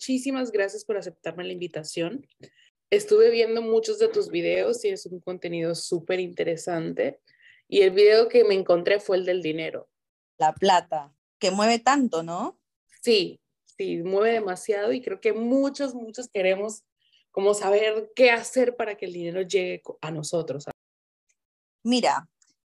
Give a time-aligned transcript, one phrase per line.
[0.00, 2.26] Muchísimas gracias por aceptarme la invitación.
[2.88, 7.20] Estuve viendo muchos de tus videos y es un contenido súper interesante.
[7.68, 9.90] Y el video que me encontré fue el del dinero.
[10.38, 12.58] La plata, que mueve tanto, ¿no?
[13.02, 13.42] Sí,
[13.76, 16.82] sí, mueve demasiado y creo que muchos, muchos queremos
[17.30, 20.64] como saber qué hacer para que el dinero llegue a nosotros.
[21.82, 22.26] Mira,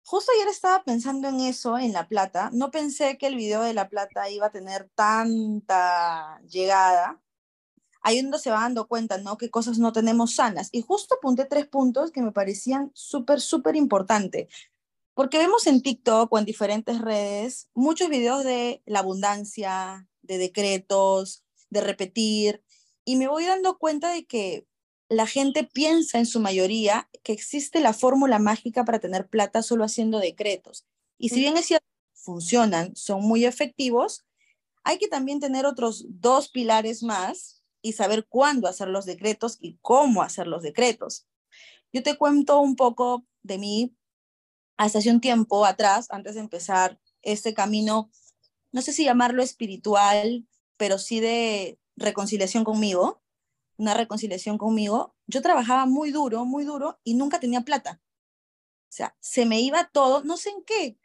[0.05, 2.49] justo ayer estaba pensando en eso, en La Plata.
[2.53, 7.21] No pensé que el video de La Plata iba a tener tanta llegada.
[8.01, 9.37] Ahí uno se va dando cuenta, ¿no?
[9.37, 10.69] Que cosas no tenemos sanas.
[10.71, 14.47] Y justo apunté tres puntos que me parecían súper, súper importantes.
[15.15, 21.43] Porque vemos en TikTok o en diferentes redes muchos videos de la abundancia, de decretos,
[21.69, 22.63] de repetir,
[23.05, 24.67] y me voy dando cuenta de que
[25.09, 29.83] la gente piensa en su mayoría que existe la fórmula mágica para tener plata solo
[29.83, 30.85] haciendo decretos.
[31.17, 34.25] Y si bien es cierto, funcionan, son muy efectivos,
[34.83, 39.77] hay que también tener otros dos pilares más y saber cuándo hacer los decretos y
[39.81, 41.27] cómo hacer los decretos.
[41.93, 43.95] Yo te cuento un poco de mí
[44.77, 48.09] hasta hace un tiempo atrás, antes de empezar este camino,
[48.71, 50.45] no sé si llamarlo espiritual,
[50.77, 53.21] pero sí de reconciliación conmigo,
[53.77, 58.01] una reconciliación conmigo, yo trabajaba muy duro, muy duro y nunca tenía plata.
[58.89, 60.97] O sea, se me iba todo, no sé en qué.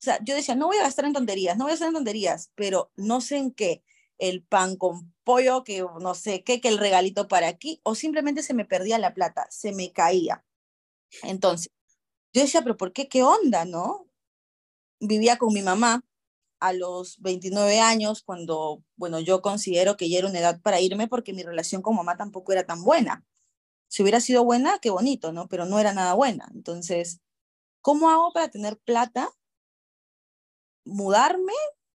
[0.00, 1.94] O sea, yo decía, no voy a gastar en tonterías, no voy a gastar en
[1.94, 3.84] tonterías, pero no sé en qué.
[4.18, 8.42] El pan con pollo, que no sé qué, que el regalito para aquí, o simplemente
[8.42, 10.44] se me perdía la plata, se me caía.
[11.22, 11.72] Entonces,
[12.32, 13.08] yo decía, pero ¿por qué?
[13.08, 14.08] ¿Qué onda, no?
[15.00, 16.04] Vivía con mi mamá
[16.62, 21.08] a los 29 años, cuando, bueno, yo considero que ya era una edad para irme
[21.08, 23.26] porque mi relación con mamá tampoco era tan buena.
[23.88, 25.48] Si hubiera sido buena, qué bonito, ¿no?
[25.48, 26.48] Pero no era nada buena.
[26.54, 27.20] Entonces,
[27.80, 29.30] ¿cómo hago para tener plata?
[30.84, 31.52] Mudarme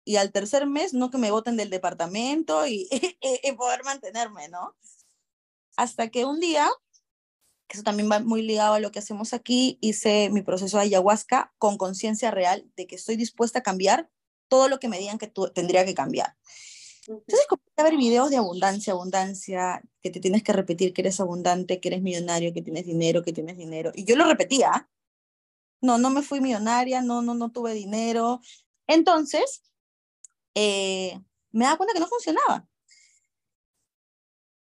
[0.04, 2.88] y al tercer mes no que me voten del departamento y,
[3.20, 4.74] y poder mantenerme, ¿no?
[5.76, 6.70] Hasta que un día
[7.74, 11.52] eso también va muy ligado a lo que hacemos aquí, hice mi proceso de ayahuasca
[11.58, 14.10] con conciencia real de que estoy dispuesta a cambiar
[14.54, 16.36] todo lo que me digan que tú, tendría que cambiar.
[17.08, 21.18] Entonces comencé a ver videos de abundancia, abundancia, que te tienes que repetir que eres
[21.18, 23.90] abundante, que eres millonario, que tienes dinero, que tienes dinero.
[23.96, 24.88] Y yo lo repetía.
[25.80, 28.40] No, no me fui millonaria, no, no, no tuve dinero.
[28.86, 29.64] Entonces,
[30.54, 32.68] eh, me daba cuenta que no funcionaba.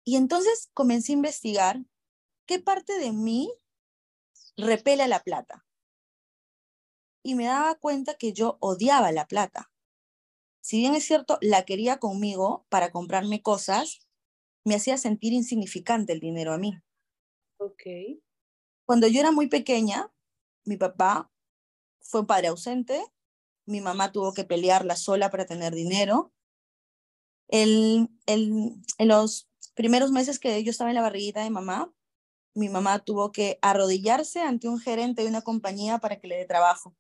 [0.03, 1.81] Y entonces comencé a investigar
[2.45, 3.51] ¿qué parte de mí
[4.57, 5.65] repele la plata?
[7.23, 9.70] Y me daba cuenta que yo odiaba la plata.
[10.61, 14.07] Si bien es cierto, la quería conmigo para comprarme cosas,
[14.63, 16.79] me hacía sentir insignificante el dinero a mí.
[17.57, 17.83] Ok.
[18.85, 20.11] Cuando yo era muy pequeña,
[20.65, 21.31] mi papá
[21.99, 23.03] fue padre ausente,
[23.65, 26.31] mi mamá tuvo que pelearla sola para tener dinero.
[27.47, 31.93] El, el, en los primeros meses que yo estaba en la barriguita de mamá,
[32.53, 36.45] mi mamá tuvo que arrodillarse ante un gerente de una compañía para que le dé
[36.45, 36.95] trabajo.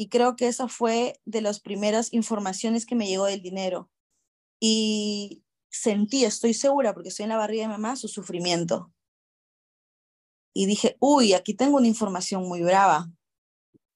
[0.00, 3.90] Y creo que esa fue de las primeras informaciones que me llegó del dinero.
[4.60, 8.92] Y sentí, estoy segura, porque estoy en la barriga de mamá, su sufrimiento.
[10.54, 13.10] Y dije, uy, aquí tengo una información muy brava,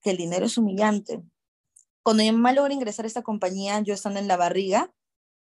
[0.02, 1.22] que el dinero es humillante.
[2.02, 4.92] Cuando mi mamá logró ingresar a esta compañía, yo estando en la barriga,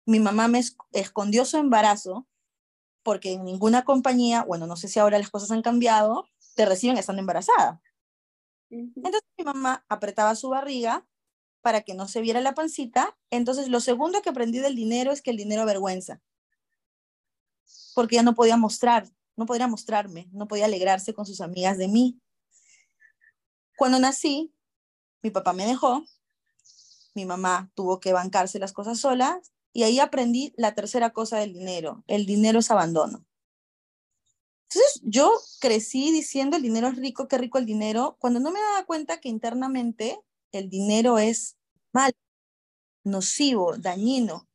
[0.06, 0.62] mi mamá me
[0.94, 2.28] escondió su embarazo
[3.04, 6.98] porque en ninguna compañía, bueno, no sé si ahora las cosas han cambiado, te reciben
[6.98, 7.82] estando embarazada.
[8.72, 11.06] Entonces mi mamá apretaba su barriga
[11.62, 13.18] para que no se viera la pancita.
[13.30, 16.22] Entonces lo segundo que aprendí del dinero es que el dinero avergüenza.
[17.94, 21.88] Porque ya no podía mostrar, no podía mostrarme, no podía alegrarse con sus amigas de
[21.88, 22.20] mí.
[23.78, 24.54] Cuando nací,
[25.22, 26.06] mi papá me dejó,
[27.14, 31.54] mi mamá tuvo que bancarse las cosas solas y ahí aprendí la tercera cosa del
[31.54, 32.04] dinero.
[32.08, 33.26] El dinero es abandono.
[34.74, 38.62] Entonces yo crecí diciendo el dinero es rico, qué rico el dinero, cuando no me
[38.62, 40.18] daba cuenta que internamente
[40.54, 41.58] el dinero es
[41.92, 42.14] mal,
[43.04, 44.48] nocivo, dañino.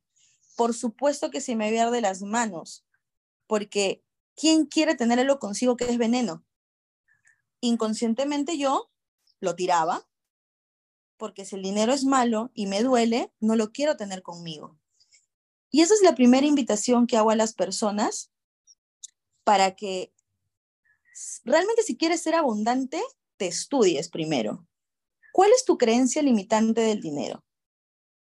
[0.55, 2.83] Por supuesto que se me había de las manos,
[3.45, 4.03] porque
[4.35, 6.43] ¿quién quiere tener algo consigo que es veneno?
[7.61, 8.89] Inconscientemente yo
[9.39, 10.09] lo tiraba,
[11.17, 14.79] porque si el dinero es malo y me duele, no lo quiero tener conmigo.
[15.69, 18.31] Y esa es la primera invitación que hago a las personas
[19.47, 20.13] para que
[21.45, 23.01] realmente si quieres ser abundante,
[23.37, 24.67] te estudies primero.
[25.31, 27.45] ¿Cuál es tu creencia limitante del dinero?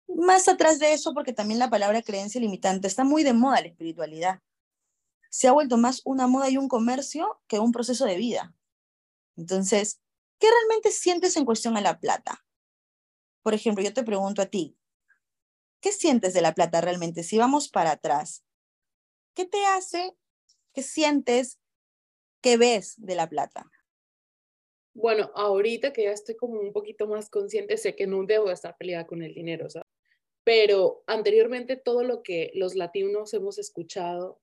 [0.08, 3.68] Más atrás de eso, porque también la palabra creencia limitante está muy de moda la
[3.68, 4.40] espiritualidad.
[5.30, 8.56] Se ha vuelto más una moda y un comercio que un proceso de vida.
[9.36, 10.00] Entonces,
[10.40, 12.46] ¿qué realmente sientes en cuestión a la plata?
[13.44, 14.78] Por ejemplo, yo te pregunto a ti,
[15.82, 17.24] ¿qué sientes de la plata realmente?
[17.24, 18.46] Si vamos para atrás,
[19.34, 20.16] ¿qué te hace?
[20.80, 21.60] ¿Qué sientes?
[22.42, 23.70] ¿Qué ves de la plata?
[24.94, 28.78] Bueno, ahorita que ya estoy como un poquito más consciente, sé que no debo estar
[28.78, 29.68] peleada con el dinero.
[30.46, 34.40] Pero anteriormente todo lo que los latinos hemos escuchado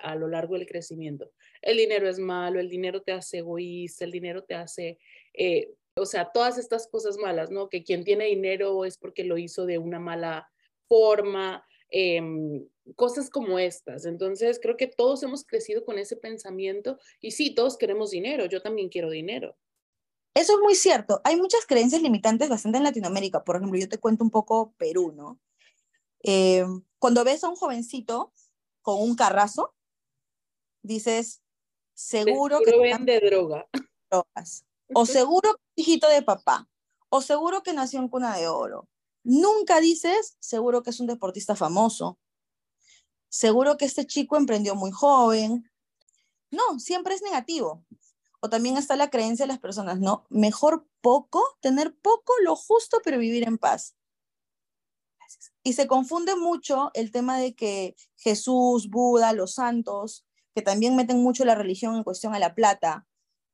[0.00, 1.30] a lo largo del crecimiento,
[1.62, 4.98] el dinero es malo, el dinero te hace egoísta, el dinero te hace,
[5.34, 7.68] eh, o sea, todas estas cosas malas, ¿no?
[7.68, 10.50] Que quien tiene dinero es porque lo hizo de una mala
[10.88, 12.66] forma, em,
[12.96, 14.06] cosas como estas.
[14.06, 18.62] Entonces, creo que todos hemos crecido con ese pensamiento y sí, todos queremos dinero, yo
[18.62, 19.56] también quiero dinero.
[20.34, 21.20] Eso es muy cierto.
[21.24, 23.42] Hay muchas creencias limitantes bastante en Latinoamérica.
[23.42, 25.40] Por ejemplo, yo te cuento un poco Perú, ¿no?
[26.22, 26.64] Eh,
[26.98, 28.32] cuando ves a un jovencito
[28.82, 29.74] con un carrazo,
[30.82, 31.42] dices,
[31.94, 32.78] seguro, que...
[32.78, 33.66] vende droga.
[34.08, 34.64] Drogas.
[34.94, 36.68] O seguro hijito de papá.
[37.08, 38.88] O seguro que nació en cuna de oro.
[39.22, 42.18] Nunca dices, seguro que es un deportista famoso.
[43.28, 45.70] Seguro que este chico emprendió muy joven.
[46.50, 47.84] No, siempre es negativo.
[48.40, 50.26] O también está la creencia de las personas, ¿no?
[50.30, 53.94] Mejor poco, tener poco, lo justo, pero vivir en paz.
[55.62, 61.22] Y se confunde mucho el tema de que Jesús, Buda, los santos, que también meten
[61.22, 63.06] mucho la religión en cuestión a la plata,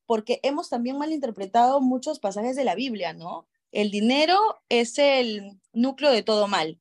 [0.06, 3.48] porque hemos también malinterpretado muchos pasajes de la Biblia, ¿no?
[3.72, 6.80] El dinero es el núcleo de todo mal.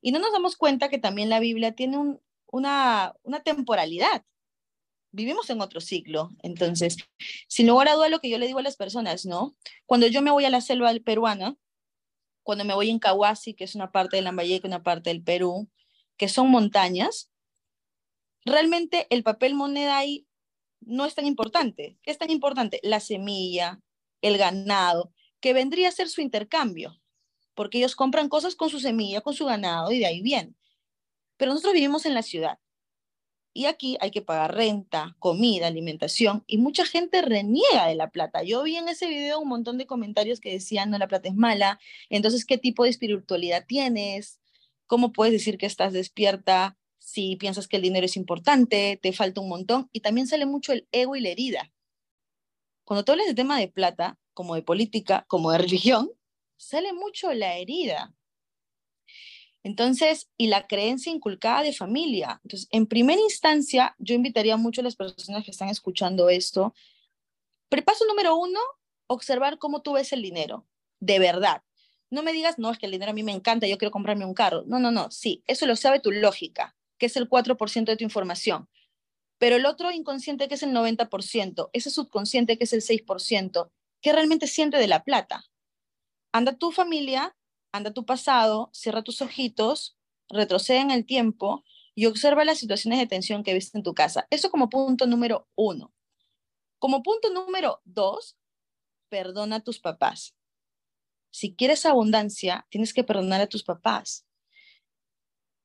[0.00, 4.24] Y no nos damos cuenta que también la Biblia tiene una, temporalidad
[5.12, 6.30] vivimos en otro ciclo.
[6.42, 6.96] Entonces,
[7.48, 9.56] sin lugar a duda, lo que yo le digo a las personas, ¿no?
[9.86, 11.56] Cuando yo me voy a la selva peruana,
[12.42, 15.70] cuando me voy en Cahuasi, que es una parte de Lambayeque, una parte del Perú,
[16.16, 17.32] que son montañas,
[18.44, 20.26] realmente el papel moneda ahí
[20.80, 21.98] no es tan importante.
[22.02, 22.78] ¿Qué es tan importante?
[22.82, 23.80] La semilla,
[24.22, 27.00] el ganado, que vendría a ser su intercambio,
[27.54, 30.56] porque ellos compran cosas con su semilla, con su ganado y de ahí bien.
[31.36, 32.58] Pero nosotros vivimos en la ciudad
[33.56, 38.42] y aquí hay que pagar renta, comida, alimentación, y mucha gente reniega de la plata.
[38.42, 41.34] Yo vi en ese video un montón de comentarios que decían, no, la plata es
[41.34, 41.80] mala,
[42.10, 44.40] entonces, ¿qué tipo de espiritualidad tienes?
[44.86, 49.40] ¿Cómo puedes decir que estás despierta si piensas que el dinero es importante, te falta
[49.40, 49.88] un montón?
[49.90, 51.72] Y también sale mucho el ego y la herida.
[52.84, 56.12] Cuando tú hablas de tema de plata, como de política, como de religión,
[56.58, 58.14] sale mucho la herida.
[59.62, 62.38] Entonces, y la creencia inculcada de familia.
[62.44, 66.74] Entonces, en primera instancia, yo invitaría mucho a las personas que están escuchando esto.
[67.84, 68.60] Paso número uno,
[69.06, 70.66] observar cómo tú ves el dinero,
[71.00, 71.62] de verdad.
[72.10, 74.26] No me digas, no, es que el dinero a mí me encanta, yo quiero comprarme
[74.26, 74.64] un carro.
[74.66, 78.04] No, no, no, sí, eso lo sabe tu lógica, que es el 4% de tu
[78.04, 78.68] información.
[79.38, 83.70] Pero el otro inconsciente, que es el 90%, ese subconsciente, que es el 6%,
[84.06, 85.42] ¿qué realmente siente de la plata?
[86.30, 87.34] Anda tu familia
[87.72, 89.98] anda tu pasado, cierra tus ojitos,
[90.28, 91.64] retrocede en el tiempo
[91.96, 94.28] y observa las situaciones de tensión que viste en tu casa.
[94.30, 95.92] Eso como punto número uno.
[96.78, 98.38] Como punto número dos,
[99.08, 100.36] perdona a tus papás.
[101.32, 104.24] Si quieres abundancia, tienes que perdonar a tus papás.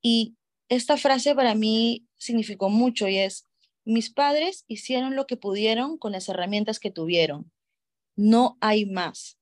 [0.02, 0.36] Y
[0.68, 3.48] esta frase para mí significó mucho y es,
[3.86, 7.52] mis padres hicieron lo que pudieron con las herramientas que tuvieron.
[8.24, 9.40] No hay más.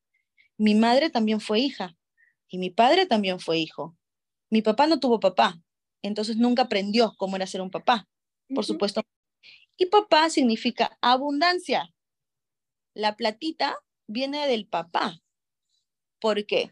[0.57, 1.97] Mi madre también fue hija
[2.47, 3.97] y mi padre también fue hijo.
[4.49, 5.61] Mi papá no tuvo papá,
[6.01, 8.07] entonces nunca aprendió cómo era ser un papá,
[8.55, 9.01] por supuesto.
[9.75, 11.93] Y papá significa abundancia.
[12.93, 13.75] La platita
[14.07, 15.21] viene del papá.
[16.21, 16.71] ¿Por qué?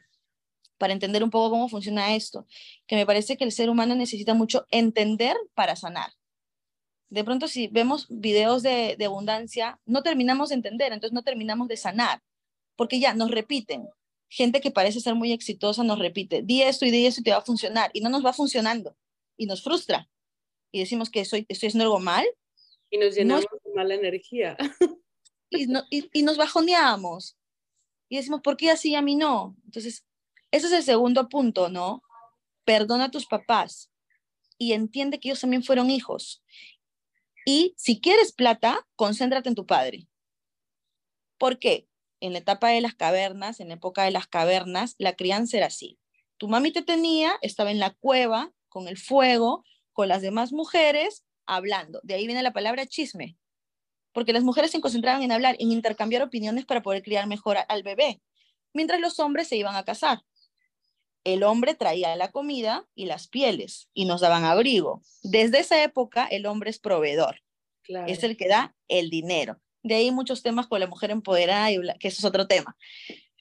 [0.77, 2.47] Para entender un poco cómo funciona esto,
[2.87, 6.16] que me parece que el ser humano necesita mucho entender para sanar.
[7.09, 11.67] De pronto, si vemos videos de, de abundancia, no terminamos de entender, entonces no terminamos
[11.67, 12.21] de sanar,
[12.75, 13.87] porque ya nos repiten,
[14.29, 17.31] gente que parece ser muy exitosa nos repite, di esto y di esto y te
[17.31, 18.95] va a funcionar, y no nos va funcionando,
[19.37, 20.09] y nos frustra,
[20.71, 22.25] y decimos que soy, estoy haciendo algo mal.
[22.89, 24.57] Y nos llenamos de mala energía.
[25.49, 25.65] Y,
[26.11, 27.37] y, nos bajoneamos,
[28.09, 29.55] y decimos, ¿por qué así a mí no?
[29.63, 30.03] Entonces,
[30.51, 32.03] ese es el segundo punto, ¿no?
[32.65, 33.89] Perdona a tus papás
[34.57, 36.43] y entiende que ellos también fueron hijos.
[37.49, 40.09] Y si quieres plata, concéntrate en tu padre.
[41.37, 41.87] ¿Por qué?
[42.19, 45.67] en la etapa de las cavernas, en la época de las cavernas, la crianza era
[45.67, 45.99] así.
[46.37, 49.63] Tu mami te tenía, estaba en la cueva, con el fuego,
[49.93, 51.99] con las demás mujeres, hablando.
[52.03, 53.37] De ahí viene la palabra chisme,
[54.13, 57.83] porque las mujeres se concentraban en hablar, en intercambiar opiniones para poder criar mejor al
[57.83, 58.21] bebé,
[58.73, 60.21] mientras los hombres se iban a casar.
[61.27, 65.01] El hombre traía la comida y las pieles y nos daban abrigo.
[65.23, 67.41] Desde esa época el hombre es proveedor,
[68.07, 69.59] es el que da el dinero.
[69.83, 72.77] De ahí muchos temas con la mujer empoderada, y que eso es otro tema.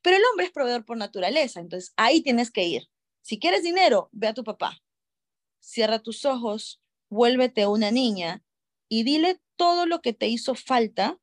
[0.02, 2.88] Pero el hombre es proveedor por naturaleza, entonces ahí tienes que ir.
[3.22, 4.82] Si quieres dinero, ve a tu papá.
[5.60, 8.42] Cierra tus ojos, vuélvete una niña
[8.88, 11.20] y dile todo lo que te hizo falta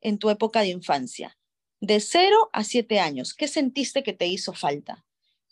[0.00, 1.38] en tu época de infancia.
[1.78, 5.06] De 0 a 7 años, ¿qué sentiste que te hizo falta?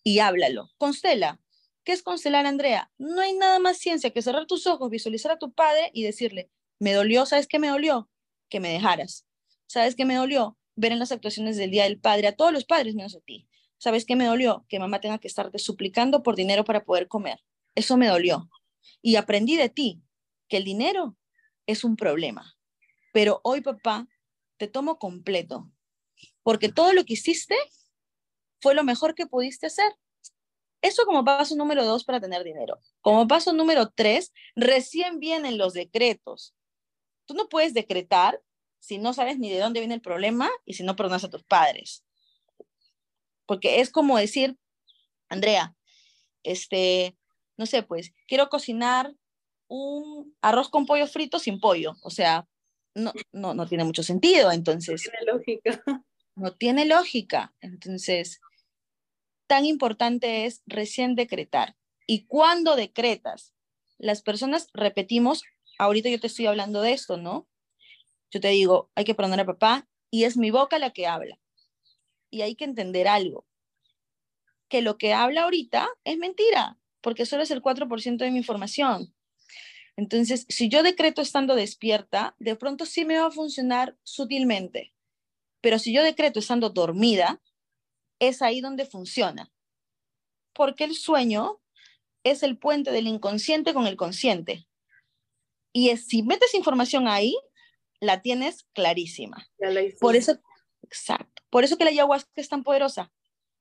[0.09, 0.71] Y háblalo.
[0.79, 1.39] Constela.
[1.85, 2.91] ¿Qué es constelar, Andrea?
[2.97, 6.51] No hay nada más ciencia que cerrar tus ojos, visualizar a tu padre y decirle,
[6.79, 8.09] me dolió, ¿sabes qué me dolió?
[8.49, 9.27] Que me dejaras.
[9.67, 10.57] ¿Sabes qué me dolió?
[10.77, 13.51] Ver en las actuaciones del Día del Padre a todos los padres menos a ti.
[13.77, 14.65] ¿Sabes qué me dolió?
[14.71, 17.41] Que mamá tenga que estarte suplicando por dinero para poder comer.
[17.75, 18.49] Eso me dolió.
[19.03, 20.01] Y aprendí de ti
[20.49, 21.19] que el dinero
[21.67, 22.57] es un problema.
[23.13, 24.09] Pero hoy, papá,
[24.57, 25.71] te tomo completo.
[26.43, 27.57] Porque todo lo que hiciste
[28.61, 29.93] fue lo mejor que pudiste hacer.
[30.81, 32.79] Eso como paso número dos para tener dinero.
[33.01, 36.55] Como paso número tres, recién vienen los decretos.
[37.27, 38.41] Tú no puedes decretar
[38.79, 41.43] si no sabes ni de dónde viene el problema y si no perdonas a tus
[41.43, 42.05] padres
[43.49, 44.59] porque es como decir,
[45.31, 45.75] Andrea,
[46.45, 47.17] este,
[47.57, 49.15] no sé, pues, quiero cocinar
[49.69, 52.47] un arroz con pollo frito sin pollo, o sea,
[52.95, 55.03] no, no, no tiene mucho sentido, entonces.
[55.03, 56.05] No tiene lógica.
[56.37, 58.41] No tiene lógica, entonces,
[59.49, 61.75] tan importante es recién decretar.
[62.07, 63.53] Y cuando decretas,
[63.99, 65.43] las personas repetimos,
[65.79, 67.49] ahorita yo te estoy hablando de esto, ¿no?
[68.31, 71.41] Yo te digo, hay que perdonar a papá y es mi boca la que habla
[72.31, 73.47] y hay que entender algo,
[74.69, 79.15] que lo que habla ahorita es mentira, porque solo es el 4% de mi información.
[79.97, 84.93] Entonces, si yo decreto estando despierta, de pronto sí me va a funcionar sutilmente,
[85.61, 87.41] pero si yo decreto estando dormida,
[88.19, 89.53] es ahí donde funciona,
[90.53, 91.61] porque el sueño
[92.25, 94.67] es el puente del inconsciente con el consciente.
[95.73, 97.37] Y si metes información ahí,
[98.01, 99.49] la tienes clarísima.
[100.01, 100.39] Por eso,
[100.83, 101.43] exacto.
[101.51, 103.13] Por eso que la ayahuasca es tan poderosa,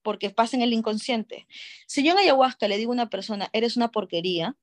[0.01, 1.47] porque pasa en el inconsciente.
[1.87, 4.57] Si yo en ayahuasca le digo a una persona, eres una porquería,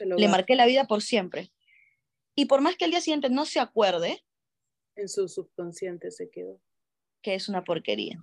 [0.00, 1.52] le marqué la vida por siempre.
[2.34, 4.24] Y por más que el día siguiente no se acuerde,
[4.96, 6.60] en su subconsciente se quedó.
[7.22, 8.22] Que es una porquería.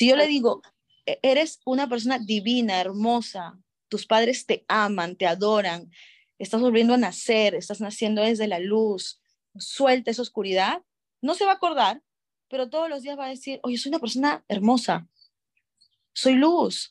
[0.00, 0.62] Si yo le digo,
[1.04, 5.90] e-, eres una persona divina, hermosa, tus padres te aman, te adoran,
[6.38, 9.20] estás volviendo a nacer, estás naciendo desde la luz,
[9.58, 10.82] suelta esa oscuridad,
[11.20, 12.02] no se va a acordar,
[12.48, 15.06] pero todos los días va a decir, oye, soy una persona hermosa,
[16.14, 16.90] soy luz,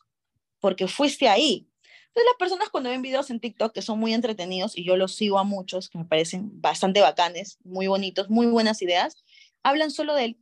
[0.60, 1.68] porque fuiste ahí.
[2.10, 5.16] Entonces las personas cuando ven videos en TikTok que son muy entretenidos, y yo los
[5.16, 9.18] sigo a muchos, que me parecen bastante bacanes, muy bonitos, muy buenas ideas,
[9.64, 10.38] hablan solo del,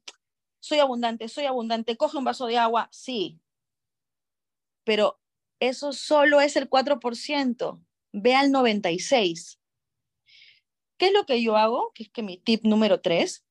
[0.60, 3.40] soy abundante, soy abundante, coge un vaso de agua, sí,
[4.84, 5.20] pero
[5.60, 7.82] eso solo es el 4%,
[8.14, 9.58] ve al 96%.
[10.98, 11.92] ¿Qué es lo que yo hago?
[11.94, 13.48] Que es que mi tip número 3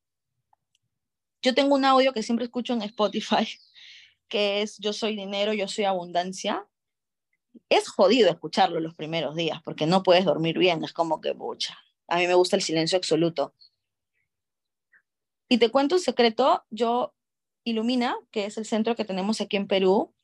[1.47, 3.47] yo tengo un audio que siempre escucho en Spotify,
[4.29, 6.67] que es Yo soy dinero, yo soy abundancia.
[7.69, 11.79] Es jodido escucharlo los primeros días porque no puedes dormir bien, es como que, bucha,
[12.09, 13.55] a mí me gusta el silencio absoluto.
[15.49, 17.15] Y te cuento un secreto, yo
[17.65, 20.15] Ilumina, que es el centro que tenemos aquí en Perú,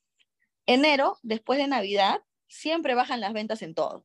[0.66, 4.04] enero, después de Navidad, siempre bajan las ventas en todo.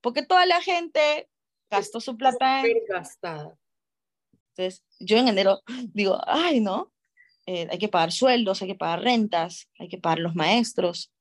[0.00, 1.28] Porque toda la gente
[1.70, 2.78] gastó su plata en...
[2.88, 3.58] Gastada.
[4.50, 6.92] Entonces, yo en enero digo, ay, ¿no?
[7.46, 11.12] Eh, hay que pagar sueldos, hay que pagar rentas, hay que pagar los maestros.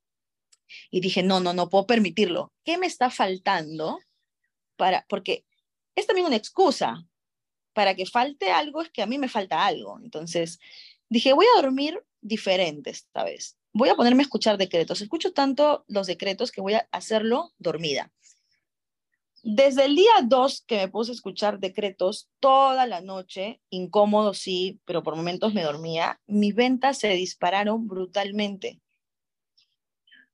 [0.90, 2.52] Y dije, no, no, no puedo permitirlo.
[2.64, 4.00] ¿Qué me está faltando?
[4.76, 5.46] Para, porque
[5.96, 7.06] es también una excusa.
[7.76, 10.00] Para que falte algo es que a mí me falta algo.
[10.02, 10.60] Entonces,
[11.10, 13.58] dije, voy a dormir diferente esta vez.
[13.74, 15.02] Voy a ponerme a escuchar decretos.
[15.02, 18.14] Escucho tanto los decretos que voy a hacerlo dormida.
[19.44, 24.80] Desde el día 2 que me puse a escuchar decretos toda la noche, incómodo sí,
[24.86, 28.80] pero por momentos me dormía, mis ventas se dispararon brutalmente.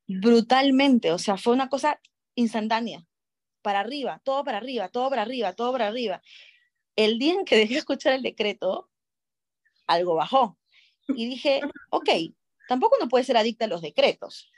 [0.07, 2.00] Brutalmente, o sea, fue una cosa
[2.36, 3.03] instantánea.
[3.62, 6.21] Para arriba, todo para arriba, todo para arriba, todo para arriba.
[7.05, 8.89] El día en que dejé de escuchar el decreto,
[9.88, 10.58] algo bajó.
[11.10, 12.10] Y dije, ok,
[12.67, 14.50] tampoco no puedes ser adicta a los decretos.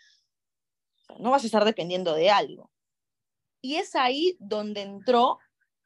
[1.20, 2.74] no vas a estar dependiendo de algo
[3.64, 5.40] y es ahí donde entró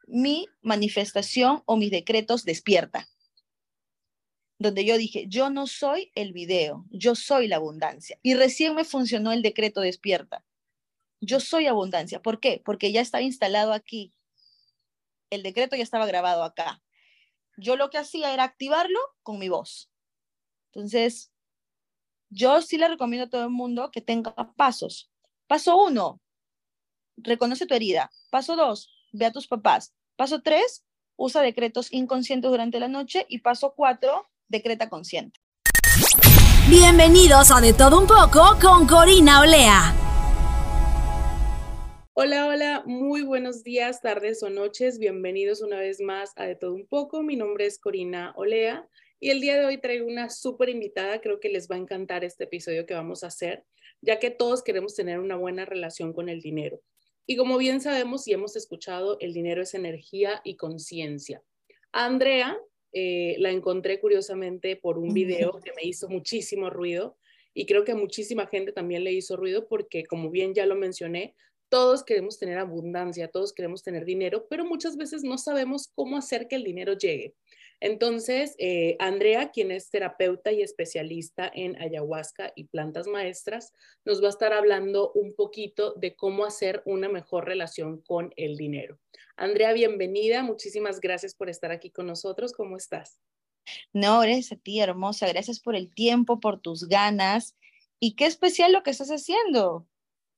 [0.07, 3.07] mi manifestación o mis decretos despierta.
[4.59, 8.17] Donde yo dije, yo no soy el video, yo soy la abundancia.
[8.23, 10.43] Y recién me funcionó el decreto despierta.
[11.21, 12.19] Yo soy abundancia.
[12.19, 12.61] ¿Por qué?
[12.65, 14.11] Porque ya estaba instalado aquí.
[15.29, 16.81] El decreto ya estaba grabado acá.
[17.57, 19.89] Yo lo que hacía era activarlo con mi voz.
[20.71, 21.31] Entonces,
[22.29, 25.11] yo sí le recomiendo a todo el mundo que tenga pasos.
[25.47, 26.21] Paso uno,
[27.17, 28.09] reconoce tu herida.
[28.29, 29.93] Paso dos, ve a tus papás.
[30.15, 30.85] Paso tres,
[31.17, 33.25] usa decretos inconscientes durante la noche.
[33.27, 35.39] Y paso cuatro, decreta consciente.
[36.69, 40.06] Bienvenidos a De Todo Un Poco con Corina Olea.
[42.19, 44.97] Hola, hola, muy buenos días, tardes o noches.
[44.97, 47.21] Bienvenidos una vez más a De Todo Un Poco.
[47.21, 51.21] Mi nombre es Corina Olea y el día de hoy traigo una súper invitada.
[51.21, 53.65] Creo que les va a encantar este episodio que vamos a hacer,
[54.01, 56.81] ya que todos queremos tener una buena relación con el dinero.
[57.27, 61.43] Y como bien sabemos y hemos escuchado, el dinero es energía y conciencia.
[61.91, 62.57] Andrea
[62.93, 67.15] eh, la encontré curiosamente por un video que me hizo muchísimo ruido
[67.53, 70.75] y creo que a muchísima gente también le hizo ruido porque, como bien ya lo
[70.75, 71.35] mencioné,
[71.69, 76.47] todos queremos tener abundancia, todos queremos tener dinero, pero muchas veces no sabemos cómo hacer
[76.47, 77.35] que el dinero llegue.
[77.79, 83.71] Entonces, eh, Andrea, quien es terapeuta y especialista en ayahuasca y plantas maestras,
[84.03, 88.57] nos va a estar hablando un poquito de cómo hacer una mejor relación con el
[88.57, 88.97] dinero.
[89.35, 90.41] Andrea, bienvenida.
[90.41, 92.51] Muchísimas gracias por estar aquí con nosotros.
[92.53, 93.19] ¿Cómo estás?
[93.93, 95.27] No, gracias a ti, hermosa.
[95.27, 97.55] Gracias por el tiempo, por tus ganas.
[97.99, 99.87] Y qué especial lo que estás haciendo.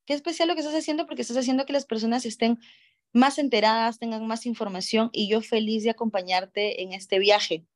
[0.10, 2.58] Qué especial lo que estás haciendo porque estás haciendo que las personas estén
[3.14, 7.68] más enteradas, tengan más información y yo feliz de acompañarte en este viaje,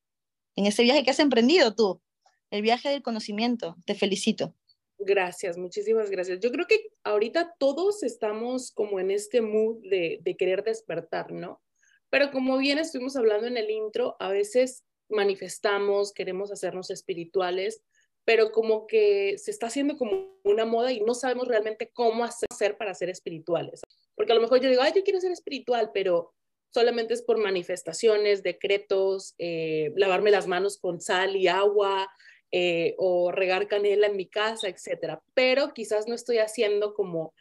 [0.56, 2.02] en este viaje que has emprendido tú,
[2.50, 3.76] el viaje del conocimiento.
[3.86, 4.56] Te felicito.
[4.98, 6.40] Gracias, muchísimas gracias.
[6.40, 11.62] Yo creo que ahorita todos estamos como en este mood de, de querer despertar, ¿no?
[12.10, 17.84] Pero como bien estuvimos hablando en el intro, a veces manifestamos, queremos hacernos espirituales,
[18.26, 22.78] pero como que se está haciendo como una moda y no sabemos realmente cómo hacer
[22.78, 23.82] para ser espirituales.
[24.16, 26.34] Porque a lo mejor yo digo, ay, yo quiero ser espiritual, pero
[26.74, 32.10] solamente es por manifestaciones, decretos, eh, lavarme las manos con sal y agua,
[32.52, 35.22] eh, o regar canela en mi casa, etcétera.
[35.34, 37.34] Pero quizás no estoy haciendo como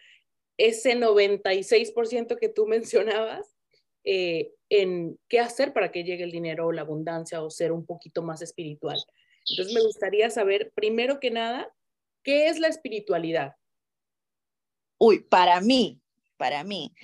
[0.58, 3.54] ese 96% que tú mencionabas
[4.04, 7.84] eh, en qué hacer para que llegue el dinero o la abundancia o ser un
[7.86, 8.98] poquito más espiritual.
[9.48, 11.72] Entonces me gustaría saber, primero que nada,
[12.22, 13.56] ¿qué es la espiritualidad?
[14.98, 16.00] Uy, para mí,
[16.36, 16.94] para mí,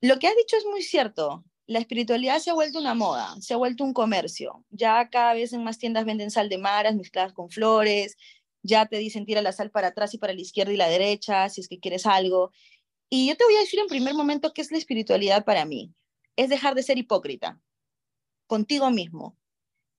[0.00, 3.54] lo que has dicho es muy cierto la espiritualidad se ha vuelto una moda, se
[3.54, 4.64] ha vuelto un comercio.
[4.70, 8.16] Ya cada vez en más tiendas venden sal de maras mezcladas con flores,
[8.62, 11.48] ya te dicen tira la sal para atrás y para la izquierda y la derecha,
[11.48, 12.52] si es que quieres algo.
[13.10, 15.92] Y yo te voy a decir en primer momento qué es la espiritualidad para mí.
[16.36, 17.60] Es dejar de ser hipócrita
[18.46, 19.36] contigo mismo.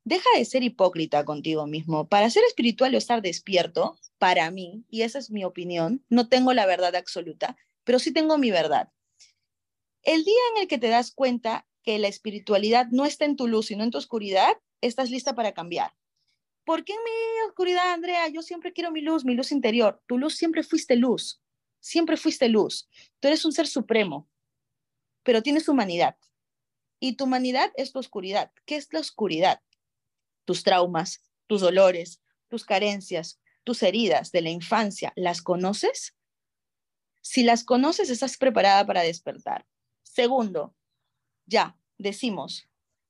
[0.08, 2.08] Deja de ser hipócrita contigo mismo.
[2.08, 6.54] Para ser espiritual o estar despierto, para mí, y esa es mi opinión, no tengo
[6.54, 8.90] la verdad absoluta, pero sí tengo mi verdad.
[10.04, 13.50] El día en el que te das cuenta que la espiritualidad no está en tu
[13.50, 15.94] luz, sino en tu oscuridad, estás lista para cambiar.
[16.64, 18.30] ¿Por qué en mi oscuridad, Andrea?
[18.30, 20.02] Yo siempre quiero mi luz, mi luz interior.
[20.08, 21.42] Tu luz siempre fuiste luz,
[21.82, 22.88] siempre fuiste luz.
[23.20, 24.30] Tú eres un ser supremo,
[25.24, 26.16] pero tienes humanidad.
[26.98, 28.54] Y tu humanidad es tu oscuridad.
[28.66, 29.62] ¿Qué es la oscuridad?
[30.48, 36.16] Tus traumas, tus dolores, tus carencias, tus heridas de la infancia, ¿las conoces?
[37.20, 39.66] Si las conoces, estás preparada para despertar.
[40.04, 40.74] Segundo,
[41.46, 42.70] ya, decimos,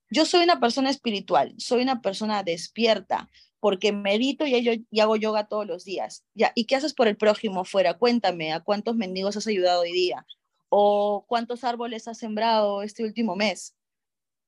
[0.10, 5.68] yo soy una persona espiritual, soy una persona despierta, porque medito y, hago yoga todos
[5.68, 6.24] los días.
[6.34, 8.00] Ya, ¿y qué haces por el prójimo fuera?
[8.00, 10.26] Cuéntame, ¿a cuántos mendigos has ayudado hoy día?
[10.70, 13.77] ¿O cuántos árboles has sembrado este último mes?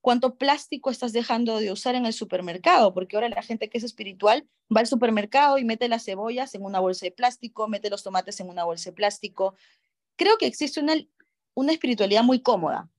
[0.02, 2.94] ¿Cuánto plástico estás dejando de usar en el supermercado?
[2.94, 6.64] Porque ahora la gente que es espiritual va al supermercado y mete las cebollas en
[6.64, 9.56] una bolsa de plástico, mete los tomates en una bolsa de plástico.
[10.16, 10.96] Creo que existe una
[11.60, 12.90] una espiritualidad muy cómoda.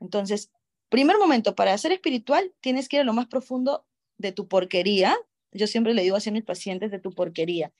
[0.00, 0.50] Entonces,
[0.90, 3.86] primer momento, para ser espiritual tienes que ir a lo más profundo
[4.18, 5.16] de tu porquería.
[5.50, 7.72] Yo siempre le digo así a mis pacientes de tu porquería.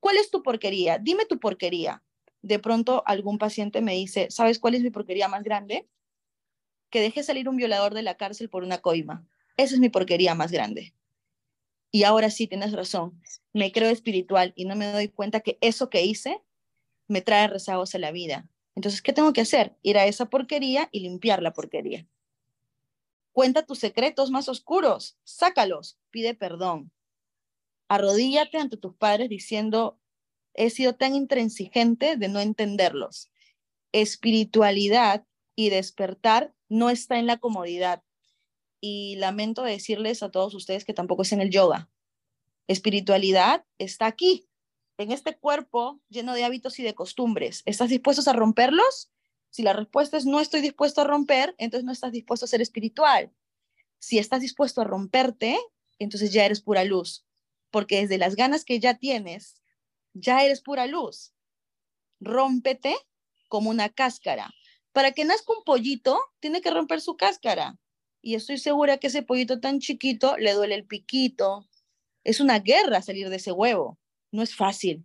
[0.00, 0.98] ¿Cuál es tu porquería?
[0.98, 2.02] Dime tu porquería.
[2.40, 5.86] De pronto algún paciente me dice, ¿sabes cuál es mi porquería más grande?
[6.94, 9.26] Que deje salir un violador de la cárcel por una coima.
[9.56, 10.94] Esa es mi porquería más grande.
[11.90, 13.20] Y ahora sí, tienes razón.
[13.52, 16.40] Me creo espiritual y no me doy cuenta que eso que hice
[17.08, 18.48] me trae rezagos a la vida.
[18.76, 19.76] Entonces, ¿qué tengo que hacer?
[19.82, 22.06] Ir a esa porquería y limpiar la porquería.
[23.32, 26.92] Cuenta tus secretos más oscuros, sácalos, pide perdón.
[27.88, 29.98] Arrodíllate ante tus padres diciendo,
[30.54, 33.32] he sido tan intransigente de no entenderlos.
[33.90, 38.02] Espiritualidad y despertar no está en la comodidad.
[38.80, 41.88] Y lamento decirles a todos ustedes que tampoco es en el yoga.
[42.66, 44.48] Espiritualidad está aquí,
[44.98, 47.62] en este cuerpo lleno de hábitos y de costumbres.
[47.66, 49.10] ¿Estás dispuesto a romperlos?
[49.50, 52.60] Si la respuesta es no estoy dispuesto a romper, entonces no estás dispuesto a ser
[52.60, 53.32] espiritual.
[53.98, 55.58] Si estás dispuesto a romperte,
[55.98, 57.24] entonces ya eres pura luz,
[57.70, 59.62] porque desde las ganas que ya tienes,
[60.12, 61.34] ya eres pura luz.
[62.20, 62.96] Rómpete
[63.48, 64.52] como una cáscara.
[64.94, 67.76] Para que nazca un pollito, tiene que romper su cáscara.
[68.22, 71.68] Y estoy segura que ese pollito tan chiquito le duele el piquito.
[72.22, 73.98] Es una guerra salir de ese huevo.
[74.30, 75.04] No es fácil.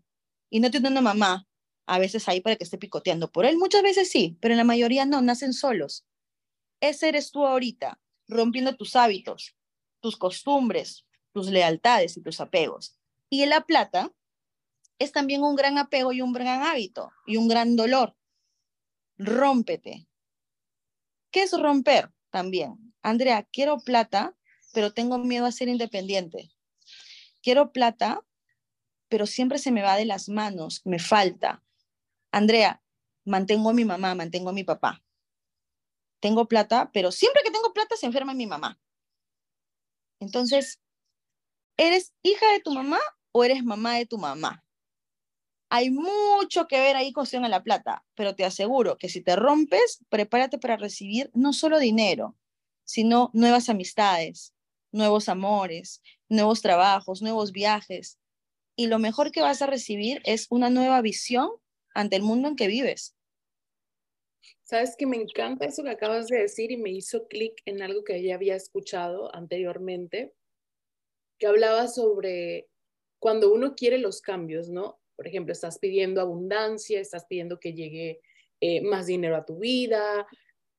[0.52, 1.48] Y no tiene una mamá
[1.88, 3.58] a veces ahí para que esté picoteando por él.
[3.58, 6.06] Muchas veces sí, pero en la mayoría no, nacen solos.
[6.82, 9.56] Ese eres tú ahorita, rompiendo tus hábitos,
[10.02, 12.96] tus costumbres, tus lealtades y tus apegos.
[13.28, 14.14] Y en la plata
[15.00, 18.16] es también un gran apego y un gran hábito y un gran dolor.
[19.20, 20.08] Rómpete.
[21.30, 22.94] ¿Qué es romper también?
[23.04, 24.36] Andrea, quiero plata,
[24.74, 26.50] pero tengo miedo a ser independiente.
[27.44, 28.26] Quiero plata,
[29.10, 31.62] pero siempre se me va de las manos, me falta.
[32.32, 32.82] Andrea,
[33.26, 35.04] mantengo a mi mamá, mantengo a mi papá.
[36.22, 38.80] Tengo plata, pero siempre que tengo plata se enferma mi mamá.
[40.22, 40.80] Entonces,
[41.78, 43.00] ¿eres hija de tu mamá
[43.34, 44.64] o eres mamá de tu mamá?
[45.70, 49.36] Hay mucho que ver ahí con a la plata, pero te aseguro que si te
[49.36, 52.36] rompes, prepárate para recibir no solo dinero,
[52.86, 54.56] sino nuevas amistades,
[54.92, 58.20] nuevos amores, nuevos trabajos, nuevos viajes.
[58.76, 61.52] Y lo mejor que vas a recibir es una nueva visión
[61.94, 63.16] ante el mundo en que vives.
[64.64, 68.04] Sabes que me encanta eso que acabas de decir y me hizo clic en algo
[68.04, 70.34] que ya había escuchado anteriormente,
[71.38, 72.70] que hablaba sobre
[73.20, 74.99] cuando uno quiere los cambios, ¿no?
[75.20, 78.22] Por ejemplo, estás pidiendo abundancia, estás pidiendo que llegue
[78.62, 80.26] eh, más dinero a tu vida,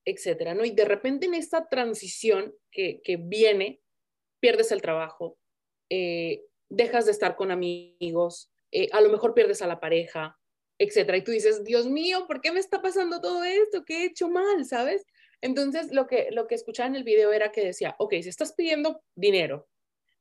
[0.07, 0.64] etcétera, ¿no?
[0.64, 3.83] Y de repente en esta transición que, viene,
[4.40, 5.37] pierdes el trabajo,
[5.90, 10.38] eh, dejas de estar con amigos, eh, a lo mejor pierdes a la pareja,
[10.79, 11.18] etcétera.
[11.18, 13.85] Y tú dices, Dios mío, ¿por qué me está pasando todo esto?
[13.85, 14.64] ¿Qué he hecho mal?
[14.64, 15.05] ¿Sabes?
[15.42, 18.55] Entonces, lo que, lo que escuchaba en el video era que decía, ok, si estás
[18.55, 19.68] pidiendo dinero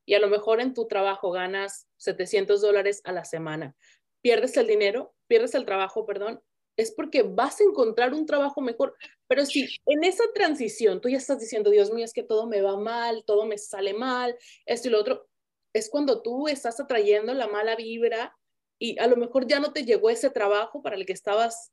[0.05, 3.75] y a lo mejor en tu trabajo ganas 700 dólares a la semana,
[4.21, 6.41] pierdes el dinero, pierdes el trabajo, perdón,
[6.77, 8.95] es porque vas a encontrar un trabajo mejor.
[9.27, 12.61] Pero si en esa transición tú ya estás diciendo, Dios mío, es que todo me
[12.61, 15.27] va mal, todo me sale mal, esto y lo otro,
[15.73, 18.35] es cuando tú estás atrayendo la mala vibra
[18.79, 21.71] y a lo mejor ya no te llegó ese trabajo para el que estabas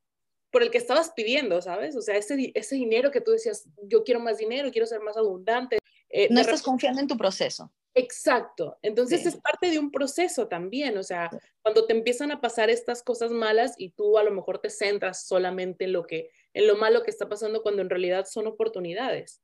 [0.50, 1.96] por el que estabas pidiendo, ¿sabes?
[1.96, 5.16] O sea, ese, ese dinero que tú decías, yo quiero más dinero, quiero ser más
[5.16, 5.78] abundante.
[6.09, 7.72] Eh, no estás confiando en tu proceso.
[7.94, 8.78] Exacto.
[8.82, 10.98] Entonces es parte de un proceso también.
[10.98, 11.30] O sea,
[11.62, 15.26] cuando te empiezan a pasar estas cosas malas y tú a lo mejor te centras
[15.26, 19.40] solamente en lo que, en lo malo que está pasando cuando en realidad son oportunidades.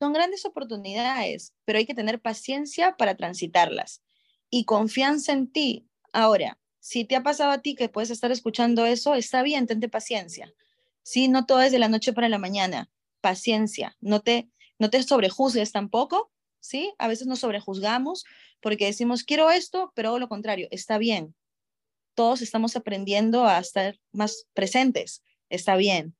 [0.00, 4.02] Son grandes oportunidades, pero hay que tener paciencia para transitarlas
[4.50, 5.88] y confianza en ti.
[6.12, 9.88] Ahora, si te ha pasado a ti que puedes estar escuchando eso, está bien, tente
[9.88, 10.52] paciencia.
[11.02, 12.90] Sí, no todo es de la noche para la mañana.
[13.20, 16.92] Paciencia, no te, no te sobrejuzgues tampoco, ¿sí?
[16.98, 18.24] A veces nos sobrejuzgamos
[18.60, 21.34] porque decimos, quiero esto, pero lo contrario, está bien.
[22.14, 26.16] Todos estamos aprendiendo a estar más presentes, está bien.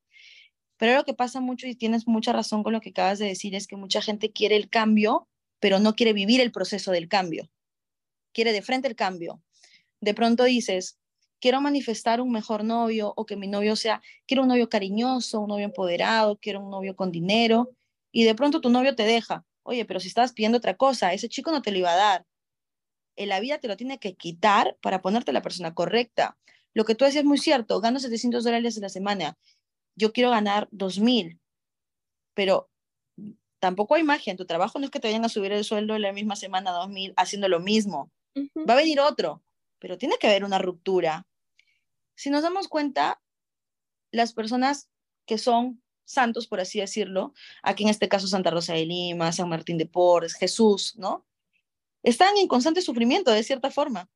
[0.76, 3.54] Pero lo que pasa mucho, y tienes mucha razón con lo que acabas de decir,
[3.54, 7.50] es que mucha gente quiere el cambio, pero no quiere vivir el proceso del cambio.
[8.32, 9.42] Quiere de frente el cambio,
[10.00, 10.98] de pronto dices,
[11.40, 15.48] quiero manifestar un mejor novio o que mi novio sea, quiero un novio cariñoso, un
[15.48, 17.70] novio empoderado, quiero un novio con dinero,
[18.12, 19.44] y de pronto tu novio te deja.
[19.62, 22.26] Oye, pero si estabas pidiendo otra cosa, ese chico no te lo iba a dar.
[23.16, 26.38] En la vida te lo tiene que quitar para ponerte la persona correcta.
[26.72, 29.38] Lo que tú decías es muy cierto, gano 700 dólares a la semana.
[29.96, 31.38] Yo quiero ganar 2000,
[32.34, 32.70] pero
[33.58, 34.30] tampoco hay magia.
[34.30, 36.36] En tu trabajo no es que te vayan a subir el sueldo en la misma
[36.36, 38.10] semana 2000 haciendo lo mismo.
[38.68, 39.42] Va a venir otro
[39.80, 41.26] pero tiene que haber una ruptura.
[42.14, 43.20] Si nos damos cuenta,
[44.12, 44.88] las personas
[45.26, 49.48] que son santos, por así decirlo, aquí en este caso Santa Rosa de Lima, San
[49.48, 51.26] Martín de Porres, Jesús, ¿no?
[52.02, 54.10] Están en constante sufrimiento, de cierta forma,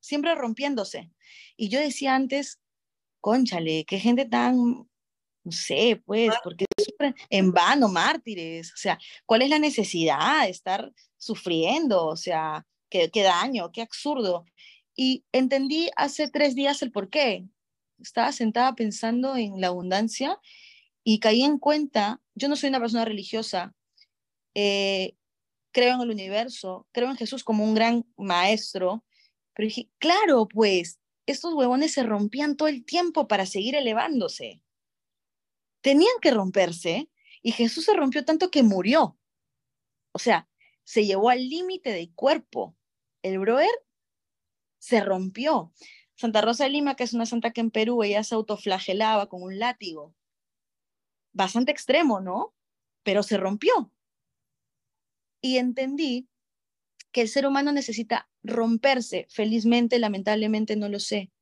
[0.00, 1.10] siempre rompiéndose.
[1.56, 2.58] Y yo decía antes,
[3.20, 9.42] conchale, qué gente tan, no sé, pues, porque sufren en vano, mártires, o sea, ¿cuál
[9.42, 12.06] es la necesidad de estar sufriendo?
[12.06, 14.46] O sea, qué, qué daño, qué absurdo.
[14.96, 17.46] Y entendí hace tres días el por qué.
[18.00, 20.40] Estaba sentada pensando en la abundancia
[21.04, 23.74] y caí en cuenta, yo no soy una persona religiosa,
[24.54, 25.14] eh,
[25.70, 29.04] creo en el universo, creo en Jesús como un gran maestro,
[29.54, 34.62] pero dije, claro, pues estos huevones se rompían todo el tiempo para seguir elevándose.
[35.82, 37.10] Tenían que romperse
[37.42, 39.18] y Jesús se rompió tanto que murió.
[40.12, 40.48] O sea,
[40.84, 42.76] se llevó al límite del cuerpo.
[43.22, 43.70] El broer
[44.86, 45.72] se rompió.
[46.14, 49.42] Santa Rosa de Lima, que es una santa que en Perú ella se autoflagelaba con
[49.42, 50.14] un látigo.
[51.32, 52.54] Bastante extremo, ¿no?
[53.02, 53.90] Pero se rompió.
[55.40, 56.28] Y entendí
[57.10, 59.26] que el ser humano necesita romperse.
[59.28, 61.32] Felizmente, lamentablemente, no lo sé.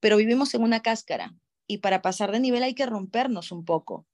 [0.00, 1.36] Pero vivimos en una cáscara
[1.68, 4.04] y para pasar de nivel hay que rompernos un poco.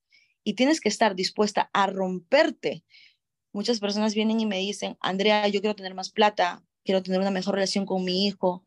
[0.45, 2.85] Y tienes que estar dispuesta a romperte.
[3.53, 7.31] Muchas personas vienen y me dicen, Andrea, yo quiero tener más plata, quiero tener una
[7.31, 8.65] mejor relación con mi hijo,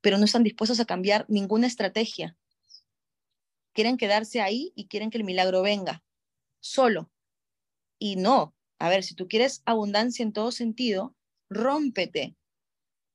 [0.00, 2.38] pero no están dispuestos a cambiar ninguna estrategia.
[3.74, 6.02] Quieren quedarse ahí y quieren que el milagro venga
[6.60, 7.10] solo.
[7.98, 11.14] Y no, a ver, si tú quieres abundancia en todo sentido,
[11.48, 12.36] rómpete.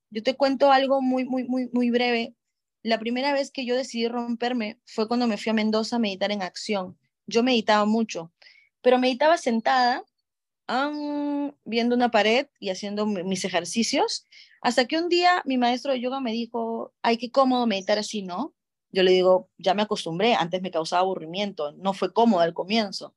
[0.10, 2.36] Yo te cuento algo muy, muy, muy, muy breve.
[2.84, 6.32] La primera vez que yo decidí romperme fue cuando me fui a Mendoza a meditar
[6.32, 6.98] en acción.
[7.28, 8.34] Yo meditaba mucho,
[8.82, 10.04] pero meditaba sentada,
[11.66, 14.26] viendo una pared y haciendo mis ejercicios,
[14.62, 18.22] hasta que un día mi maestro de yoga me dijo, ay, qué cómodo meditar así,
[18.22, 18.54] ¿no?
[18.92, 23.16] Yo le digo, ya me acostumbré, antes me causaba aburrimiento, no fue cómodo al comienzo.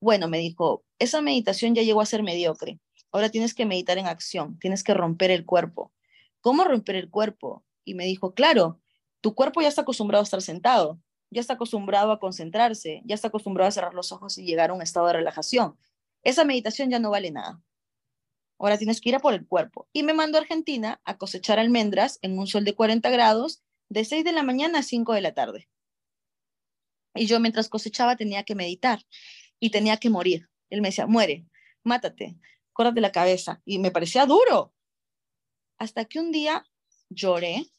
[0.00, 2.78] Bueno, me dijo, esa meditación ya llegó a ser mediocre.
[3.12, 5.92] Ahora tienes que meditar en acción, tienes que romper el cuerpo.
[6.40, 7.64] ¿Cómo romper el cuerpo?
[7.84, 8.80] Y me dijo, claro,
[9.20, 13.28] tu cuerpo ya está acostumbrado a estar sentado, ya está acostumbrado a concentrarse, ya está
[13.28, 15.76] acostumbrado a cerrar los ojos y llegar a un estado de relajación.
[16.26, 17.62] Esa meditación ya no vale nada.
[18.58, 19.88] Ahora tienes que ir a por el cuerpo.
[19.92, 24.04] Y me mandó a Argentina a cosechar almendras en un sol de 40 grados de
[24.04, 25.68] 6 de la mañana a 5 de la tarde.
[27.14, 29.06] Y yo mientras cosechaba tenía que meditar
[29.60, 30.50] y tenía que morir.
[30.68, 31.46] Él me decía, muere,
[31.84, 32.36] mátate,
[32.72, 33.62] córtate la cabeza.
[33.64, 34.74] Y me parecía duro.
[35.78, 36.66] Hasta que un día
[37.08, 37.70] lloré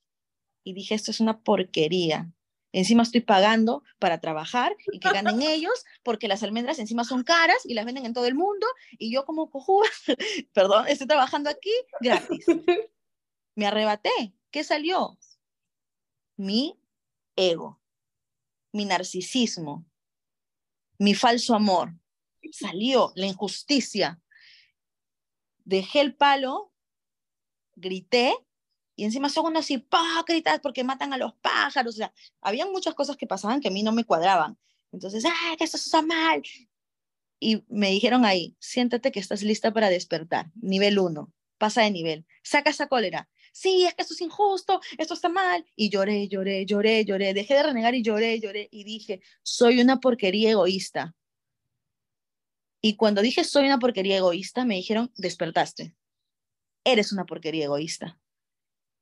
[0.64, 2.32] y dije, esto es una porquería.
[2.74, 7.66] Encima estoy pagando para trabajar y que ganen ellos, porque las almendras encima son caras
[7.66, 8.68] y las venden en todo el mundo.
[8.98, 9.88] Y yo como cojuda,
[10.54, 12.46] perdón, estoy trabajando aquí gratis.
[13.56, 14.34] Me arrebaté.
[14.52, 15.18] ¿Qué salió?
[16.36, 16.80] Mi
[17.36, 17.82] ego,
[18.72, 19.86] mi narcisismo,
[21.00, 21.94] mi falso amor.
[22.52, 24.22] Salió la injusticia.
[25.66, 26.72] Dejé el palo,
[27.76, 28.47] grité
[28.98, 31.94] y encima son unos hipócritas porque matan a los pájaros.
[31.94, 34.58] O sea, habían muchas cosas que pasaban que a mí no me cuadraban.
[34.92, 36.42] Entonces, ¡ah, que esto está mal!
[37.40, 40.52] Y me dijeron ahí, siéntate que estás lista para despertar.
[40.56, 42.26] Nivel uno, pasa de nivel.
[42.42, 43.30] Saca esa cólera.
[43.54, 45.64] Sí, es que esto es injusto, esto está mal.
[45.76, 47.36] Y lloré, lloré, lloré, lloré.
[47.36, 48.68] Dejé de renegar y lloré, lloré.
[48.72, 51.14] Y dije, soy una porquería egoísta.
[52.82, 55.94] Y cuando dije soy una porquería egoísta, me dijeron, despertaste.
[56.84, 58.20] Eres una porquería egoísta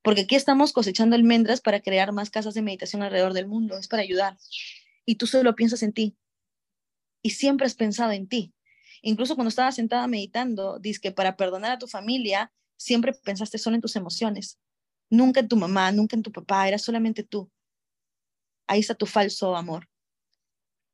[0.06, 3.88] porque aquí estamos cosechando almendras para crear más casas de meditación alrededor del mundo, es
[3.88, 4.38] para ayudar.
[5.04, 6.16] Y tú solo piensas en ti.
[7.24, 8.54] Y siempre has pensado en ti.
[9.02, 13.78] Incluso cuando estabas sentada meditando, dices que para perdonar a tu familia, siempre pensaste solo
[13.78, 14.60] en tus emociones.
[15.10, 17.52] Nunca en tu mamá, nunca en tu papá, era solamente tú.
[18.68, 19.90] Ahí está tu falso amor.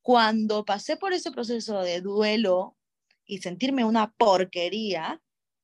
[0.02, 2.78] Cuando pasé por ese proceso de duelo
[3.26, 5.22] y sentirme una porquería,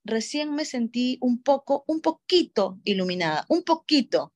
[0.07, 4.33] recién me sentí un poco, un poquito iluminada, un poquito.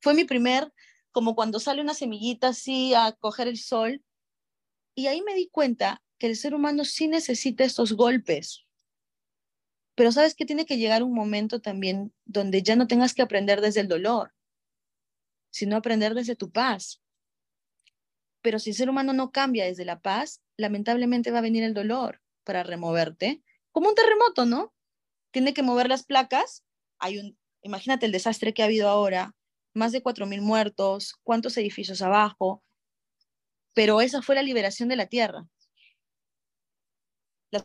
[0.00, 0.72] Fue mi primer,
[1.12, 4.02] como cuando sale una semillita así a coger el sol.
[4.94, 8.64] Y ahí me di cuenta que el ser humano sí necesita estos golpes.
[9.94, 13.60] Pero sabes que tiene que llegar un momento también donde ya no tengas que aprender
[13.60, 14.32] desde el dolor,
[15.50, 17.02] sino aprender desde tu paz.
[18.40, 21.74] Pero si el ser humano no cambia desde la paz, lamentablemente va a venir el
[21.74, 24.71] dolor para removerte, como un terremoto, ¿no?
[25.32, 26.64] Tiene que mover las placas.
[26.98, 29.34] Hay un, imagínate el desastre que ha habido ahora,
[29.74, 32.62] más de 4.000 muertos, cuántos edificios abajo,
[33.74, 35.46] pero esa fue la liberación de la tierra.
[37.50, 37.62] La,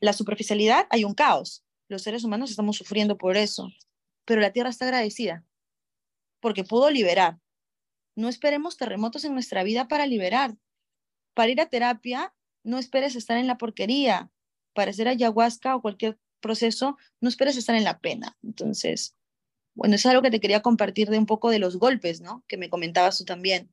[0.00, 1.64] la superficialidad, hay un caos.
[1.88, 3.68] Los seres humanos estamos sufriendo por eso,
[4.24, 5.44] pero la tierra está agradecida
[6.40, 7.38] porque pudo liberar.
[8.16, 10.56] No esperemos terremotos en nuestra vida para liberar.
[11.34, 14.30] Para ir a terapia, no esperes estar en la porquería.
[14.74, 18.36] Para hacer ayahuasca o cualquier proceso, no esperes estar en la pena.
[18.42, 19.16] Entonces,
[19.74, 22.44] bueno, es algo que te quería compartir de un poco de los golpes, ¿no?
[22.48, 23.72] Que me comentabas tú también.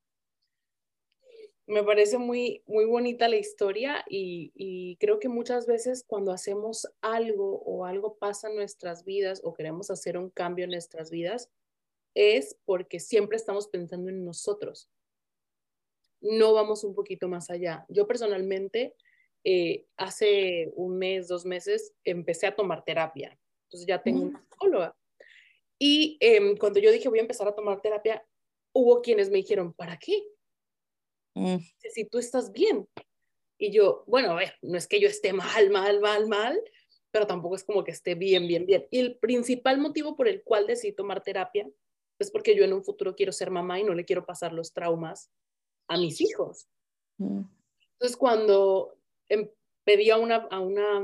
[1.67, 6.88] Me parece muy, muy bonita la historia y, y creo que muchas veces cuando hacemos
[7.01, 11.49] algo o algo pasa en nuestras vidas o queremos hacer un cambio en nuestras vidas,
[12.13, 14.89] es porque siempre estamos pensando en nosotros.
[16.21, 17.86] No vamos un poquito más allá.
[17.89, 18.95] Yo personalmente
[19.47, 23.38] eh, hace un mes, dos meses, empecé a tomar terapia.
[23.65, 24.97] Entonces ya tengo una psicóloga.
[25.77, 28.25] Y em, cuando yo dije voy a empezar a tomar terapia,
[28.73, 30.23] hubo quienes me dijeron, ¿para qué?
[31.36, 31.58] Mm.
[31.77, 32.88] Si tú estás bien.
[33.60, 36.60] Y yo, bueno, a ver, no es que yo esté mal, mal, mal, mal,
[37.12, 38.88] pero tampoco es como que esté bien, bien, bien.
[38.89, 41.69] Y el principal motivo por el cual decidí tomar terapia
[42.17, 44.73] es porque yo en un futuro quiero ser mamá y no le quiero pasar los
[44.73, 45.29] traumas
[45.88, 46.67] a mis hijos.
[47.19, 47.43] Mm.
[47.93, 48.97] Entonces, cuando
[49.84, 51.02] pedí a una, a una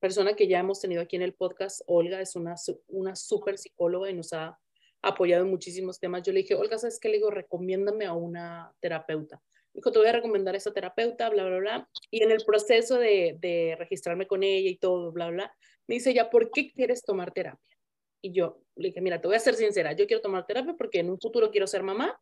[0.00, 2.54] persona que ya hemos tenido aquí en el podcast, Olga, es una,
[2.88, 4.58] una súper psicóloga y nos ha
[5.02, 6.22] apoyado en muchísimos temas.
[6.22, 7.08] Yo le dije, Olga, ¿sabes qué?
[7.08, 9.42] Le digo, recomiéndame a una terapeuta.
[9.72, 11.90] Dijo, te voy a recomendar a esa terapeuta, bla, bla, bla.
[12.10, 15.54] Y en el proceso de, de registrarme con ella y todo, bla, bla,
[15.86, 17.76] me dice ya, ¿por qué quieres tomar terapia?
[18.22, 21.00] Y yo le dije, mira, te voy a ser sincera, yo quiero tomar terapia porque
[21.00, 22.18] en un futuro quiero ser mamá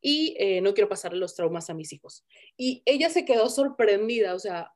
[0.00, 2.24] y eh, no quiero pasarle los traumas a mis hijos.
[2.56, 4.72] Y ella se quedó sorprendida, o sea,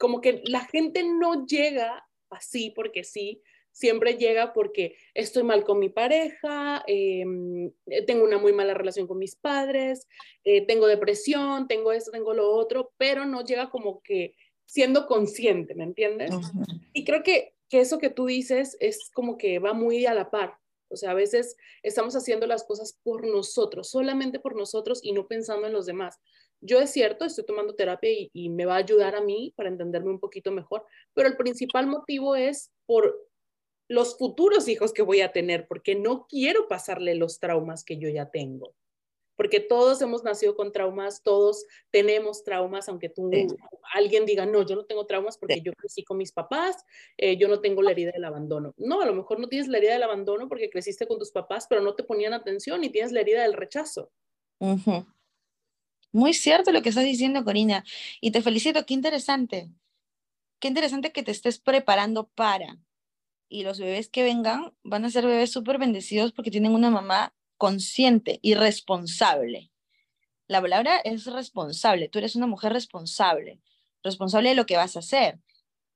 [0.00, 5.78] como que la gente no llega así porque sí, siempre llega porque estoy mal con
[5.78, 10.08] mi pareja, em, eh, tengo una muy mala relación con mis padres,
[10.42, 14.34] eh, tengo depresión, tengo esto, tengo lo otro, pero no llega como que
[14.64, 16.30] siendo consciente, ¿me entiendes?
[16.94, 20.30] Y creo que, que eso que tú dices es como que va muy a la
[20.30, 20.54] par.
[20.88, 25.28] O sea, a veces estamos haciendo las cosas por nosotros, solamente por nosotros y no
[25.28, 26.18] pensando en los demás.
[26.60, 29.68] Yo es cierto, estoy tomando terapia y, y, me va a ayudar a mí para
[29.68, 33.30] entenderme un poquito mejor, pero el principal motivo es por
[33.90, 38.08] los futuros hijos que voy a tener, porque no quiero pasarle los traumas que yo
[38.08, 38.72] ya tengo.
[39.34, 43.28] Porque todos hemos nacido con traumas, todos tenemos traumas, aunque tú,
[43.92, 46.76] alguien diga, no, yo no tengo traumas porque yo crecí con mis papás,
[47.16, 48.74] eh, yo no tengo la herida del abandono.
[48.76, 51.66] No, a lo mejor no tienes la herida del abandono porque creciste con tus papás,
[51.68, 54.12] pero no te ponían atención y tienes la herida del rechazo.
[56.12, 57.84] Muy cierto lo que estás diciendo, Corina.
[58.20, 59.70] Y te felicito, qué interesante.
[60.58, 62.78] Qué interesante que te estés preparando para
[63.50, 67.34] y los bebés que vengan van a ser bebés súper bendecidos porque tienen una mamá
[67.58, 69.70] consciente y responsable.
[70.46, 73.60] La palabra es responsable, tú eres una mujer responsable,
[74.02, 75.40] responsable de lo que vas a hacer.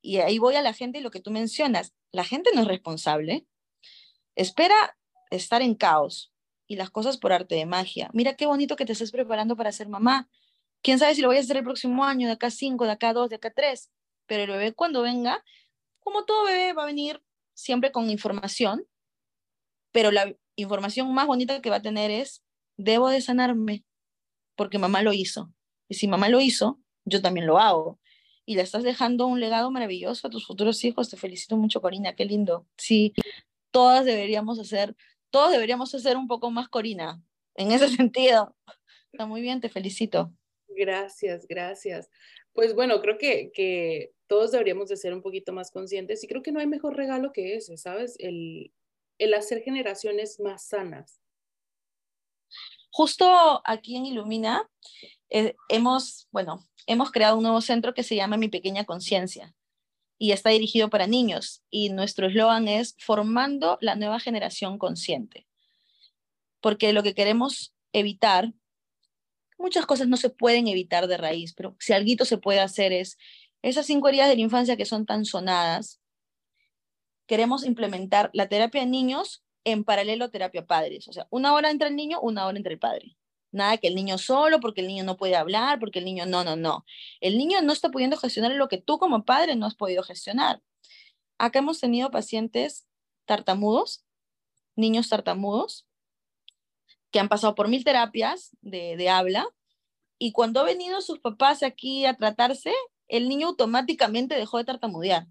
[0.02, 2.68] Y ahí voy a la gente y lo que tú mencionas, la gente no es
[2.68, 3.46] responsable,
[4.34, 4.98] espera
[5.30, 6.33] estar en caos
[6.66, 8.10] y las cosas por arte de magia.
[8.12, 10.28] Mira qué bonito que te estés preparando para ser mamá.
[10.82, 13.12] Quién sabe si lo voy a hacer el próximo año, de acá cinco, de acá
[13.12, 13.90] dos, de acá tres.
[14.26, 15.44] Pero el bebé cuando venga,
[16.00, 17.22] como todo bebé va a venir
[17.54, 18.86] siempre con información,
[19.92, 22.44] pero la información más bonita que va a tener es,
[22.76, 23.84] debo de sanarme,
[24.56, 25.52] porque mamá lo hizo.
[25.88, 28.00] Y si mamá lo hizo, yo también lo hago.
[28.46, 31.08] Y le estás dejando un legado maravilloso a tus futuros hijos.
[31.08, 32.66] Te felicito mucho, Corina, qué lindo.
[32.76, 33.14] Sí,
[33.70, 34.94] todas deberíamos hacer,
[35.34, 37.20] todos deberíamos hacer un poco más Corina,
[37.56, 38.54] en ese sentido.
[39.12, 40.32] Está muy bien, te felicito.
[40.68, 42.08] Gracias, gracias.
[42.52, 46.40] Pues bueno, creo que, que todos deberíamos de ser un poquito más conscientes y creo
[46.40, 48.14] que no hay mejor regalo que ese, ¿sabes?
[48.20, 48.72] El,
[49.18, 51.20] el hacer generaciones más sanas.
[52.92, 54.70] Justo aquí en Ilumina
[55.30, 59.52] eh, hemos, bueno, hemos creado un nuevo centro que se llama Mi Pequeña Conciencia
[60.24, 65.46] y está dirigido para niños y nuestro eslogan es formando la nueva generación consciente.
[66.62, 68.54] Porque lo que queremos evitar,
[69.58, 73.18] muchas cosas no se pueden evitar de raíz, pero si algo se puede hacer es
[73.60, 76.00] esas cinco heridas de la infancia que son tan sonadas,
[77.26, 81.06] queremos implementar la terapia de niños en paralelo a terapia padres.
[81.06, 83.18] O sea, una hora entre el niño, una hora entre el padre.
[83.54, 86.42] Nada que el niño solo, porque el niño no puede hablar, porque el niño no,
[86.42, 86.84] no, no.
[87.20, 90.60] El niño no está pudiendo gestionar lo que tú como padre no has podido gestionar.
[91.38, 92.88] Acá hemos tenido pacientes
[93.26, 94.04] tartamudos,
[94.74, 95.86] niños tartamudos,
[97.12, 99.46] que han pasado por mil terapias de, de habla,
[100.18, 102.74] y cuando han venido sus papás aquí a tratarse,
[103.06, 105.28] el niño automáticamente dejó de tartamudear.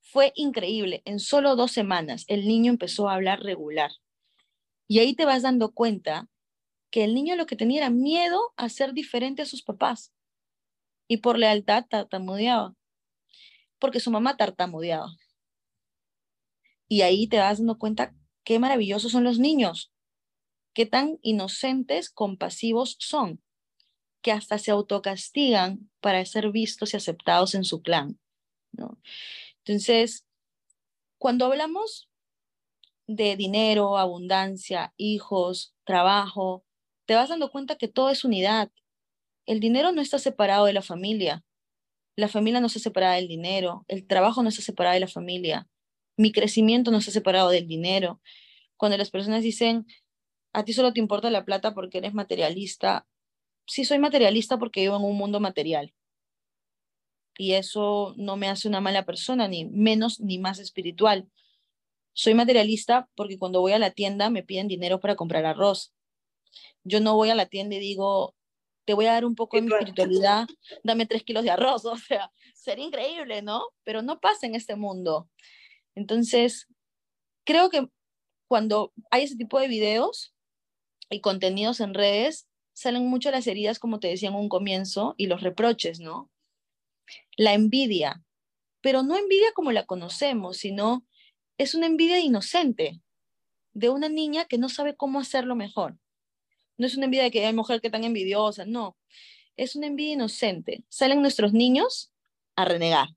[0.00, 1.02] Fue increíble.
[1.04, 3.92] En solo dos semanas el niño empezó a hablar regular.
[4.88, 6.28] Y ahí te vas dando cuenta
[6.96, 10.14] que el niño lo que tenía era miedo a ser diferente a sus papás.
[11.06, 12.74] Y por lealtad tartamudeaba.
[13.78, 15.14] Porque su mamá tartamudeaba.
[16.88, 19.92] Y ahí te vas dando cuenta qué maravillosos son los niños.
[20.72, 23.42] Qué tan inocentes, compasivos son
[24.22, 28.18] que hasta se autocastigan para ser vistos y aceptados en su clan.
[28.72, 28.98] ¿no?
[29.58, 30.24] Entonces,
[31.18, 32.08] cuando hablamos
[33.06, 36.65] de dinero, abundancia, hijos, trabajo,
[37.06, 38.70] te vas dando cuenta que todo es unidad.
[39.46, 41.44] El dinero no está separado de la familia.
[42.16, 43.84] La familia no está separada del dinero.
[43.88, 45.68] El trabajo no está separado de la familia.
[46.16, 48.20] Mi crecimiento no está separado del dinero.
[48.76, 49.86] Cuando las personas dicen,
[50.52, 53.06] a ti solo te importa la plata porque eres materialista,
[53.66, 55.94] sí soy materialista porque vivo en un mundo material.
[57.38, 61.28] Y eso no me hace una mala persona, ni menos ni más espiritual.
[62.14, 65.92] Soy materialista porque cuando voy a la tienda me piden dinero para comprar arroz.
[66.84, 68.34] Yo no voy a la tienda y digo,
[68.84, 70.46] te voy a dar un poco de mi espiritualidad,
[70.84, 71.84] dame tres kilos de arroz.
[71.84, 73.62] O sea, sería increíble, ¿no?
[73.84, 75.28] Pero no pasa en este mundo.
[75.94, 76.68] Entonces,
[77.44, 77.88] creo que
[78.48, 80.34] cuando hay ese tipo de videos
[81.10, 85.26] y contenidos en redes, salen mucho las heridas, como te decía en un comienzo, y
[85.26, 86.30] los reproches, ¿no?
[87.36, 88.22] La envidia,
[88.80, 91.04] pero no envidia como la conocemos, sino
[91.58, 93.00] es una envidia inocente
[93.72, 95.98] de una niña que no sabe cómo hacerlo mejor.
[96.78, 98.96] No es una envidia de que hay mujer que tan envidiosa, no.
[99.56, 100.84] Es una envidia inocente.
[100.88, 102.12] Salen nuestros niños
[102.54, 103.08] a renegar.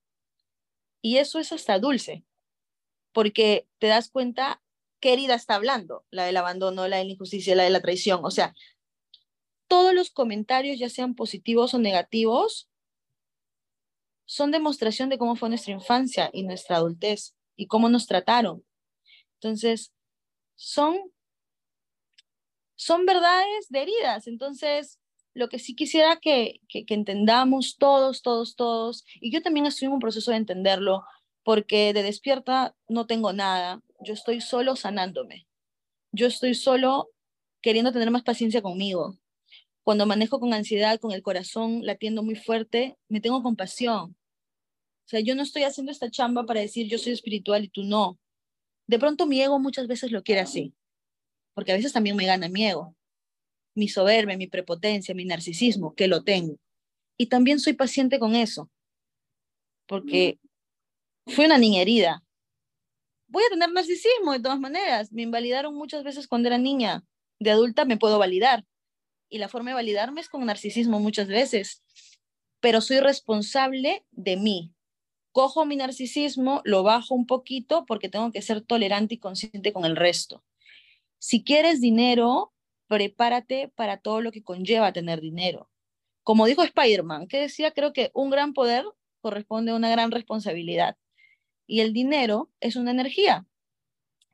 [1.02, 2.24] Y eso es hasta dulce,
[3.14, 4.62] porque te das cuenta
[5.00, 8.22] qué herida está hablando, la del abandono, la de la injusticia, la de la traición.
[8.24, 8.54] O sea,
[9.68, 12.70] todos los comentarios, ya sean positivos o negativos,
[14.26, 18.64] son demostración de cómo fue nuestra infancia y nuestra adultez y cómo nos trataron.
[19.36, 19.94] Entonces,
[20.56, 21.00] son,
[22.80, 24.26] son verdades de heridas.
[24.28, 25.00] Entonces,
[25.34, 29.92] lo que sí quisiera que, que, entendamos todos, todos, todos, y yo también estoy en
[29.94, 31.04] un proceso de entenderlo,
[31.44, 35.46] porque de despierta no tengo nada, yo estoy solo sanándome,
[36.14, 37.10] yo estoy solo
[37.62, 39.18] queriendo tener más paciencia conmigo,
[39.84, 44.16] cuando manejo con ansiedad, con el corazón latiendo muy fuerte, me tengo compasión.
[45.06, 47.84] O sea, yo no estoy haciendo esta chamba para decir yo soy espiritual y tú
[47.84, 48.20] no.
[48.88, 50.74] De pronto mi ego muchas veces lo quiere así,
[51.60, 52.96] porque a veces también me gana mi ego,
[53.76, 56.56] mi soberbia, mi prepotencia, mi narcisismo, que lo tengo.
[57.18, 58.72] Y también soy paciente con eso,
[59.86, 60.40] porque
[61.28, 62.24] fui una niña herida.
[63.28, 65.12] Voy a tener narcisismo de todas maneras.
[65.12, 67.04] Me invalidaron muchas veces cuando era niña.
[67.40, 68.64] De adulta me puedo validar,
[69.28, 71.84] y la forma de validarme es con narcisismo muchas veces,
[72.62, 74.74] pero soy responsable de mí.
[75.34, 79.84] Cojo mi narcisismo, lo bajo un poquito porque tengo que ser tolerante y consciente con
[79.84, 80.42] el resto.
[81.20, 82.54] Si quieres dinero,
[82.88, 85.70] prepárate para todo lo que conlleva tener dinero.
[86.24, 88.86] Como dijo Spider-Man, que decía, creo que un gran poder
[89.22, 90.98] corresponde a una gran responsabilidad.
[91.68, 93.46] Y el dinero es una energía.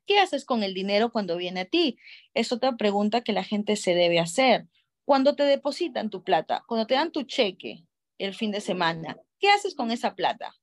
[0.05, 1.97] ¿Qué haces con el dinero cuando viene a ti?
[2.35, 4.67] Es otra pregunta que la gente se debe hacer.
[5.03, 7.83] Cuando te depositan tu plata, cuando te dan tu cheque
[8.19, 10.55] el fin de semana, ¿qué haces con esa plata?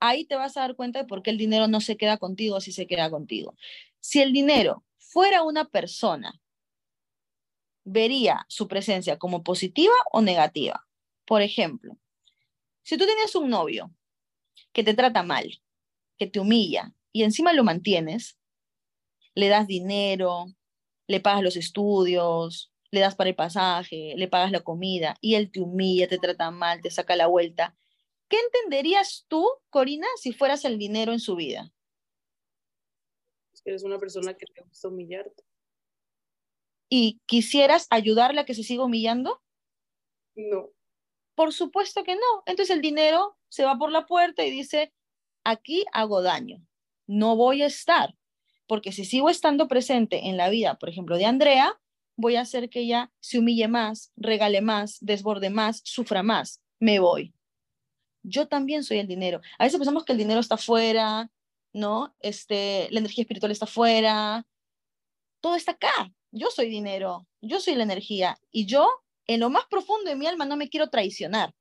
[0.00, 2.60] Ahí te vas a dar cuenta de por qué el dinero no se queda contigo
[2.60, 3.54] si se queda contigo.
[4.00, 6.40] Si el dinero fuera una persona,
[7.84, 10.86] vería su presencia como positiva o negativa.
[11.24, 11.98] Por ejemplo,
[12.82, 13.92] si tú tienes un novio
[14.72, 15.62] que te trata mal,
[16.16, 18.38] que te humilla y encima lo mantienes,
[19.34, 20.46] le das dinero,
[21.08, 25.50] le pagas los estudios, le das para el pasaje, le pagas la comida y él
[25.50, 27.76] te humilla, te trata mal, te saca la vuelta.
[28.28, 31.72] ¿Qué entenderías tú, Corina, si fueras el dinero en su vida?
[33.64, 35.42] Eres una persona que te gusta humillarte.
[36.88, 39.40] ¿Y quisieras ayudarle a que se siga humillando?
[40.34, 40.70] No.
[41.34, 42.42] Por supuesto que no.
[42.46, 44.92] Entonces el dinero se va por la puerta y dice,
[45.44, 46.64] aquí hago daño,
[47.06, 48.16] no voy a estar,
[48.66, 51.80] porque si sigo estando presente en la vida, por ejemplo, de Andrea,
[52.16, 56.62] voy a hacer que ella se humille más, regale más, desborde más, sufra más.
[56.78, 57.34] Me voy.
[58.22, 59.40] Yo también soy el dinero.
[59.58, 61.30] A veces pensamos que el dinero está fuera,
[61.72, 62.14] ¿no?
[62.20, 64.46] Este, la energía espiritual está fuera.
[65.40, 66.12] Todo está acá.
[66.32, 68.88] Yo soy dinero, yo soy la energía y yo
[69.26, 71.54] en lo más profundo de mi alma no me quiero traicionar.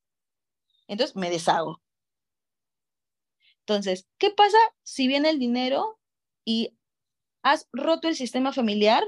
[0.87, 1.81] Entonces me deshago.
[3.61, 5.99] Entonces, ¿qué pasa si viene el dinero
[6.45, 6.75] y
[7.41, 9.03] has roto el sistema familiar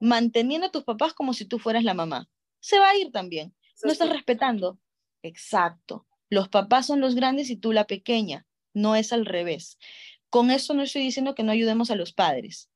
[0.00, 2.28] manteniendo a tus papás como si tú fueras la mamá.
[2.60, 3.54] Se va a ir también.
[3.82, 4.78] No estás respetando.
[5.22, 6.06] Exacto.
[6.28, 8.46] Los papás son los grandes y tú la pequeña.
[8.72, 9.78] No es al revés.
[10.34, 12.68] Con eso no estoy diciendo que no ayudemos a los padres.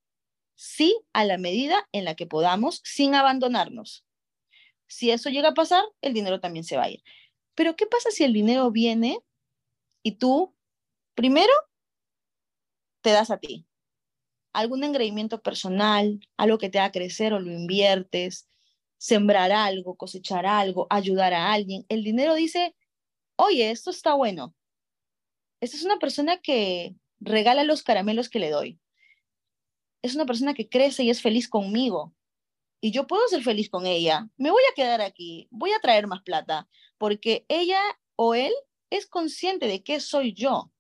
[0.55, 4.07] Sí, a la medida en la que podamos, sin abandonarnos.
[4.87, 7.03] Si eso llega a pasar, el dinero también se va a ir.
[7.57, 9.19] Pero ¿qué pasa si el dinero viene
[10.05, 10.55] y tú,
[11.17, 11.53] primero,
[13.03, 13.67] te das a ti?
[14.53, 18.49] algún engreimiento personal, algo que te haga crecer o lo inviertes,
[18.99, 21.85] sembrar algo, cosechar algo, ayudar a alguien.
[21.89, 22.77] El dinero dice,
[23.35, 24.55] oye, esto está bueno.
[25.61, 28.79] Esta es una persona que regala los caramelos que le doy.
[30.03, 32.15] Es una persona que crece y es feliz conmigo.
[32.81, 34.29] Y yo puedo ser feliz con ella.
[34.37, 37.81] Me voy a quedar aquí, voy a traer más plata, porque ella
[38.17, 38.53] o él
[38.91, 40.71] es consciente de qué soy yo.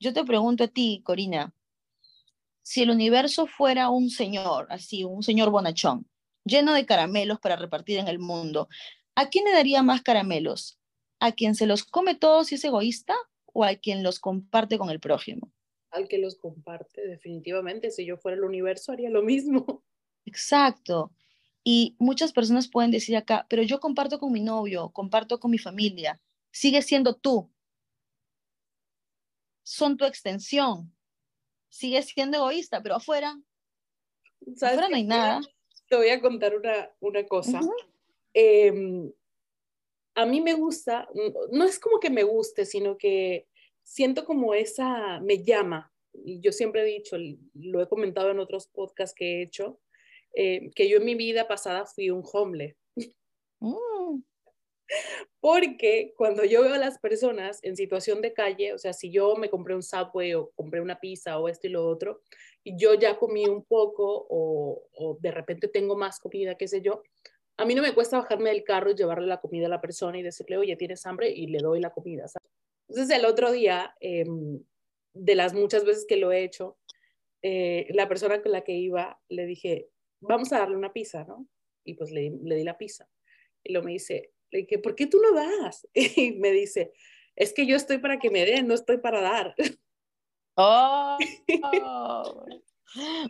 [0.00, 1.54] Yo te pregunto a ti, Corina,
[2.62, 6.08] si el universo fuera un señor, así, un señor bonachón,
[6.44, 8.68] lleno de caramelos para repartir en el mundo,
[9.14, 10.78] ¿a quién le daría más caramelos?
[11.20, 13.14] ¿A quien se los come todos y es egoísta
[13.58, 15.52] o a quien los comparte con el prójimo?
[15.90, 17.90] Al que los comparte, definitivamente.
[17.90, 19.82] Si yo fuera el universo, haría lo mismo.
[20.24, 21.12] Exacto.
[21.64, 25.58] Y muchas personas pueden decir acá, pero yo comparto con mi novio, comparto con mi
[25.58, 26.20] familia.
[26.52, 27.50] Sigue siendo tú.
[29.64, 30.94] Son tu extensión,
[31.68, 33.36] sigue siendo egoísta, pero afuera
[34.54, 35.40] Afuera no hay nada.
[35.88, 37.60] Te voy a contar una, una cosa.
[38.32, 39.12] Em,
[40.14, 41.08] a mí me gusta,
[41.50, 43.47] no es como que me guste, sino que
[43.88, 47.16] siento como esa, me llama, y yo siempre he dicho,
[47.54, 49.80] lo he comentado en otros podcasts que he hecho,
[50.34, 52.76] eh, que yo en mi vida pasada fui un hombre.
[53.60, 54.22] Mm.
[55.40, 59.36] Porque cuando yo veo a las personas en situación de calle, o sea, si yo
[59.36, 62.22] me compré un Subway o compré una pizza o esto y lo otro,
[62.64, 66.82] y yo ya comí un poco o, o de repente tengo más comida, qué sé
[66.82, 67.02] yo,
[67.56, 70.18] a mí no me cuesta bajarme del carro y llevarle la comida a la persona
[70.18, 71.30] y decirle, oye, ¿tienes hambre?
[71.30, 72.26] Y le doy la comida.
[72.88, 74.62] Entonces el otro día, em,
[75.14, 76.78] de las muchas veces que lo he hecho,
[77.42, 79.88] eh, la persona con la que iba le dije,
[80.20, 81.46] vamos a darle una pizza, ¿no?
[81.84, 83.08] Y pues le, le di la pizza.
[83.62, 85.86] Y luego me dice, le dije, ¿por qué tú no das?
[85.94, 86.92] Y me dice,
[87.36, 89.54] es que yo estoy para que me den, no estoy para dar.
[91.70, 92.46] Oh,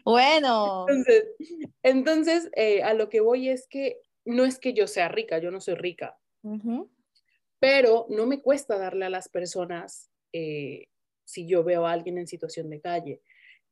[0.05, 0.87] bueno.
[0.89, 1.25] Entonces,
[1.83, 5.51] entonces eh, a lo que voy es que no es que yo sea rica, yo
[5.51, 6.17] no soy rica,
[7.61, 10.87] pero no me cuesta darle a las personas eh,
[11.25, 13.21] si yo veo a alguien en situación de calle.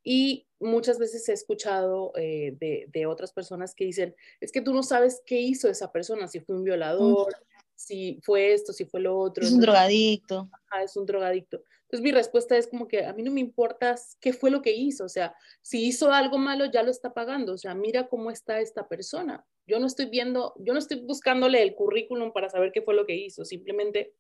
[0.02, 4.82] Y muchas veces he escuchado eh, de, otras personas que dicen, es que tú no
[4.82, 7.34] sabes qué hizo esa persona, si fue un violador,
[7.74, 9.44] si fue esto, si fue lo otro.
[9.44, 10.48] Es un drogadicto.
[10.82, 11.62] es un drogadicto.
[11.86, 14.72] Entonces mi respuesta es como que a mí no me importa qué fue lo que
[14.72, 18.32] hizo, o sea, si hizo algo malo ya lo está pagando, o sea, mira cómo
[18.32, 19.46] está esta persona.
[19.68, 23.06] Yo no estoy viendo, yo no estoy buscándole el currículum para saber qué fue lo
[23.06, 24.14] que hizo, simplemente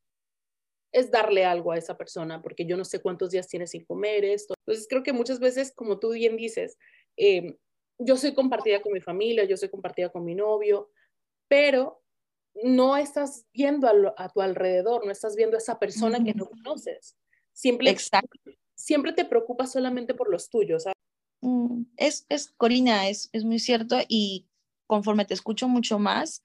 [0.92, 4.24] es darle algo a esa persona, porque yo no sé cuántos días tiene sin comer
[4.24, 4.54] esto.
[4.60, 6.78] Entonces creo que muchas veces, como tú bien dices,
[7.16, 7.56] em,
[7.98, 10.90] yo soy compartida con mi familia, yo soy compartida con mi novio,
[11.48, 12.02] pero
[12.62, 17.16] no estás viendo a, tu alrededor, no estás viendo a esa persona que no conoces.
[17.56, 17.96] Siempre,
[18.74, 20.84] siempre te preocupas solamente por los tuyos.
[21.40, 24.46] Mm, es, es, Corina, es, es muy cierto y
[24.86, 26.44] conforme te escucho mucho más,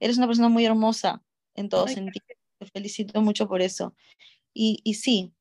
[0.00, 2.26] eres una persona muy hermosa en todo sentido.
[2.58, 3.94] Te felicito mucho por eso.
[4.52, 5.32] Y, y sí,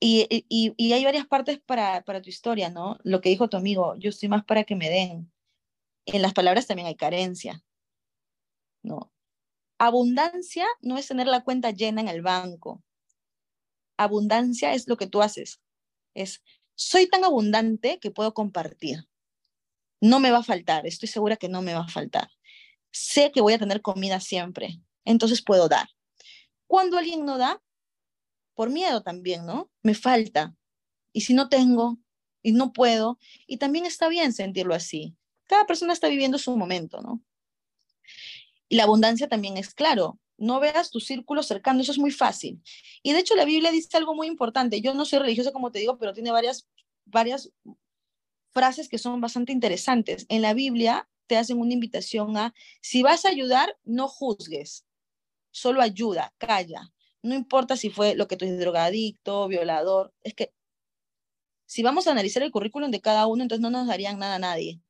[0.00, 2.98] y, y, y, hay varias partes para, para tu historia, ¿no?
[3.02, 5.30] Lo que dijo tu amigo, yo estoy más para que me den.
[6.06, 7.62] En las palabras también hay carencia,
[8.82, 9.12] ¿no?
[9.78, 12.82] Abundancia no es tener la cuenta llena en el banco.
[13.96, 15.60] Abundancia es lo que tú haces.
[16.14, 16.42] Es,
[16.74, 19.08] soy tan abundante que puedo compartir.
[20.00, 22.30] No me va a faltar, estoy segura que no me va a faltar.
[22.90, 25.88] Sé que voy a tener comida siempre, entonces puedo dar.
[26.66, 27.62] Cuando alguien no da,
[28.54, 29.70] por miedo también, ¿no?
[29.82, 30.54] Me falta.
[31.12, 31.98] Y si no tengo
[32.42, 35.16] y no puedo, y también está bien sentirlo así.
[35.46, 37.22] Cada persona está viviendo su momento, ¿no?
[38.68, 40.18] Y la abundancia también es claro.
[40.38, 42.62] No veas tu círculo cercano, eso es muy fácil.
[43.02, 44.80] Y de hecho la Biblia dice algo muy importante.
[44.80, 46.68] Yo no soy religiosa como te digo, pero tiene varias,
[47.04, 47.50] varias
[48.52, 50.26] frases que son bastante interesantes.
[50.28, 54.86] En la Biblia te hacen una invitación a, si vas a ayudar, no juzgues,
[55.50, 56.92] solo ayuda, calla.
[57.22, 60.52] No importa si fue lo que tú dices, drogadicto, violador, es que
[61.66, 64.38] si vamos a analizar el currículum de cada uno, entonces no nos darían nada a
[64.38, 64.80] nadie,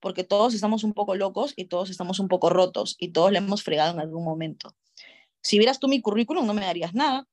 [0.00, 3.38] porque todos estamos un poco locos y todos estamos un poco rotos y todos le
[3.38, 4.76] hemos fregado en algún momento.
[5.42, 7.26] Si vieras tú mi currículum, no me darías nada,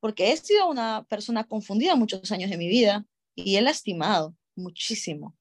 [0.00, 5.36] porque he sido una persona confundida muchos años de mi vida y he lastimado muchísimo.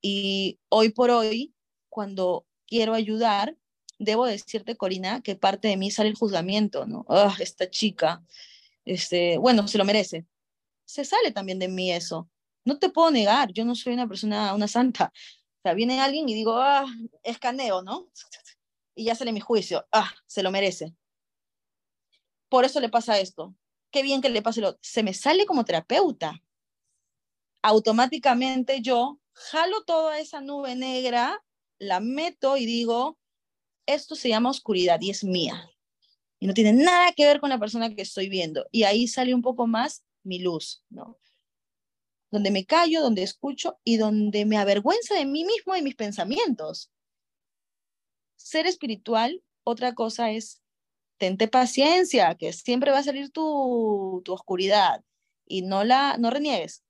[0.00, 1.54] Y hoy por hoy,
[1.88, 3.56] cuando quiero ayudar,
[3.98, 7.04] debo decirte, Corina, que parte de mí sale el juzgamiento, ¿no?
[7.08, 8.24] Ah, esta chica,
[8.84, 10.26] este, bueno, se lo merece.
[10.86, 12.30] Se sale también de mí eso.
[12.64, 15.12] No te puedo negar, yo no soy una persona, una santa.
[15.14, 16.86] O sea, viene alguien y digo, ah,
[17.22, 18.08] escaneo, ¿no?
[18.94, 20.94] Y ya sale mi juicio, ah, se lo merece.
[22.48, 23.54] Por eso le pasa esto.
[23.90, 24.78] Qué bien que le pase lo.
[24.80, 26.40] Se me sale como terapeuta
[27.62, 31.42] automáticamente yo jalo toda esa nube negra,
[31.78, 33.18] la meto y digo,
[33.86, 35.70] esto se llama oscuridad y es mía.
[36.38, 38.66] Y no tiene nada que ver con la persona que estoy viendo.
[38.70, 41.18] Y ahí sale un poco más mi luz, ¿no?
[42.30, 46.90] Donde me callo, donde escucho y donde me avergüenza de mí mismo y mis pensamientos.
[48.36, 50.62] Ser espiritual, otra cosa es,
[51.18, 55.04] tente paciencia, que siempre va a salir tu, tu oscuridad
[55.46, 56.82] y no la no reniegues.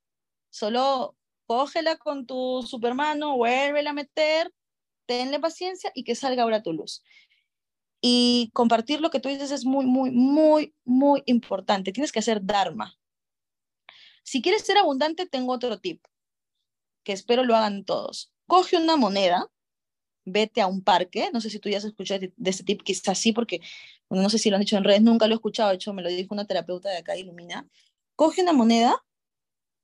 [0.50, 1.16] Solo
[1.46, 4.52] cógela con tu supermano, vuélvela a meter,
[5.06, 7.02] tenle paciencia y que salga ahora tu luz.
[8.00, 11.92] Y compartir lo que tú dices es muy, muy, muy, muy importante.
[11.92, 12.99] Tienes que hacer Dharma.
[14.30, 16.04] Si quieres ser abundante, tengo otro tip,
[17.02, 18.32] que espero lo hagan todos.
[18.46, 19.50] Coge una moneda,
[20.24, 23.18] vete a un parque, no sé si tú ya has escuchado de, este tip, quizás
[23.18, 23.60] sí, porque
[24.08, 26.02] no sé si lo han dicho en redes, nunca lo he escuchado, de hecho me
[26.02, 27.68] lo dijo una terapeuta de acá, Ilumina.
[28.14, 29.04] Coge una moneda,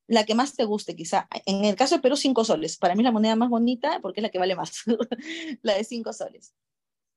[0.07, 1.27] la que más te guste, quizá.
[1.45, 2.77] En el caso de Perú, cinco soles.
[2.77, 4.85] Para mí la moneda más bonita porque es la que vale más,
[5.63, 6.55] la de cinco soles.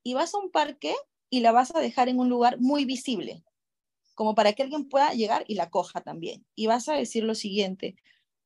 [0.01, 0.95] Y vas a un parque
[1.30, 3.43] y la vas a dejar en un lugar muy visible,
[4.20, 6.45] como para que alguien pueda llegar y la coja también.
[6.53, 7.95] Y vas a decir lo siguiente,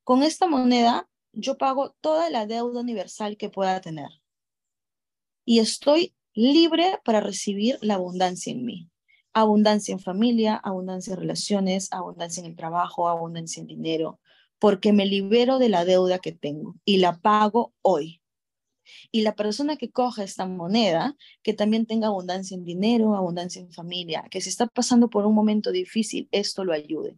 [0.03, 4.09] con esta moneda yo pago toda la deuda universal que pueda tener.
[5.45, 8.91] Y estoy libre para recibir la abundancia en mí.
[9.33, 14.19] Abundancia en familia, abundancia en relaciones, abundancia en el trabajo, abundancia en dinero,
[14.59, 18.21] porque me libero de la deuda que tengo y la pago hoy.
[19.11, 23.71] Y la persona que coja esta moneda, que también tenga abundancia en dinero, abundancia en
[23.71, 27.15] familia, que si está pasando por un momento difícil, esto lo ayude.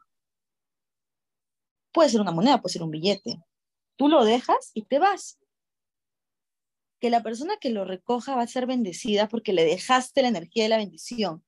[1.92, 3.42] Puede ser una moneda, puede ser un billete.
[3.96, 5.40] Tú lo dejas y te vas.
[7.00, 10.64] Que la persona que lo recoja va a ser bendecida porque le dejaste la energía
[10.64, 11.44] de la bendición.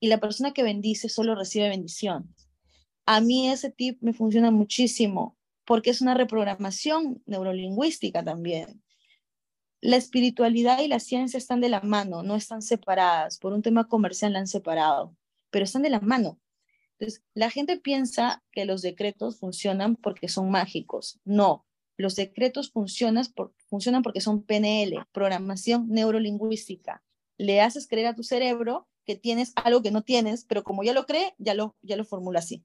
[0.00, 2.34] Y la persona que bendice solo recibe bendición.
[3.04, 8.82] A mí ese tip me funciona muchísimo porque es una reprogramación neurolingüística también.
[9.80, 13.38] La espiritualidad y la ciencia están de la mano, no están separadas.
[13.38, 15.16] Por un tema comercial la han separado,
[15.50, 16.38] pero están de la mano.
[16.98, 21.18] Entonces, la gente piensa que los decretos funcionan porque son mágicos.
[21.24, 21.64] No,
[21.96, 23.24] los decretos funcionan,
[23.68, 27.02] funcionan porque son PNL, programación neurolingüística.
[27.38, 30.92] Le haces creer a tu cerebro que tienes algo que no tienes, pero como ya
[30.92, 32.64] lo cree, ya lo, ya lo formula así.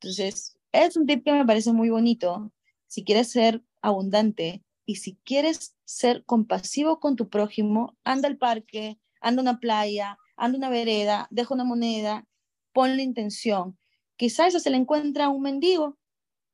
[0.00, 2.52] Entonces, es un tip que me parece muy bonito.
[2.86, 8.98] Si quieres ser abundante y si quieres ser compasivo con tu prójimo, anda al parque,
[9.20, 12.26] anda a una playa, anda a una vereda, deja una moneda,
[12.72, 13.78] pon la intención.
[14.16, 15.96] Quizás eso se le encuentra a un mendigo,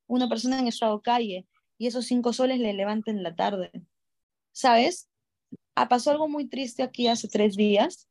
[0.07, 1.47] una persona en estado calle,
[1.78, 3.70] y esos cinco soles le levanten la tarde.
[4.53, 5.09] ¿Sabes?
[5.74, 8.07] Ah, pasó algo muy triste aquí hace tres días.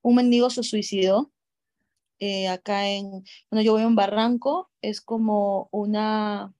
[0.00, 1.30] Un mendigo se suicidó
[2.18, 3.10] eh, acá en,
[3.50, 6.54] bueno, yo voy a un barranco, es como una,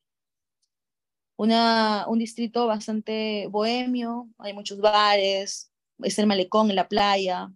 [1.41, 5.73] una, un distrito bastante bohemio, hay muchos bares,
[6.03, 7.51] es el malecón en la playa,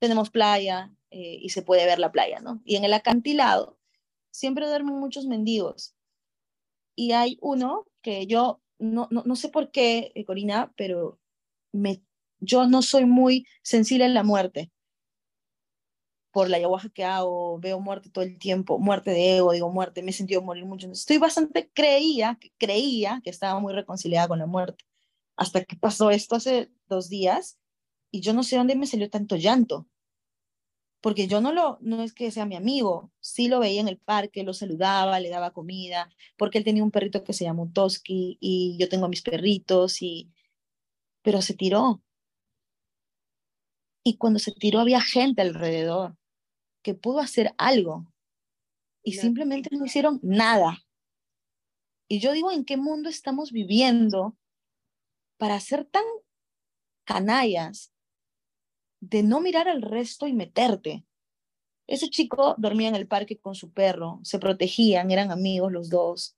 [0.00, 2.60] tenemos playa eh, y se puede ver la playa, ¿no?
[2.64, 3.78] Y en el acantilado
[4.32, 5.94] siempre duermen muchos mendigos.
[6.96, 11.20] Y hay uno que yo no, no, no sé por qué, eh, Corina, pero
[11.70, 12.02] me,
[12.40, 14.72] yo no soy muy sensible a la muerte
[16.32, 20.02] por la ayahuasca que hago, veo muerte todo el tiempo, muerte de ego, digo muerte,
[20.02, 20.90] me he sentido morir mucho.
[20.90, 24.84] Estoy bastante, creía, creía que estaba muy reconciliada con la muerte,
[25.36, 27.58] hasta que pasó esto hace dos días
[28.10, 29.88] y yo no sé dónde me salió tanto llanto,
[31.02, 33.98] porque yo no lo, no es que sea mi amigo, sí lo veía en el
[33.98, 38.38] parque, lo saludaba, le daba comida, porque él tenía un perrito que se llama Toski
[38.40, 40.32] y yo tengo mis perritos y,
[41.22, 42.02] pero se tiró.
[44.04, 46.16] Y cuando se tiró había gente alrededor
[46.82, 48.06] que pudo hacer algo
[49.02, 50.84] y simplemente no hicieron nada.
[52.08, 54.36] Y yo digo, ¿en qué mundo estamos viviendo
[55.38, 56.04] para ser tan
[57.04, 57.92] canallas
[59.00, 61.04] de no mirar al resto y meterte?
[61.86, 66.36] Ese chico dormía en el parque con su perro, se protegían, eran amigos los dos.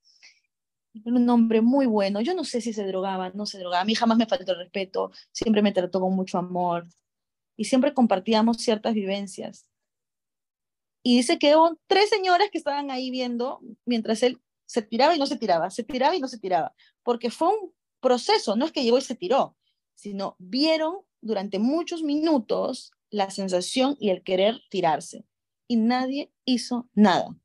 [1.05, 2.21] Un hombre muy bueno.
[2.21, 3.83] Yo no sé si se drogaba, no se drogaba.
[3.83, 6.87] A mí jamás me faltó el respeto, siempre me trató con mucho amor
[7.57, 9.67] y siempre compartíamos ciertas vivencias.
[11.07, 15.19] Y dice que hubo tres señoras que estaban ahí viendo mientras él se tiraba y
[15.19, 18.73] no se tiraba, se tiraba y no se tiraba, porque fue un proceso, no es
[18.73, 19.57] que llegó y se tiró,
[19.95, 25.27] sino vieron durante muchos minutos la sensación y el querer tirarse.
[25.69, 27.37] Y nadie hizo nada.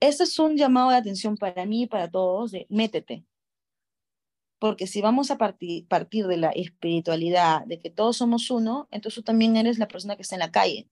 [0.00, 3.24] Este es un llamado de atención para mí y para todos métete.
[4.64, 9.16] Porque si vamos a partir, partir de la espiritualidad, de que todos somos uno, entonces
[9.16, 10.88] tú también eres la persona que está en la calle.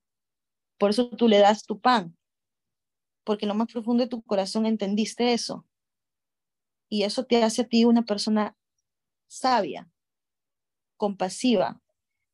[0.77, 2.15] Por eso tú le das tu pan.
[3.25, 5.67] Porque lo más profundo de tu corazón entendiste eso.
[6.91, 8.55] Y eso te hace a ti una persona
[9.27, 9.91] sabia,
[10.99, 11.81] compasiva.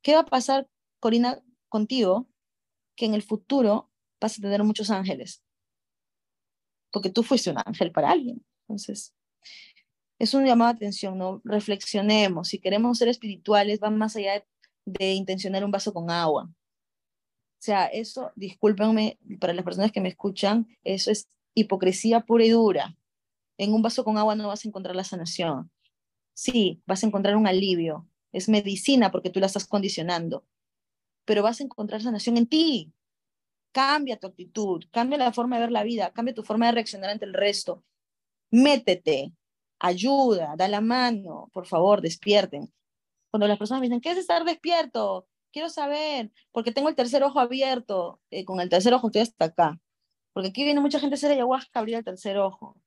[0.02, 0.68] ¿Qué va a pasar,
[0.98, 2.28] Corina, contigo?
[2.96, 5.44] Que en el futuro vas a tener muchos ángeles.
[6.90, 8.44] Porque tú fuiste un ángel para alguien.
[8.62, 9.14] Entonces,
[10.18, 11.40] es un llamado de atención, ¿no?
[11.44, 14.44] Reflexionemos, si queremos ser espirituales, van más allá
[14.84, 16.44] de, intencionar un vaso con agua.
[16.44, 22.50] O sea, eso, discúlpenme, para las personas que me escuchan, eso es hipocresía pura y
[22.50, 22.96] dura.
[23.58, 25.70] En un vaso con agua no vas a encontrar la sanación.
[26.34, 28.08] Sí, vas a encontrar un alivio.
[28.32, 30.46] Es medicina porque tú la estás condicionando.
[31.24, 32.92] Pero vas a encontrar sanación en ti.
[33.72, 37.10] Cambia tu actitud, cambia la forma de ver la vida, cambia tu forma de reaccionar
[37.10, 37.84] ante el resto.
[38.50, 39.32] Métete,
[39.78, 42.72] ayuda, da la mano, por favor, despierten.
[43.30, 45.28] Cuando las personas me dicen, ¿qué es estar despierto?
[45.52, 49.46] Quiero saber, porque tengo el tercer ojo abierto, eh, con el tercer ojo estoy hasta
[49.46, 49.80] acá,
[50.32, 52.80] Porque aquí viene mucha gente a hacer ayahuasca, abrir el tercer ojo.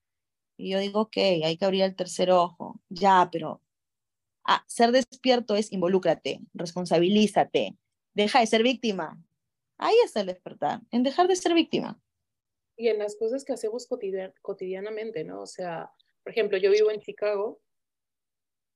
[0.57, 2.79] Y yo digo, ok, hay que abrir el tercer ojo.
[2.89, 3.61] Ya, pero
[4.45, 7.77] ah, ser despierto es involúcrate, responsabilízate,
[8.13, 9.17] deja de ser víctima.
[9.77, 11.99] Ahí está el despertar, en dejar de ser víctima.
[12.77, 15.41] Y en las cosas que hacemos cotidianamente, ¿no?
[15.41, 15.91] O sea,
[16.23, 17.59] por ejemplo, yo vivo en Chicago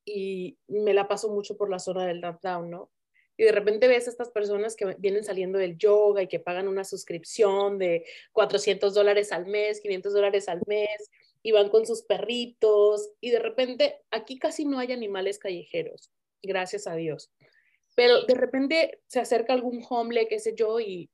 [0.06, 2.92] y me la paso mucho por la zona del downtown, ¿no?
[3.38, 6.68] Y de repente ves a estas personas que vienen saliendo del yoga y que pagan
[6.68, 11.10] una suscripción de 400 dólares al mes, 500 dólares al mes,
[11.44, 16.88] y van con sus perritos, y de repente aquí casi no hay animales callejeros, gracias
[16.88, 17.32] a Dios.
[17.96, 21.10] Pero de repente se acerca algún hombre, qué sé yo, y,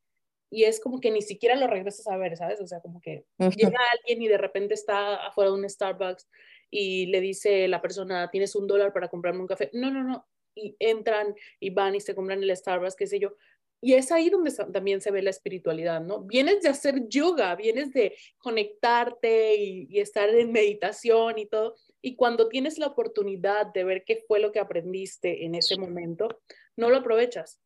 [0.54, 2.60] y es como que ni siquiera lo regresas a ver, ¿sabes?
[2.60, 3.24] O sea, como que
[3.56, 6.28] llega alguien y de repente está afuera de un Starbucks
[6.70, 9.70] y le dice la persona, tienes un dólar para comprarme un café.
[9.72, 10.28] No, no, no.
[10.54, 13.34] Y entran y van y se compran el Starbucks, qué sé yo.
[13.80, 16.22] Y es ahí donde también se ve la espiritualidad, ¿no?
[16.22, 21.76] Vienes de hacer yoga, vienes de conectarte y, y, estar en meditación y todo.
[22.02, 26.28] Y cuando tienes la oportunidad de ver qué fue lo que aprendiste en ese momento,
[26.76, 27.62] no lo aprovechas.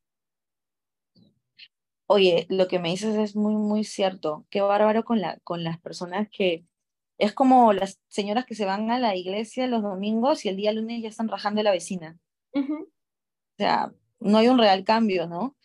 [2.08, 4.46] Oye, lo que me dices es muy, muy cierto.
[4.50, 6.66] Qué bárbaro con, la, con las personas que
[7.18, 10.74] es como las señoras que se van a la iglesia los domingos y el día
[10.74, 12.20] lunes ya están rajando a la vecina.
[13.56, 15.56] O sea, no hay un real cambio, ¿no?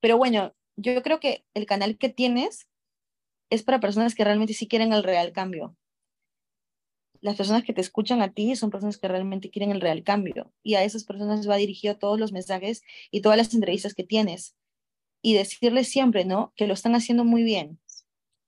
[0.00, 2.68] Pero bueno, yo creo que el canal que tienes
[3.50, 5.76] es para personas que realmente sí quieren el real cambio.
[7.20, 10.52] Las personas que te escuchan a ti son personas que realmente quieren el real cambio.
[10.64, 14.56] Y a esas personas va dirigido todos los mensajes y todas las entrevistas que tienes.
[15.22, 16.52] Y decirles siempre, ¿no?
[16.56, 17.78] Que lo están haciendo muy bien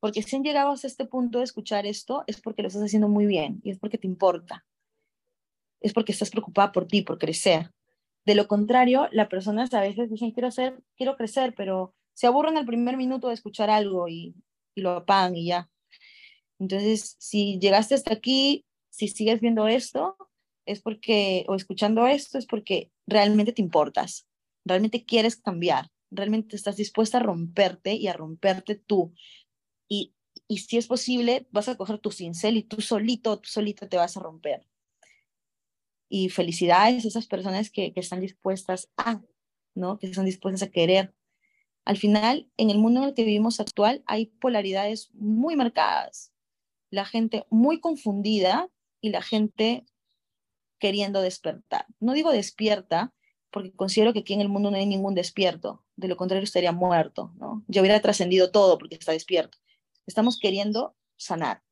[0.04, 3.08] porque si han llegado a este punto de escuchar esto, es porque lo estás haciendo
[3.08, 4.66] muy bien y es porque te importa.
[5.80, 7.70] Es porque estás preocupada por ti, por crecer.
[8.26, 12.58] De lo contrario, las personas a veces dicen, quiero, hacer, quiero crecer, pero se aburren
[12.58, 14.34] al primer minuto de escuchar algo y,
[14.74, 15.70] y lo apagan y ya.
[16.58, 20.18] Entonces, si llegaste hasta aquí, si sigues viendo esto,
[20.66, 24.26] es porque, o escuchando esto, es porque realmente te importas,
[24.66, 29.14] realmente quieres cambiar, realmente estás dispuesta a romperte y a romperte tú,
[29.88, 30.14] y,
[30.48, 33.96] y si es posible, vas a coger tu cincel y tú solito, tú solito te
[33.96, 34.66] vas a romper.
[36.08, 39.22] Y felicidades a esas personas que, que están dispuestas a,
[39.74, 39.98] ¿no?
[39.98, 41.14] Que están dispuestas a querer.
[41.84, 46.32] Al final, en el mundo en el que vivimos actual, hay polaridades muy marcadas.
[46.90, 49.84] La gente muy confundida y la gente
[50.78, 51.86] queriendo despertar.
[52.00, 53.12] No digo despierta,
[53.50, 55.83] porque considero que aquí en el mundo no hay ningún despierto.
[55.96, 57.64] De lo contrario, estaría muerto, ¿no?
[57.68, 59.58] Ya hubiera trascendido todo porque está despierto.
[60.06, 61.62] Estamos queriendo sanar.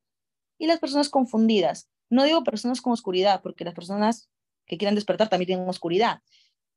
[0.58, 4.30] Y las personas confundidas, no digo personas con oscuridad, porque las personas
[4.66, 6.22] que quieren despertar también tienen oscuridad.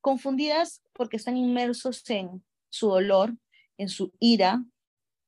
[0.01, 3.35] Confundidas porque están inmersos en su dolor,
[3.77, 4.63] en su ira,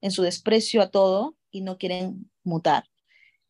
[0.01, 2.86] en su desprecio a todo y no quieren mutar.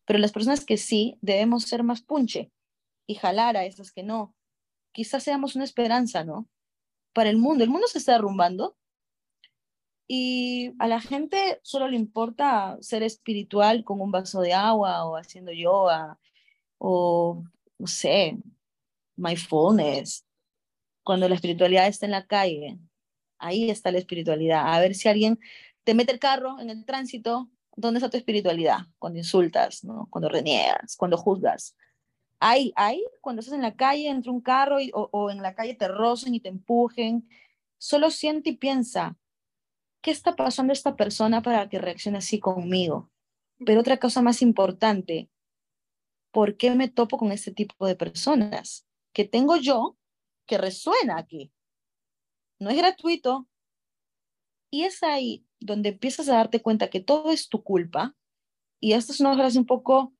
[0.04, 2.50] Pero las personas que sí, debemos ser más punche
[3.06, 4.34] y jalar a esas que no.
[4.92, 6.48] Quizás seamos una esperanza, ¿no?
[7.12, 7.64] Para el mundo.
[7.64, 8.76] El mundo se está derrumbando
[10.08, 15.16] y a la gente solo le importa ser espiritual con un vaso de agua o
[15.16, 16.18] haciendo yoga
[16.78, 17.44] o,
[17.78, 18.38] no sé,
[19.16, 20.24] mindfulness.
[21.02, 22.78] Cuando la espiritualidad está en la calle,
[23.38, 24.74] ahí está la espiritualidad.
[24.74, 25.38] A ver si alguien
[25.84, 28.80] te mete el carro en el tránsito, ¿dónde está tu espiritualidad?
[28.98, 30.08] Cuando insultas, ¿no?
[30.10, 31.76] cuando reniegas, cuando juzgas.
[32.40, 35.74] Ahí, ahí, cuando estás en la calle, entre un carro o, o en la calle
[35.74, 37.28] te rocen y te empujen,
[37.78, 39.16] solo siente y piensa,
[40.02, 43.10] ¿qué está pasando esta persona para que reaccione así conmigo?
[43.64, 45.30] Pero otra cosa más importante,
[46.30, 48.86] ¿por qué me topo con este tipo de personas?
[49.12, 49.96] Que tengo yo
[50.46, 51.52] que resuena aquí.
[52.60, 53.48] No es gratuito.
[54.70, 58.16] Y es ahí donde empiezas a darte cuenta que todo es tu culpa.
[58.80, 60.14] Y esto es una frase un poco,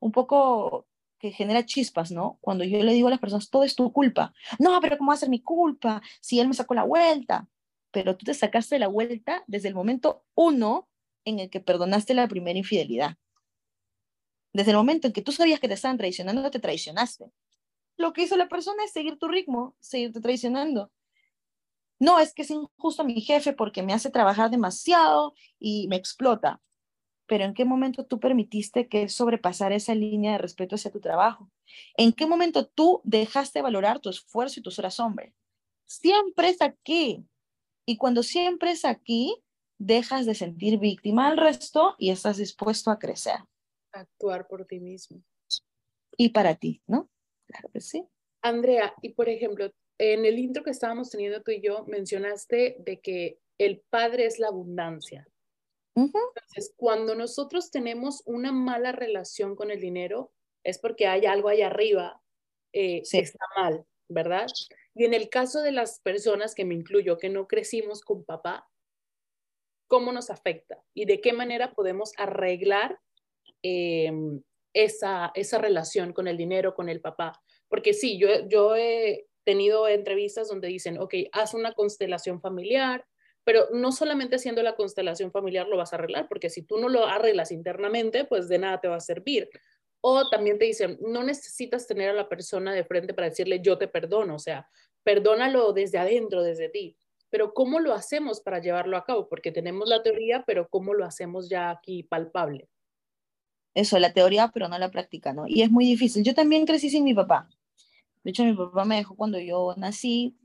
[0.00, 0.86] un poco
[1.32, 2.38] genera chispas, ¿no?
[2.40, 4.32] Cuando yo le digo a las personas, todo es tu culpa.
[4.58, 7.48] No, pero ¿cómo va a ser mi culpa si él me sacó la vuelta?
[7.96, 10.86] pero tú te sacaste la vuelta desde el momento uno
[11.24, 13.16] en el que perdonaste la primera infidelidad.
[14.52, 17.32] Desde el momento en que tú sabías que te estaban traicionando, te traicionaste.
[17.96, 20.92] Lo que hizo la persona es seguir tu ritmo, seguirte traicionando.
[21.98, 26.60] No, es que es injusto mi jefe porque me hace trabajar demasiado y me explota.
[27.26, 31.50] Pero ¿en qué momento tú permitiste que sobrepasara esa línea de respeto hacia tu trabajo?
[31.96, 35.34] ¿En qué momento tú dejaste valorar tu esfuerzo y tus horas hombre?
[35.84, 37.24] Siempre es aquí.
[37.84, 39.36] Y cuando siempre es aquí,
[39.78, 43.38] dejas de sentir víctima al resto y estás dispuesto a crecer.
[43.92, 45.22] Actuar por ti mismo.
[46.16, 47.08] Y para ti, ¿no?
[47.46, 48.04] Claro que sí.
[48.42, 53.00] Andrea, y por ejemplo, en el intro que estábamos teniendo tú y yo, mencionaste de
[53.00, 55.26] que el Padre es la abundancia.
[55.96, 60.30] Entonces, cuando nosotros tenemos una mala relación con el dinero,
[60.62, 62.22] es porque hay algo allá arriba
[62.72, 64.46] eh, que está mal, ¿verdad?
[64.94, 68.68] Y en el caso de las personas, que me incluyo, que no crecimos con papá,
[69.88, 70.82] ¿cómo nos afecta?
[70.92, 73.00] ¿Y de qué manera podemos arreglar
[73.62, 74.42] em,
[74.74, 77.40] esa, esa relación con el dinero, con el papá?
[77.68, 83.06] Porque sí, yo, yo he tenido entrevistas donde dicen, ok, haz una constelación familiar,
[83.46, 86.88] pero no solamente haciendo la constelación familiar lo vas a arreglar, porque si tú no
[86.88, 89.48] lo arreglas internamente, pues de nada te va a servir.
[90.00, 93.78] O también te dicen, no necesitas tener a la persona de frente para decirle yo
[93.78, 94.68] te perdono, o sea,
[95.04, 96.96] perdónalo desde adentro, desde ti.
[97.30, 99.28] Pero ¿cómo lo hacemos para llevarlo a cabo?
[99.28, 102.68] Porque tenemos la teoría, pero ¿cómo lo hacemos ya aquí palpable?
[103.74, 105.44] Eso, la teoría, pero no la práctica, ¿no?
[105.46, 106.24] Y es muy difícil.
[106.24, 107.48] Yo también crecí sin mi papá.
[108.24, 110.36] De hecho, mi papá me dejó cuando yo nací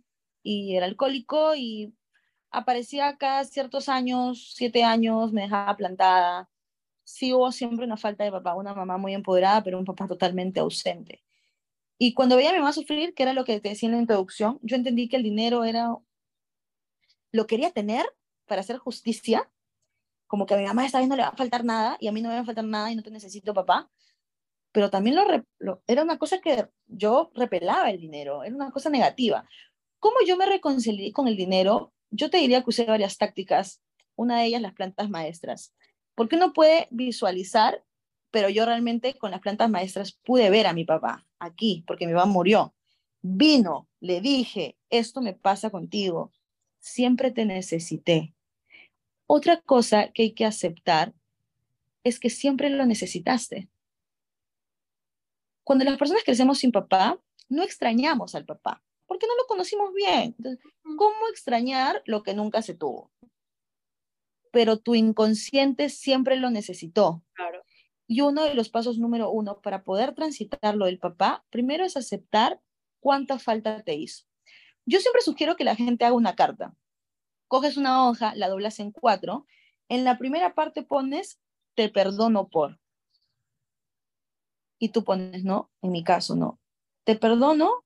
[0.43, 1.95] y era alcohólico y
[2.51, 6.49] aparecía cada ciertos años, siete años, me dejaba plantada.
[7.03, 10.59] Sí hubo siempre una falta de papá, una mamá muy empoderada, pero un papá totalmente
[10.59, 11.23] ausente.
[11.97, 14.01] Y cuando veía a mi mamá sufrir, que era lo que te decía en la
[14.01, 15.95] introducción, yo entendí que el dinero era,
[17.31, 18.05] lo quería tener
[18.45, 19.51] para hacer justicia,
[20.27, 22.11] como que a mi mamá esta vez no le va a faltar nada y a
[22.11, 23.91] mí no me va a faltar nada y no te necesito papá,
[24.71, 25.15] pero también
[25.59, 29.45] lo, era una cosa que yo repelaba el dinero, era una cosa negativa.
[29.99, 31.93] ¿Cómo yo me reconcilié con el dinero?
[32.11, 33.81] Yo te diría que usé varias tácticas,
[34.15, 35.73] una de ellas las plantas maestras,
[36.13, 37.83] porque uno puede visualizar,
[38.31, 42.13] pero yo realmente con las plantas maestras pude ver a mi papá aquí, porque mi
[42.13, 42.75] papá murió.
[43.21, 46.31] Vino, le dije, esto me pasa contigo,
[46.79, 48.33] siempre te necesité.
[49.25, 51.13] Otra cosa que hay que aceptar
[52.03, 53.69] es que siempre lo necesitaste.
[55.63, 60.37] Cuando las personas crecemos sin papá, no extrañamos al papá porque no lo conocimos bien.
[60.97, 63.11] ¿cómo extrañar lo que nunca se tuvo?
[64.53, 67.21] Pero tu inconsciente siempre lo necesitó.
[67.33, 67.61] Claro.
[68.07, 71.97] Y uno de los pasos número uno para poder transitar lo del papá, primero es
[71.97, 72.61] aceptar
[73.01, 74.27] cuánta falta te hizo.
[74.85, 76.73] Yo siempre sugiero que la gente haga una carta.
[77.49, 79.45] Coges una hoja, la doblas en cuatro.
[79.89, 81.37] En la primera parte pones,
[81.75, 82.79] te perdono por.
[84.79, 86.61] Y tú pones, no, en mi caso, no.
[87.03, 87.83] Te perdono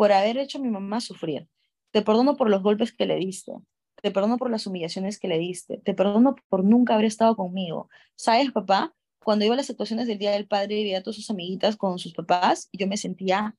[0.00, 1.46] por haber hecho a mi mamá sufrir.
[1.90, 3.52] Te perdono por los golpes que le diste.
[4.00, 5.76] Te perdono por las humillaciones que le diste.
[5.76, 7.90] Te perdono por nunca haber estado conmigo.
[8.16, 8.94] ¿Sabes, papá?
[9.22, 11.76] Cuando iba a las actuaciones del Día del Padre y veía a todas sus amiguitas
[11.76, 13.58] con sus papás, yo me sentía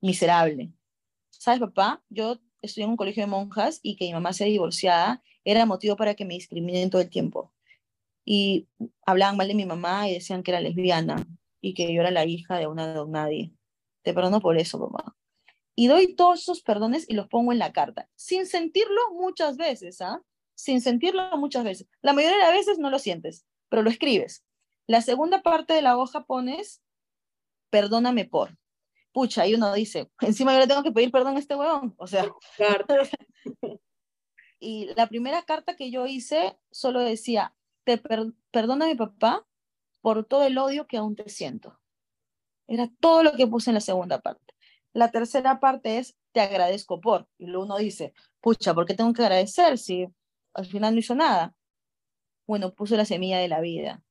[0.00, 0.72] miserable.
[1.28, 2.02] ¿Sabes, papá?
[2.08, 5.96] Yo estudié en un colegio de monjas y que mi mamá sea divorciada era motivo
[5.96, 7.52] para que me discriminen todo el tiempo.
[8.24, 8.68] Y
[9.04, 11.26] hablaban mal de mi mamá y decían que era lesbiana
[11.60, 13.52] y que yo era la hija de una de nadie.
[14.00, 15.14] Te perdono por eso, papá
[15.74, 20.00] y doy todos esos perdones y los pongo en la carta, sin sentirlo muchas veces,
[20.00, 20.22] ¿ah?
[20.54, 21.88] Sin sentirlo muchas veces.
[22.00, 24.44] La mayoría de las veces no lo sientes, pero lo escribes.
[24.86, 26.82] La segunda parte de la hoja pones,
[27.70, 28.56] perdóname por.
[29.12, 31.94] Pucha, y uno dice, encima yo le tengo que pedir perdón a este huevón.
[31.98, 32.30] O sea,
[34.60, 37.54] y la primera carta que yo hice solo decía,
[37.84, 38.00] te
[38.50, 39.46] perdona mi papá
[40.00, 41.80] por todo el odio que aún te siento.
[42.66, 44.53] Era todo lo que puse en la segunda parte.
[44.94, 47.28] La tercera parte es te agradezco por.
[47.36, 50.08] Y luego uno dice, pucha, ¿por qué tengo que agradecer si
[50.54, 51.54] al final no hizo nada?
[52.46, 54.02] Bueno, puso la semilla de la vida.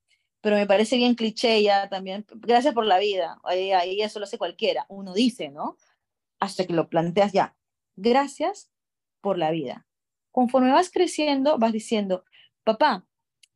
[0.42, 2.26] Pero me parece bien cliché ya también.
[2.36, 3.40] Gracias por la vida.
[3.44, 4.86] Ahí, ahí eso lo hace cualquiera.
[4.90, 5.78] Uno dice, ¿no?
[6.40, 7.56] Hasta que lo planteas ya.
[7.96, 8.70] Gracias
[9.22, 9.88] por la vida.
[10.32, 12.26] Conforme vas creciendo, vas diciendo,
[12.66, 13.08] papá,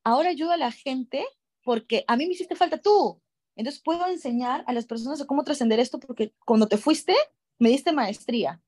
[0.03, 1.25] ahora ayuda a la gente
[1.63, 3.21] porque a mí me hiciste falta tú.
[3.57, 7.15] Entonces puedo enseñar a las personas a cómo trascender esto porque cuando te fuiste,
[7.57, 8.61] me diste maestría,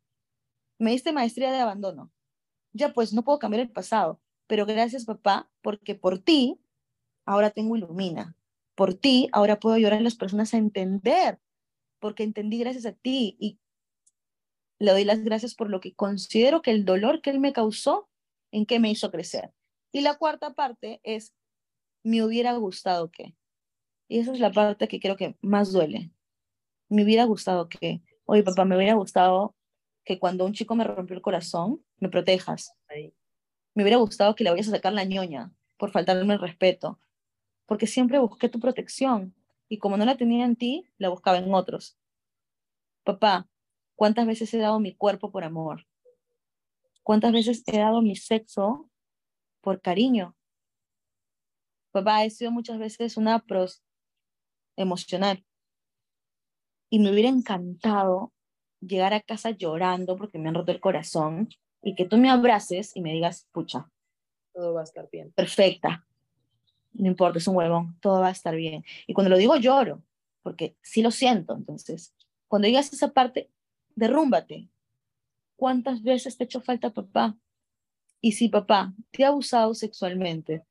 [0.79, 2.11] me diste maestría de abandono.
[2.73, 6.59] Ya pues no puedo cambiar el pasado, pero gracias papá, porque por ti
[7.23, 8.35] ahora tengo ilumina.
[8.73, 11.39] Por ti ahora puedo ayudar a las personas a entender,
[11.99, 13.59] porque entendí gracias a ti y
[14.79, 18.09] le doy las gracias por lo que considero que el dolor que él me causó,
[18.51, 19.53] en qué me hizo crecer.
[19.91, 21.35] Y la cuarta parte es,
[22.03, 23.35] me hubiera gustado que.
[24.09, 26.11] Y esa es la parte que creo que más duele.
[26.89, 29.55] Me hubiera gustado que, oye papá, me hubiera gustado
[30.03, 32.75] que cuando un chico me rompió el corazón, me protejas.
[33.75, 36.99] Me hubiera gustado que le vayas a sacar la ñoña por faltarme el respeto.
[37.67, 39.35] Porque siempre busqué tu protección.
[39.69, 41.95] Y como no la tenía en ti, la buscaba en otros.
[43.03, 43.47] Papá,
[43.95, 45.85] ¿cuántas veces he dado mi cuerpo por amor?
[47.03, 48.89] ¿Cuántas veces he dado mi sexo
[49.61, 50.35] por cariño?
[51.91, 53.83] Papá, he sido muchas veces una pros
[54.81, 55.43] emocional.
[56.89, 58.33] Y me hubiera encantado
[58.81, 61.49] llegar a casa llorando porque me han roto el corazón
[61.81, 63.89] y que tú me abraces y me digas, pucha.
[64.53, 65.31] Todo va a estar bien.
[65.31, 66.05] Perfecta.
[66.93, 68.83] no importa, es un huevón, todo va a estar bien.
[69.05, 70.03] Y cuando lo digo lloro,
[70.41, 71.55] porque sí lo siento.
[71.55, 72.13] Entonces,
[72.47, 73.49] cuando llegas a esa parte,
[73.95, 74.69] derrúmbate.
[75.55, 77.37] ¿Cuántas veces te ha hecho falta papá?
[78.21, 80.65] Y si papá te ha abusado sexualmente,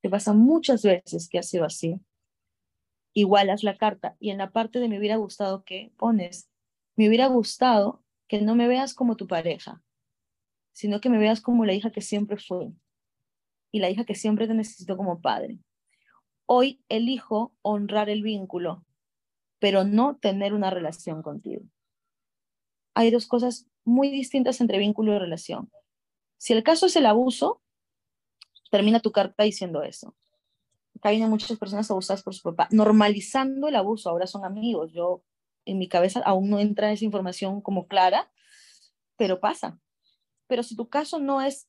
[0.00, 2.00] te pasa muchas veces que ha sido así,
[3.12, 6.50] igualas la carta y en la parte de me hubiera gustado que pones,
[6.96, 9.82] me hubiera gustado que no me veas como tu pareja,
[10.72, 12.72] sino que me veas como la hija que siempre fue
[13.72, 15.58] y la hija que siempre te necesitó como padre.
[16.46, 18.84] Hoy elijo honrar el vínculo,
[19.58, 21.64] pero no tener una relación contigo.
[22.94, 25.70] Hay dos cosas muy distintas entre vínculo y relación.
[26.38, 27.60] Si el caso es el abuso,
[28.70, 30.16] termina tu carta diciendo eso.
[31.08, 34.92] Vienen muchas personas abusadas por su papá, normalizando el abuso, ahora son amigos.
[34.92, 35.22] Yo,
[35.64, 38.30] en mi cabeza aún no entra esa información como clara,
[39.16, 39.80] pero pasa.
[40.46, 41.68] Pero si tu caso no es,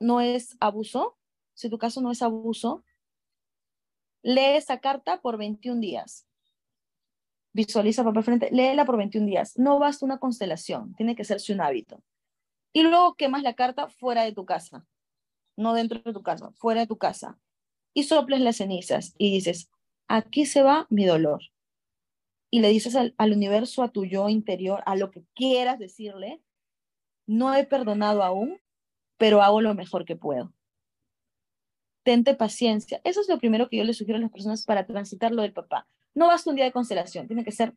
[0.00, 1.16] no es abuso,
[1.54, 2.84] si tu caso no es abuso,
[4.22, 6.26] lee esa carta por 21 días.
[7.52, 9.56] Visualiza papá frente, léela por 21 días.
[9.56, 12.02] No basta una constelación, tiene que serse un hábito
[12.74, 14.84] y luego quemas la carta fuera de tu casa,
[15.56, 17.38] no dentro de tu casa, fuera de tu casa,
[17.94, 19.70] y soples las cenizas y dices,
[20.08, 21.40] aquí se va mi dolor.
[22.50, 26.42] Y le dices al, al universo, a tu yo interior, a lo que quieras decirle,
[27.26, 28.60] no he perdonado aún,
[29.16, 30.52] pero hago lo mejor que puedo.
[32.02, 33.00] Tente paciencia.
[33.02, 35.52] Eso es lo primero que yo le sugiero a las personas para transitar lo del
[35.52, 35.88] papá.
[36.14, 37.74] No basta un día de constelación, tiene que ser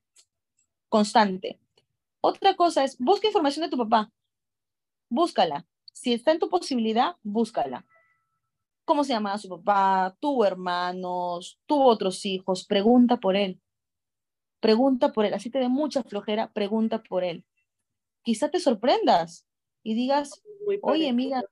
[0.89, 1.59] constante.
[2.20, 4.11] Otra cosa es, busca información de tu papá
[5.09, 5.65] búscala.
[5.93, 7.86] Si está en tu posibilidad, búscala.
[8.88, 10.16] ¿Cómo se llamaba su papá?
[10.20, 11.60] ¿Tuvo hermanos?
[11.66, 12.66] ¿Tuvo otros hijos?
[12.66, 13.62] Pregunta por él.
[14.62, 15.34] Pregunta por él.
[15.34, 17.46] Así te dé mucha flojera, pregunta por él.
[18.24, 19.46] Quizá te sorprendas
[19.84, 20.42] y digas,
[20.82, 21.44] oye, mira,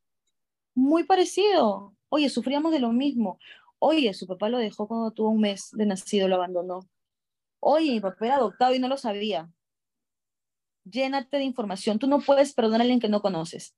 [0.74, 1.94] muy parecido.
[2.10, 3.38] Oye, sufríamos de lo mismo.
[3.80, 6.88] Oye, su papá lo dejó cuando tuvo un mes de nacido, lo abandonó.
[7.60, 9.52] Oye, mi papá era adoptado y no lo sabía
[10.86, 12.00] llénate de información.
[12.00, 13.76] Tú no puedes perdonar a alguien que no conoces.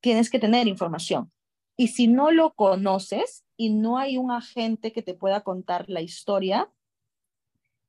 [0.00, 1.30] Tienes que tener información.
[1.78, 6.02] Y si no lo conoces y no hay un agente que te pueda contar la
[6.02, 6.70] historia,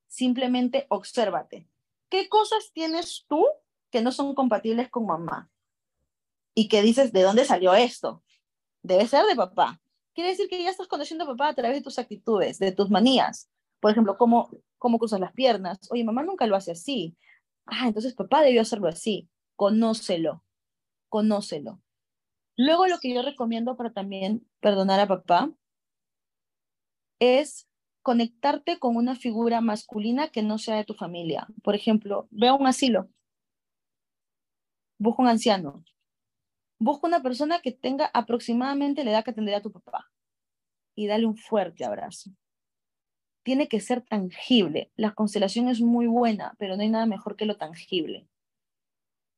[0.07, 1.67] simplemente obsérvate.
[2.07, 3.45] ¿Qué cosas tienes tú
[3.91, 5.49] que no son compatibles con mamá?
[6.55, 8.23] Y que dices, ¿de dónde salió esto?
[8.81, 9.81] Debe ser de papá.
[10.13, 12.89] Quiere decir que ya estás conociendo a papá a través de tus actitudes, de tus
[12.89, 13.49] manías.
[13.81, 15.79] Por ejemplo, cómo, cómo cruzas las piernas.
[15.91, 17.17] Oye, mamá nunca lo hace así
[17.69, 20.43] ah, entonces papá debió hacerlo así, conócelo,
[21.07, 21.81] conócelo.
[22.62, 25.49] Luego lo que yo recomiendo para también perdonar a papá
[27.20, 27.70] es
[28.01, 31.47] conectarte con una figura masculina que no sea de tu familia.
[31.64, 33.07] Por ejemplo, ve a un asilo,
[34.97, 35.86] busca un anciano,
[36.80, 40.12] busca una persona que tenga aproximadamente la edad que tendría tu papá
[40.95, 42.32] y dale un fuerte abrazo
[43.41, 44.91] tiene que ser tangible.
[44.95, 48.28] La constelación es muy buena, pero no hay nada mejor que lo tangible.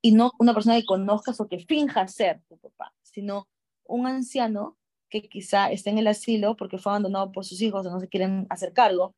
[0.01, 3.47] Y no una persona que conozcas o que finja ser tu papá, sino
[3.85, 4.77] un anciano
[5.09, 8.07] que quizá esté en el asilo porque fue abandonado por sus hijos o no se
[8.07, 9.15] quieren hacer cargo,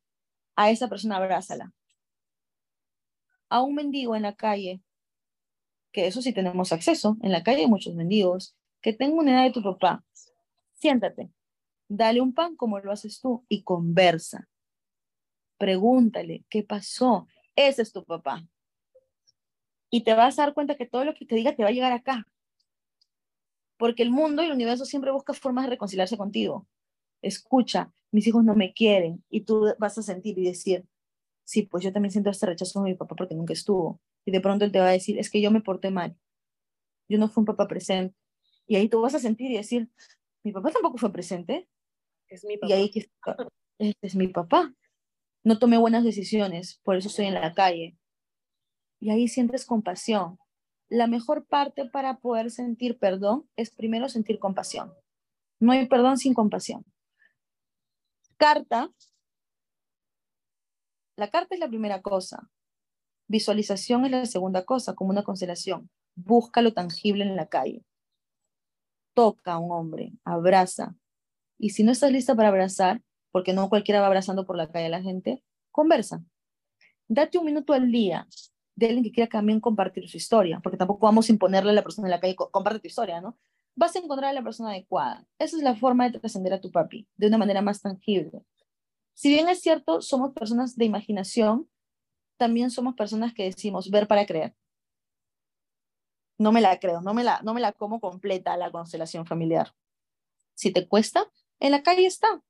[0.56, 1.72] a esa persona abrázala.
[3.50, 4.82] A un mendigo en la calle,
[5.92, 9.44] que eso sí tenemos acceso, en la calle hay muchos mendigos, que tenga una edad
[9.44, 10.04] de tu papá,
[10.74, 11.32] siéntate,
[11.88, 14.50] dale un pan como lo haces tú y conversa
[15.64, 17.26] pregúntale, ¿qué pasó?
[17.56, 18.46] Ese es tu papá.
[19.94, 21.72] Y te vas a dar cuenta que todo lo que te diga te va a
[21.72, 22.26] llegar acá.
[23.78, 26.68] Porque el mundo y el universo siempre busca formas de reconciliarse contigo.
[27.22, 29.24] Escucha, mis hijos no me quieren.
[29.30, 30.84] Y tú vas a sentir y decir,
[31.44, 34.02] sí, pues yo también siento este rechazo de mi papá porque nunca estuvo.
[34.26, 36.18] Y de pronto él te va a decir, es que yo me porté mal.
[37.08, 38.16] Yo no fui un papá presente.
[38.66, 39.92] Y ahí tú vas a sentir y decir,
[40.44, 41.70] mi papá tampoco fue presente.
[42.30, 42.72] Es mi papá.
[42.72, 42.92] Y ahí
[43.78, 44.74] este es mi papá
[45.44, 47.98] no tomé buenas decisiones, por eso estoy en la calle.
[49.04, 50.40] Y ahí sientes compasión.
[50.88, 54.94] La mejor parte para poder sentir perdón es primero sentir compasión.
[55.60, 56.86] No hay perdón sin compasión.
[58.38, 58.90] Carta.
[61.18, 62.50] La carta es la primera cosa.
[63.28, 65.90] Visualización es la segunda cosa, como una constelación.
[66.16, 67.84] Busca lo tangible en la calle.
[69.14, 70.96] Toca a un hombre, abraza.
[71.58, 73.02] Y si no estás lista para abrazar,
[73.32, 76.24] porque no cualquiera va abrazando por la calle a la gente, conversa.
[77.10, 78.30] Date un minuto al día
[78.76, 81.84] de alguien que quiera también compartir su historia, porque tampoco vamos a imponerle a la
[81.84, 83.38] persona en la calle, comparte tu historia, ¿no?
[83.76, 85.26] Vas a encontrar a la persona adecuada.
[85.40, 88.44] Esa es la forma de trascender a tu papi, de una manera más tangible.
[89.14, 91.70] Si bien es cierto, somos personas de imaginación,
[92.38, 94.56] también somos personas que decimos ver para creer.
[96.38, 99.74] No me la creo, no me la, no me la como completa la constelación familiar.
[100.56, 102.44] Si te cuesta, En la calle está.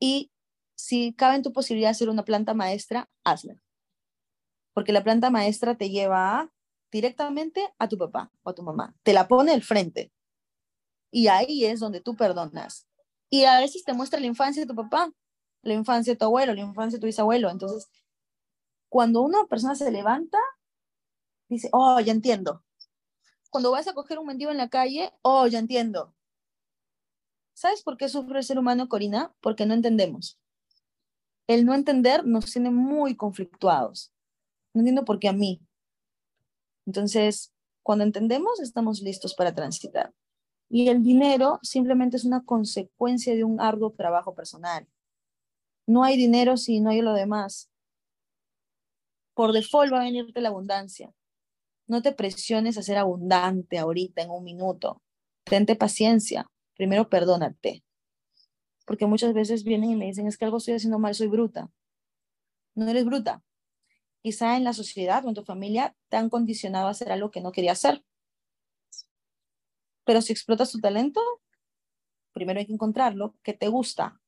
[0.00, 0.32] Y
[0.74, 3.56] si cabe en tu posibilidad hacer una planta maestra, hazla.
[4.72, 6.50] Porque la planta maestra te lleva
[6.90, 8.94] directamente a tu papá o a tu mamá.
[9.02, 10.12] Te la pone al frente.
[11.10, 12.86] Y ahí es donde tú perdonas.
[13.28, 15.12] Y a veces te muestra la infancia de tu papá,
[15.62, 17.50] la infancia de tu abuelo, la infancia de tu bisabuelo.
[17.50, 17.90] Entonces,
[18.88, 20.38] cuando una persona se levanta,
[21.48, 22.64] dice, oh, ya entiendo.
[23.50, 26.14] Cuando vas a coger un mendigo en la calle, oh, ya entiendo.
[27.54, 29.34] ¿Sabes por qué sufre el ser humano, Corina?
[29.40, 30.38] Porque no entendemos.
[31.46, 34.12] El no entender nos tiene muy conflictuados.
[34.74, 35.60] No entiendo por qué a mí.
[36.86, 37.52] Entonces,
[37.82, 40.12] cuando entendemos, estamos listos para transitar.
[40.68, 44.88] Y el dinero simplemente es una consecuencia de un arduo trabajo personal.
[45.86, 47.70] No hay dinero si no hay lo demás.
[49.34, 51.12] Por default va a venirte la abundancia.
[51.86, 55.02] No te presiones a ser abundante ahorita, en un minuto.
[55.44, 56.50] Tente paciencia.
[56.74, 57.84] Primero perdónate.
[58.86, 61.70] Porque muchas veces vienen y me dicen, es que algo estoy haciendo mal, soy bruta.
[62.74, 63.42] No eres bruta.
[64.22, 67.40] Quizá en la sociedad o en tu familia te han condicionado a hacer algo que
[67.40, 68.04] no quería hacer.
[70.04, 71.20] Pero si explotas tu talento,
[72.32, 74.20] primero hay que encontrarlo, que te gusta,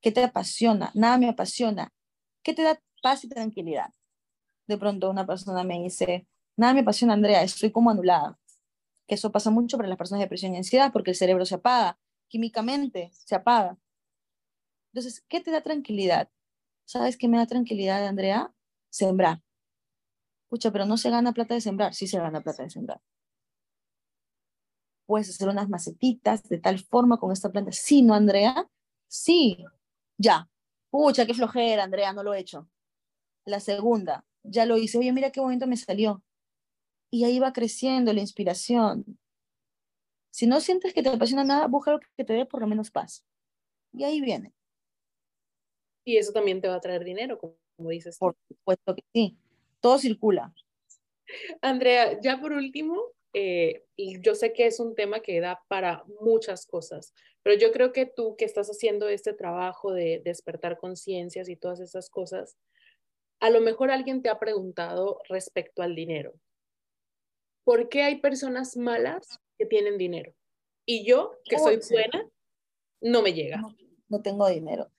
[0.00, 1.92] que te apasiona, nada me apasiona,
[2.42, 3.92] que te da paz y tranquilidad.
[4.66, 6.26] De pronto una persona me dice,
[6.56, 8.38] nada me apasiona, Andrea, estoy como anulada.
[9.06, 11.56] Que eso pasa mucho para las personas de depresión y ansiedad porque el cerebro se
[11.56, 11.98] apaga,
[12.28, 13.76] químicamente se apaga.
[14.92, 16.30] Entonces, ¿qué te da tranquilidad?
[16.84, 18.52] ¿Sabes qué me da tranquilidad, Andrea?
[18.90, 19.42] Sembrar.
[20.44, 23.00] Escucha, pero no se gana plata de sembrar, sí se gana plata de sembrar
[25.10, 27.72] puedes hacer unas macetitas de tal forma con esta planta.
[27.72, 28.70] Sí, ¿no, Andrea?
[29.08, 29.64] Sí,
[30.16, 30.48] ya.
[30.88, 32.68] Pucha, qué flojera, Andrea, no lo he hecho.
[33.44, 34.98] La segunda, ya lo hice.
[34.98, 36.22] Oye, mira qué momento me salió.
[37.10, 39.18] Y ahí va creciendo la inspiración.
[40.30, 42.92] Si no sientes que te apasiona nada, busca algo que te dé por lo menos
[42.92, 43.26] paz.
[43.92, 44.54] Y ahí viene.
[46.04, 47.58] Y eso también te va a traer dinero,
[47.88, 48.18] dices.
[48.18, 49.36] Por supuesto que sí.
[49.80, 50.52] Todo circula.
[51.62, 53.02] Andrea, ya por último,
[53.32, 57.72] eh, y yo sé que es un tema que da para muchas cosas, pero yo
[57.72, 62.56] creo que tú que estás haciendo este trabajo de despertar conciencias y todas esas cosas,
[63.40, 66.34] a lo mejor alguien te ha preguntado respecto al dinero.
[67.64, 70.34] ¿Por qué hay personas malas que tienen dinero?
[70.84, 72.28] Y yo, que soy buena,
[73.00, 73.58] no me llega.
[73.58, 73.76] No,
[74.08, 74.90] no, tengo dinero.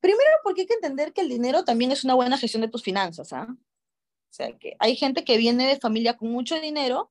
[0.00, 2.82] Primero, porque hay que entender que el dinero también es una buena gestión de tus
[2.82, 3.48] finanzas, ¿ah?
[3.50, 7.10] O sea, que hay gente que viene de familia con mucho dinero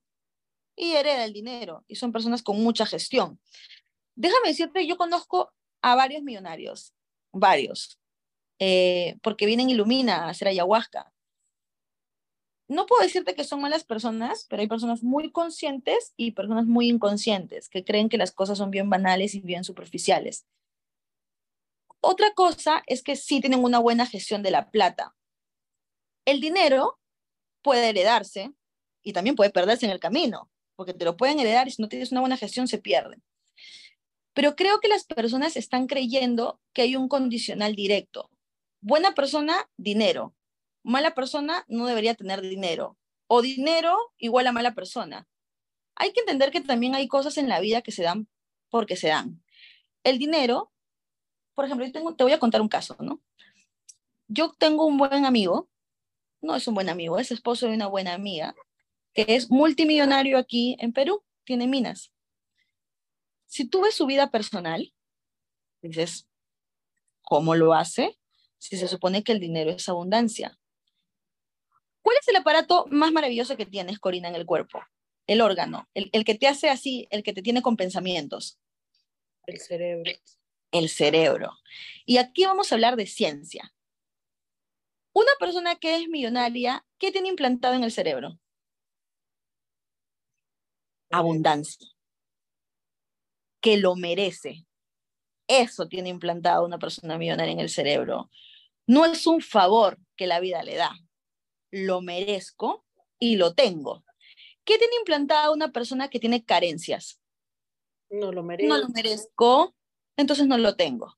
[0.75, 3.39] y hereda el dinero y son personas con mucha gestión.
[4.15, 6.93] Déjame decirte, yo conozco a varios millonarios,
[7.31, 7.99] varios,
[8.59, 11.13] eh, porque vienen Ilumina a hacer ayahuasca.
[12.69, 16.87] No puedo decirte que son malas personas, pero hay personas muy conscientes y personas muy
[16.87, 20.45] inconscientes que creen que las cosas son bien banales y bien superficiales.
[22.01, 25.15] Otra cosa es que sí tienen una buena gestión de la plata.
[26.25, 26.99] El dinero
[27.61, 28.51] puede heredarse
[29.03, 31.89] y también puede perderse en el camino porque te lo pueden heredar y si no
[31.89, 33.21] tienes una buena gestión se pierden.
[34.33, 38.29] Pero creo que las personas están creyendo que hay un condicional directo.
[38.79, 40.37] Buena persona, dinero.
[40.81, 42.97] Mala persona no debería tener dinero.
[43.27, 45.27] O dinero igual a mala persona.
[45.95, 48.30] Hay que entender que también hay cosas en la vida que se dan
[48.69, 49.43] porque se dan.
[50.05, 50.71] El dinero,
[51.60, 53.22] por ejemplo, yo tengo, te voy a contar un caso, ¿no?
[54.30, 55.69] Yo tengo un buen amigo,
[56.40, 58.56] no es un buen amigo, es esposo de una buena amiga,
[59.14, 62.14] que es multimillonario aquí en Perú, tiene minas.
[63.45, 64.94] Si tú ves su vida personal,
[65.81, 66.30] dices,
[67.23, 68.18] ¿cómo lo hace?
[68.57, 70.57] Si se supone que el dinero es abundancia.
[72.02, 74.81] ¿Cuál es el aparato más maravilloso que tienes, Corina, en el cuerpo?
[75.27, 78.57] El órgano, el, el que te hace así, el que te tiene con pensamientos.
[79.45, 80.10] El cerebro.
[80.71, 81.57] El cerebro.
[82.05, 83.73] Y aquí vamos a hablar de ciencia.
[85.13, 88.39] Una persona que es millonaria, ¿qué tiene implantado en el cerebro?
[91.11, 91.87] abundancia,
[93.61, 94.65] que lo merece.
[95.47, 98.29] Eso tiene implantado una persona millonaria en el cerebro.
[98.85, 100.95] No es un favor que la vida le da.
[101.71, 102.85] Lo merezco
[103.17, 104.03] y lo tengo.
[104.63, 107.19] ¿Qué tiene implantado una persona que tiene carencias?
[108.11, 108.73] No lo merezco.
[108.73, 109.75] No lo merezco,
[110.19, 111.17] entonces no lo tengo.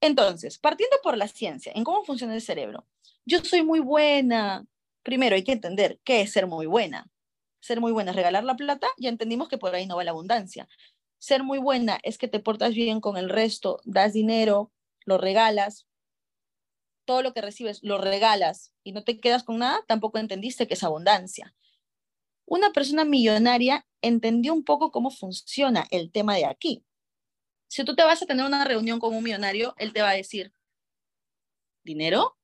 [0.00, 2.86] Entonces, partiendo por la ciencia, en cómo funciona el cerebro,
[3.24, 4.66] yo soy muy buena.
[5.02, 7.12] Primero hay que entender qué es ser muy buena
[7.62, 10.10] ser muy buena es regalar la plata, ya entendimos que por ahí no va la
[10.10, 10.68] abundancia.
[11.18, 14.72] Ser muy buena es que te portas bien con el resto, das dinero,
[15.06, 15.86] lo regalas,
[17.04, 20.74] todo lo que recibes lo regalas y no te quedas con nada, tampoco entendiste que
[20.74, 21.54] es abundancia.
[22.46, 26.84] Una persona millonaria entendió un poco cómo funciona el tema de aquí.
[27.72, 30.14] Si tú te vas a tener una reunión con un millonario, él te va a
[30.14, 30.52] decir,
[31.82, 32.36] ¿dinero?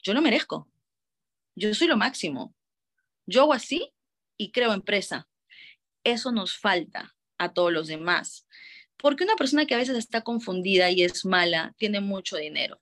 [0.00, 0.70] Yo lo merezco.
[1.56, 2.54] Yo soy lo máximo.
[3.26, 3.92] Yo hago así
[4.36, 5.28] y creo empresa.
[6.04, 8.46] Eso nos falta a todos los demás.
[8.96, 12.80] Porque una persona que a veces está confundida y es mala tiene mucho dinero.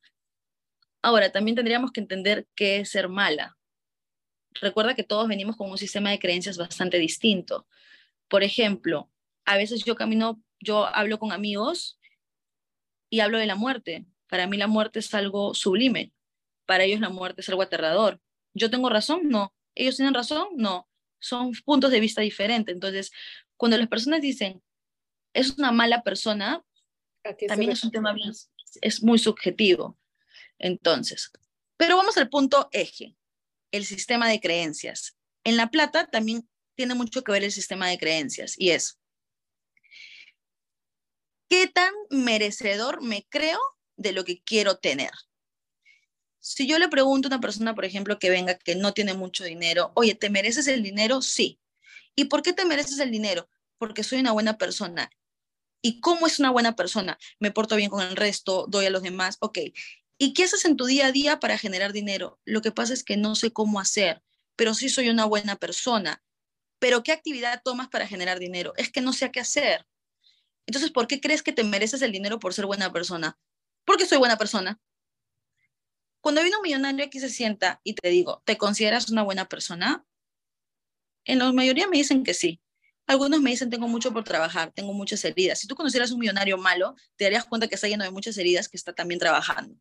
[1.00, 3.56] Ahora, también tendríamos que entender qué es ser mala.
[4.60, 7.66] Recuerda que todos venimos con un sistema de creencias bastante distinto.
[8.28, 9.10] Por ejemplo,
[9.46, 11.98] a veces yo camino, yo hablo con amigos
[13.10, 14.06] y hablo de la muerte.
[14.28, 16.12] Para mí la muerte es algo sublime.
[16.66, 18.20] Para ellos la muerte es algo aterrador.
[18.55, 19.28] ¿Yo tengo razón?
[19.28, 19.55] No.
[19.74, 20.48] ¿Ellos tienen razón?
[20.56, 20.89] No.
[21.18, 22.74] Son puntos de vista diferentes.
[22.74, 23.12] Entonces,
[23.56, 24.62] cuando las personas dicen,
[25.34, 26.64] es una mala persona,
[27.48, 28.32] también es un tema bien,
[28.80, 29.98] es muy subjetivo.
[30.59, 31.30] Entonces,
[31.76, 33.16] pero vamos al punto eje,
[33.70, 35.16] el sistema de creencias.
[35.44, 38.98] En La Plata también tiene mucho que ver el sistema de creencias y es,
[41.52, 43.60] ¿qué tan merecedor me creo
[43.98, 45.10] de lo que quiero tener?
[46.40, 49.44] Si yo le pregunto a una persona, por ejemplo, que venga, que no tiene mucho
[49.44, 51.20] dinero, oye, ¿te mereces el dinero?
[51.20, 51.60] Sí.
[52.16, 53.50] ¿Y por qué te mereces el dinero?
[53.76, 55.10] Porque soy una buena persona.
[55.82, 57.18] ¿Y cómo es una buena persona?
[57.38, 59.58] Me porto bien con el resto, doy a los demás, ok.
[60.16, 62.40] ¿Y qué haces en tu día a día para generar dinero?
[62.46, 64.22] Lo que pasa es que no sé cómo hacer,
[64.56, 66.24] pero sí soy una buena persona.
[66.78, 68.72] Pero ¿qué actividad tomas para generar dinero?
[68.78, 69.86] Es que no sé qué hacer.
[70.66, 73.39] Entonces, ¿por qué crees que te mereces el dinero por ser buena persona?
[73.84, 74.80] Porque soy buena persona.
[76.20, 80.06] Cuando viene un millonario aquí se sienta y te digo, ¿te consideras una buena persona?
[81.24, 82.60] En la mayoría me dicen que sí.
[83.06, 85.59] Algunos me dicen, tengo mucho por trabajar, tengo muchas heridas.
[85.59, 88.68] Si tú conocieras un millonario malo, te darías cuenta que está lleno de muchas heridas
[88.68, 89.74] que está también trabajando.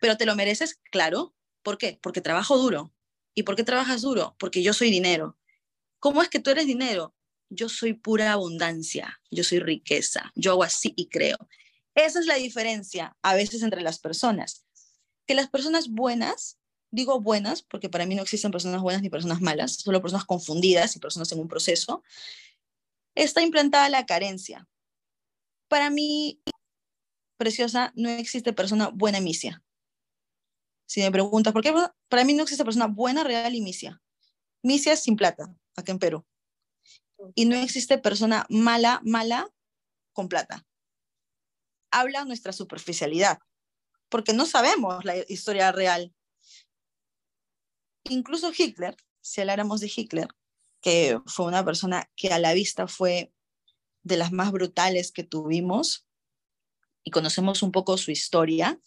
[0.00, 1.34] Pero te lo mereces, claro.
[1.62, 1.98] ¿Por qué?
[2.02, 2.92] Porque trabajo duro.
[3.34, 4.36] ¿Y por qué trabajas duro?
[4.38, 5.38] Porque yo soy dinero.
[5.98, 7.14] ¿Cómo es que tú eres dinero?
[7.50, 11.36] Yo soy pura abundancia, yo soy riqueza, yo hago así y creo.
[11.94, 14.64] Esa es la diferencia a veces entre las personas.
[15.26, 16.58] Que las personas buenas
[16.90, 20.96] digo buenas, porque para mí no existen personas buenas ni personas malas, solo personas confundidas
[20.96, 22.02] y personas en un proceso,
[23.14, 24.66] está implantada la carencia.
[25.68, 26.40] Para mí,
[27.36, 29.62] preciosa, no existe persona buena misia.
[30.86, 31.74] Si me preguntas, ¿por qué?
[32.08, 34.00] Para mí no existe persona buena, real y misia.
[34.62, 36.24] Misia es sin plata, acá en Perú.
[37.34, 39.48] Y no existe persona mala, mala,
[40.12, 40.66] con plata.
[41.90, 43.38] Habla nuestra superficialidad,
[44.08, 46.14] porque no sabemos la historia real
[48.10, 50.28] incluso Hitler, si habláramos de Hitler,
[50.80, 53.32] que fue una persona que a la vista fue
[54.02, 56.06] de las más brutales que tuvimos
[57.04, 58.80] y conocemos un poco su historia,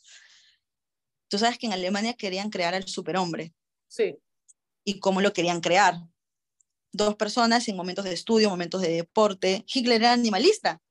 [1.28, 3.54] tú sabes que en Alemania querían crear al superhombre.
[3.88, 4.18] Sí.
[4.84, 5.96] ¿Y cómo lo querían crear?
[6.92, 9.66] Dos personas en momentos de estudio, momentos de deporte.
[9.74, 10.82] Hitler era animalista.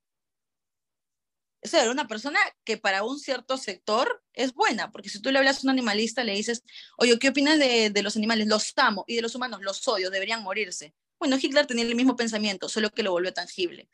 [1.61, 5.37] Eso era una persona que para un cierto sector es buena, porque si tú le
[5.37, 6.63] hablas a un animalista, le dices,
[6.97, 8.47] oye, ¿qué opinas de, de los animales?
[8.47, 10.95] Los amo, y de los humanos los odio, deberían morirse.
[11.19, 13.87] Bueno, Hitler tenía el mismo pensamiento, solo que lo volvió tangible.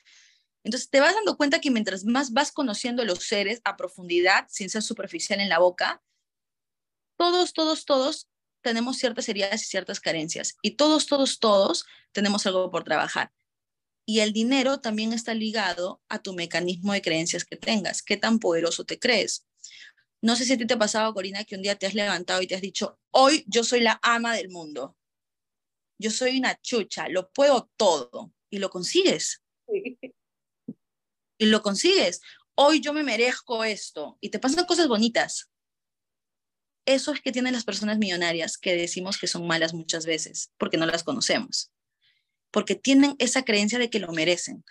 [0.64, 4.48] Entonces te vas dando cuenta que mientras más vas conociendo a los seres a profundidad,
[4.50, 6.02] sin ser superficial en la boca,
[7.18, 8.30] todos, todos, todos
[8.62, 10.58] tenemos ciertas heridas y ciertas carencias.
[10.62, 13.32] Y todos, todos, todos tenemos algo por trabajar.
[14.06, 18.40] Y el dinero también está ligado a tu mecanismo de creencias que tengas, qué tan
[18.40, 19.46] poderoso te crees.
[20.22, 22.42] No sé si a ti te ha pasado, Corina, que un día te has levantado
[22.42, 24.96] y te has dicho, hoy yo soy la ama del mundo.
[26.00, 28.34] Yo soy una chucha, lo puedo todo.
[28.50, 29.44] Y lo consigues.
[31.38, 32.22] Y lo consigues.
[32.56, 34.18] Hoy yo me merezco esto.
[34.22, 35.50] Y te pasan cosas bonitas.
[36.88, 40.78] Eso es que tienen las personas millonarias que decimos que son malas muchas veces, porque
[40.78, 41.72] no las conocemos
[42.52, 44.64] porque tienen esa creencia de que lo merecen.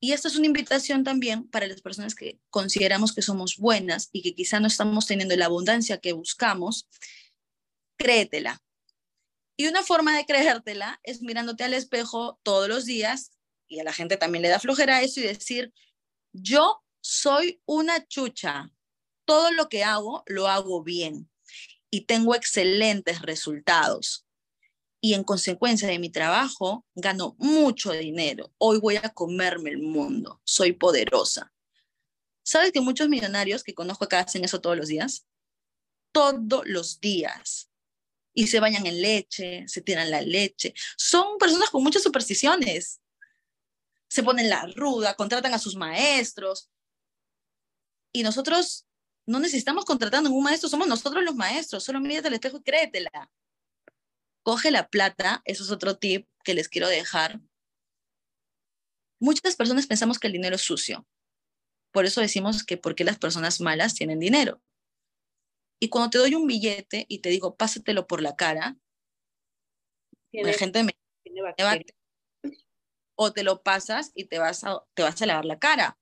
[0.00, 4.22] Y esta es una invitación también para las personas que consideramos que somos buenas y
[4.22, 6.88] que quizá no estamos teniendo la abundancia que buscamos,
[7.98, 8.62] créetela.
[9.56, 13.32] Y una forma de creértela es mirándote al espejo todos los días,
[13.68, 15.72] y a la gente también le da flojera eso y decir,
[16.32, 18.70] yo soy una chucha,
[19.26, 21.29] todo lo que hago lo hago bien
[21.90, 24.26] y tengo excelentes resultados
[25.00, 28.52] y en consecuencia de mi trabajo gano mucho dinero.
[28.58, 30.40] Hoy voy a comerme el mundo.
[30.44, 31.52] Soy poderosa.
[32.42, 35.26] ¿Sabes que muchos millonarios que conozco acá hacen eso todos los días?
[36.12, 37.70] Todos los días.
[38.34, 40.74] Y se bañan en leche, se tiran la leche.
[40.96, 43.00] Son personas con muchas supersticiones.
[44.08, 46.70] Se ponen la ruda, contratan a sus maestros.
[48.12, 48.86] Y nosotros
[49.30, 51.84] no necesitamos contratar a ningún maestro, somos nosotros los maestros.
[51.84, 53.30] Solo mírate al espejo y créetela
[54.42, 57.40] coge la plata, eso es otro tip que les quiero dejar.
[59.20, 61.06] Muchas personas pensamos que el dinero es sucio.
[61.92, 64.60] Por eso decimos que por qué las personas malas tienen dinero.
[65.80, 68.76] Y cuando te doy un billete y te digo, pásatelo por la cara,
[70.32, 70.92] la gente me,
[71.42, 71.78] va,
[73.16, 75.98] o te lo pasas y te vas, a, te vas a lavar la cara.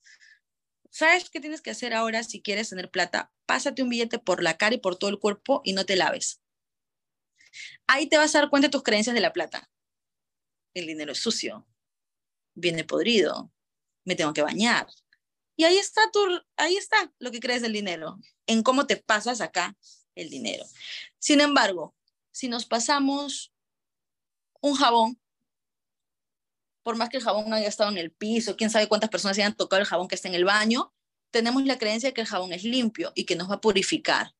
[0.90, 3.32] ¿Sabes qué tienes que hacer ahora si quieres tener plata?
[3.46, 6.40] Pásate un billete por la cara y por todo el cuerpo y no te laves.
[7.86, 9.70] Ahí te vas a dar cuenta de tus creencias de la plata.
[10.74, 11.66] El dinero es sucio,
[12.54, 13.52] viene podrido,
[14.04, 14.86] me tengo que bañar.
[15.56, 16.20] Y ahí está, tu,
[16.56, 19.76] ahí está lo que crees del dinero, en cómo te pasas acá
[20.14, 20.64] el dinero.
[21.18, 21.96] Sin embargo,
[22.30, 23.52] si nos pasamos
[24.60, 25.20] un jabón,
[26.88, 29.54] por más que el jabón haya estado en el piso, quién sabe cuántas personas hayan
[29.54, 30.94] tocado el jabón que está en el baño,
[31.30, 34.34] tenemos la creencia de que el jabón es limpio y que nos va a purificar.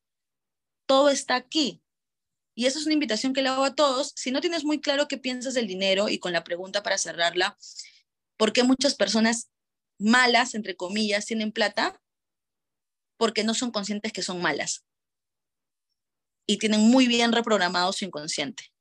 [0.87, 1.83] Todo está aquí.
[2.55, 4.13] Y eso es una invitación que le hago a todos.
[4.15, 7.55] Si no tienes muy claro qué piensas del dinero y con la pregunta para cerrarla,
[8.35, 9.51] ¿por qué muchas personas
[9.99, 12.01] malas, entre comillas, tienen plata?
[13.17, 14.87] Porque no son conscientes que son malas.
[16.47, 18.73] Y tienen muy bien reprogramado su inconsciente.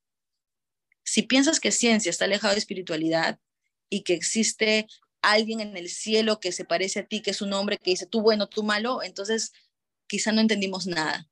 [1.04, 3.38] Si piensas que ciencia está alejado de espiritualidad
[3.90, 4.86] y que existe
[5.22, 8.06] alguien en el cielo que se parece a ti, que es un hombre que dice
[8.06, 9.52] tú bueno, tú malo, entonces
[10.06, 11.28] quizá no entendimos nada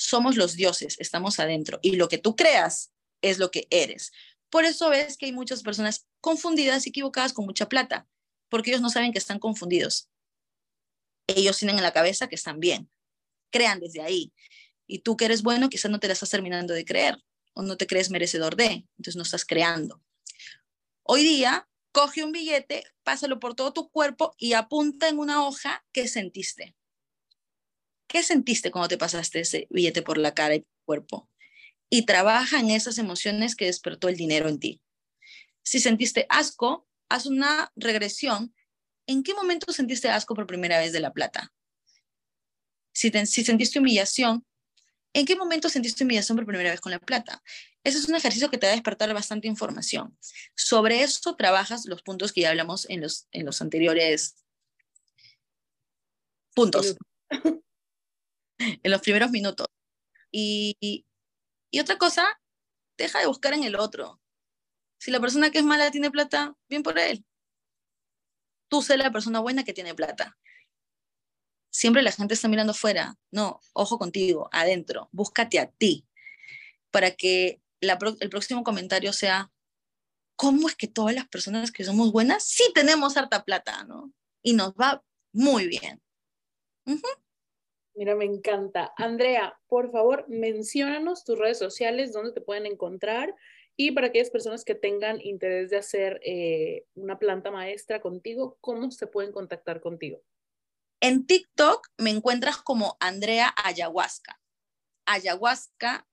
[0.00, 2.90] somos los dioses, estamos adentro y lo que tú creas
[3.20, 4.12] es lo que eres.
[4.48, 8.08] Por eso ves que hay muchas personas confundidas y equivocadas con mucha plata,
[8.48, 10.08] porque ellos no saben que están confundidos.
[11.26, 12.90] Ellos tienen en la cabeza que están bien.
[13.50, 14.32] Crean desde ahí.
[14.86, 17.22] Y tú que eres bueno, quizás no te la estás terminando de creer
[17.52, 20.02] o no te crees merecedor de, entonces no estás creando.
[21.12, 25.84] Hoy día, coge un billete, pásalo por todo tu cuerpo y apunta en una hoja
[25.90, 26.76] qué sentiste.
[28.06, 31.28] ¿Qué sentiste cuando te pasaste ese billete por la cara y cuerpo?
[31.88, 34.82] Y trabaja en esas emociones que despertó el dinero en ti.
[35.64, 38.54] Si sentiste asco, haz una regresión.
[39.08, 41.52] ¿En qué momento sentiste asco por primera vez de la plata?
[42.92, 44.46] Si, si sentiste humillación,
[45.12, 47.42] ¿en qué momento sentiste humillación por primera vez con la plata?
[47.84, 50.16] Ese es un ejercicio que te va a despertar bastante información.
[50.54, 54.36] Sobre eso trabajas los puntos que ya hablamos en los, en los anteriores
[56.54, 56.96] puntos.
[58.58, 59.66] en los primeros minutos.
[60.30, 61.04] Y,
[61.70, 62.40] y otra cosa,
[62.96, 64.20] deja de buscar en el otro.
[64.98, 67.24] Si la persona que es mala tiene plata, bien por él.
[68.68, 70.38] Tú sé la persona buena que tiene plata.
[71.70, 73.16] Siempre la gente está mirando fuera.
[73.30, 75.08] No, ojo contigo, adentro.
[75.12, 76.06] Búscate a ti.
[76.90, 79.50] Para que el próximo comentario sea,
[80.36, 84.12] ¿cómo es que todas las personas que somos buenas sí tenemos harta plata, ¿no?
[84.42, 85.02] Y nos va
[85.32, 86.02] muy bien.
[87.94, 88.92] Mira, me encanta.
[88.96, 93.34] Andrea, por favor, menciónanos tus redes sociales, dónde te pueden encontrar
[93.76, 98.90] y para aquellas personas que tengan interés de hacer eh, una planta maestra contigo, ¿cómo
[98.90, 100.20] se pueden contactar contigo?
[101.00, 104.40] En TikTok me encuentras como Andrea Ayahuasca.
[105.06, 106.06] Ayahuasca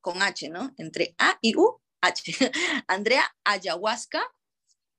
[0.00, 0.72] con H, ¿no?
[0.76, 2.22] Entre A y U, H.
[2.86, 4.22] Andrea Ayahuasca.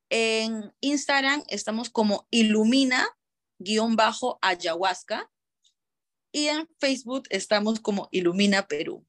[0.10, 5.30] En Instagram estamos como ilumina-ayahuasca
[6.32, 9.06] y en Facebook estamos como Ilumina Perú.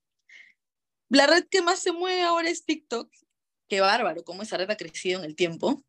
[1.10, 3.10] La red que más se mueve ahora es TikTok.
[3.68, 5.84] Qué bárbaro, cómo esa red ha crecido en el tiempo.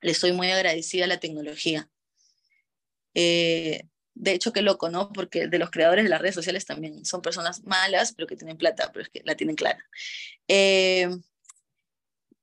[0.00, 1.90] Le estoy muy agradecida a la tecnología.
[3.14, 3.82] Eh,
[4.14, 5.10] de hecho, qué loco, ¿no?
[5.12, 8.56] Porque de los creadores de las redes sociales también son personas malas, pero que tienen
[8.56, 9.84] plata, pero es que la tienen clara.
[10.48, 11.08] Eh,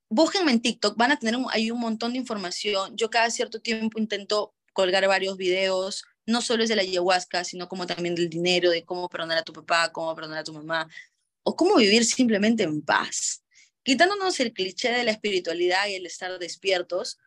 [0.09, 2.97] búsquenme en TikTok, van a tener un, hay un montón de información.
[2.97, 7.67] Yo cada cierto tiempo intento colgar varios videos no solo es de la ayahuasca, sino
[7.67, 10.87] como también del dinero, de cómo perdonar a tu papá, cómo perdonar a tu mamá,
[11.43, 13.43] o cómo vivir simplemente en paz,
[13.83, 17.17] quitándonos el cliché de la espiritualidad y el estar despiertos,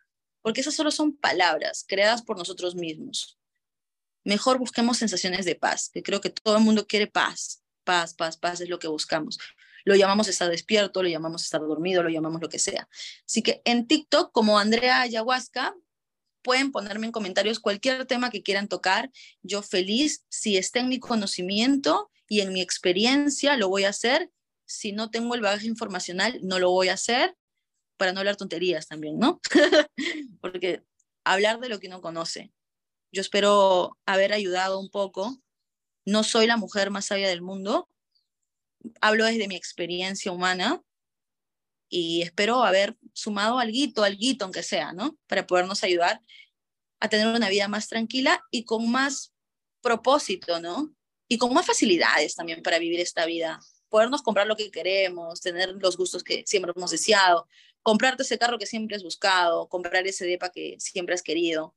[0.42, 3.38] porque esas solo son palabras creadas por nosotros mismos.
[4.24, 8.36] Mejor busquemos sensaciones de paz, que creo que todo el mundo quiere paz, paz, paz,
[8.36, 9.38] paz es lo que buscamos.
[9.84, 12.88] Lo llamamos estar despierto, lo llamamos estar dormido, lo llamamos lo que sea.
[13.26, 15.74] Así que en TikTok, como Andrea Ayahuasca,
[16.42, 19.10] pueden ponerme en comentarios cualquier tema que quieran tocar.
[19.42, 24.30] Yo feliz, si está en mi conocimiento y en mi experiencia, lo voy a hacer.
[24.66, 27.36] Si no tengo el bagaje informacional, no lo voy a hacer
[27.96, 29.40] para no hablar tonterías también, ¿no?
[30.40, 30.82] Porque
[31.24, 32.52] hablar de lo que no conoce.
[33.12, 35.38] Yo espero haber ayudado un poco.
[36.04, 37.88] No soy la mujer más sabia del mundo.
[39.00, 40.82] Hablo desde mi experiencia humana
[41.88, 45.18] y espero haber sumado algo, algo, aunque sea, ¿no?
[45.26, 46.20] Para podernos ayudar
[47.00, 49.34] a tener una vida más tranquila y con más
[49.82, 50.94] propósito, ¿no?
[51.28, 53.60] Y con más facilidades también para vivir esta vida.
[53.90, 57.46] Podernos comprar lo que queremos, tener los gustos que siempre hemos deseado,
[57.82, 61.74] comprarte ese carro que siempre has buscado, comprar ese depa que siempre has querido.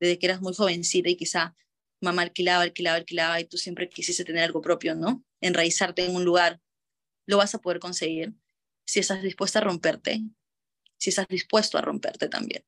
[0.00, 1.56] desde que eras muy jovencita y quizá
[2.00, 5.24] mamá alquilaba, alquilaba, alquilaba y tú siempre quisiste tener algo propio, ¿no?
[5.40, 6.60] Enraizarte en un lugar,
[7.26, 8.32] lo vas a poder conseguir
[8.86, 10.20] si estás dispuesta a romperte,
[10.96, 12.64] si estás dispuesto a romperte también.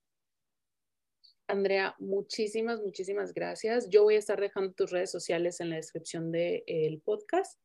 [1.47, 3.89] Andrea, muchísimas, muchísimas gracias.
[3.89, 7.61] Yo voy a estar dejando tus redes sociales en la descripción del podcast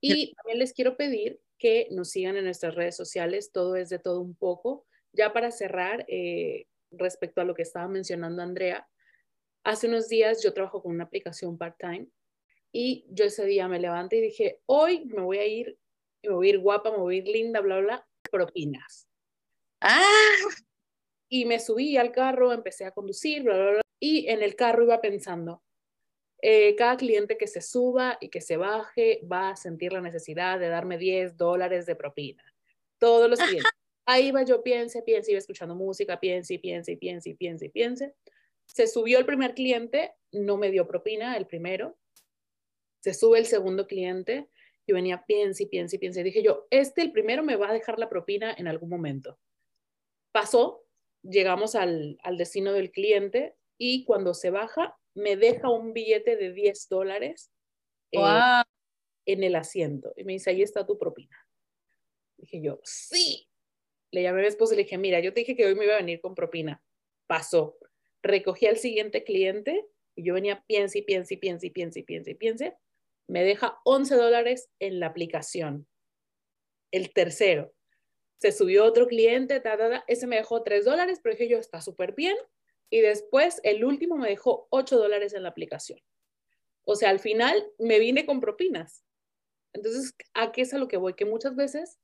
[0.00, 3.98] y también les quiero pedir que nos sigan en nuestras redes sociales, todo es de
[3.98, 4.86] todo un poco.
[5.12, 8.88] Ya para cerrar, eh, respecto a lo que estaba mencionando Andrea,
[9.64, 12.08] hace unos días yo trabajo con una aplicación part-time
[12.72, 15.78] y yo ese día me levanté y dije, hoy me voy a ir,
[16.22, 19.08] me voy a ir guapa, me voy a ir linda, bla, bla, propinas.
[19.80, 20.02] Ah.
[21.28, 24.84] Y me subí al carro, empecé a conducir, bla, bla, bla, y en el carro
[24.84, 25.62] iba pensando,
[26.40, 30.58] eh, cada cliente que se suba y que se baje va a sentir la necesidad
[30.60, 32.44] de darme 10 dólares de propina.
[32.98, 33.70] Todos los clientes.
[34.06, 37.66] Ahí va yo, piense, piense, iba escuchando música, piense y piense y piense y piense
[37.66, 38.14] y piense.
[38.66, 41.98] Se subió el primer cliente, no me dio propina, el primero.
[43.00, 44.48] Se sube el segundo cliente,
[44.86, 46.22] yo venía, piense y piense y piense.
[46.22, 49.38] Dije yo, este, el primero, me va a dejar la propina en algún momento.
[50.32, 50.84] Pasó,
[51.22, 56.52] llegamos al, al destino del cliente y cuando se baja, me deja un billete de
[56.52, 57.50] 10 dólares
[58.12, 58.18] eh,
[59.26, 60.12] en el asiento.
[60.16, 61.36] Y me dice, ahí está tu propina.
[62.36, 63.48] Dije yo, sí.
[64.10, 65.84] Le llamé a mi esposo y le dije, mira, yo te dije que hoy me
[65.84, 66.82] iba a venir con propina.
[67.26, 67.78] Pasó.
[68.22, 72.02] Recogí al siguiente cliente y yo venía, piense y piense y piense y piense y
[72.02, 72.76] piense y piense.
[73.26, 75.86] Me deja 11 dólares en la aplicación.
[76.90, 77.74] El tercero.
[78.38, 79.62] Se subió otro cliente,
[80.06, 82.36] ese me dejó 3 dólares, pero dije yo, está súper bien
[82.90, 86.00] y después el último me dejó 8 dólares en la aplicación.
[86.84, 89.04] O sea, al final me vine con propinas.
[89.74, 91.14] Entonces, ¿a qué es a lo que voy?
[91.14, 91.98] Que muchas veces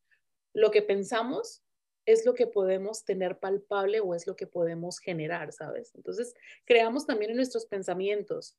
[0.52, 1.62] lo que pensamos
[2.06, 5.94] es lo que podemos tener palpable o es lo que podemos generar, ¿sabes?
[5.94, 6.34] Entonces,
[6.66, 8.58] creamos también en nuestros pensamientos.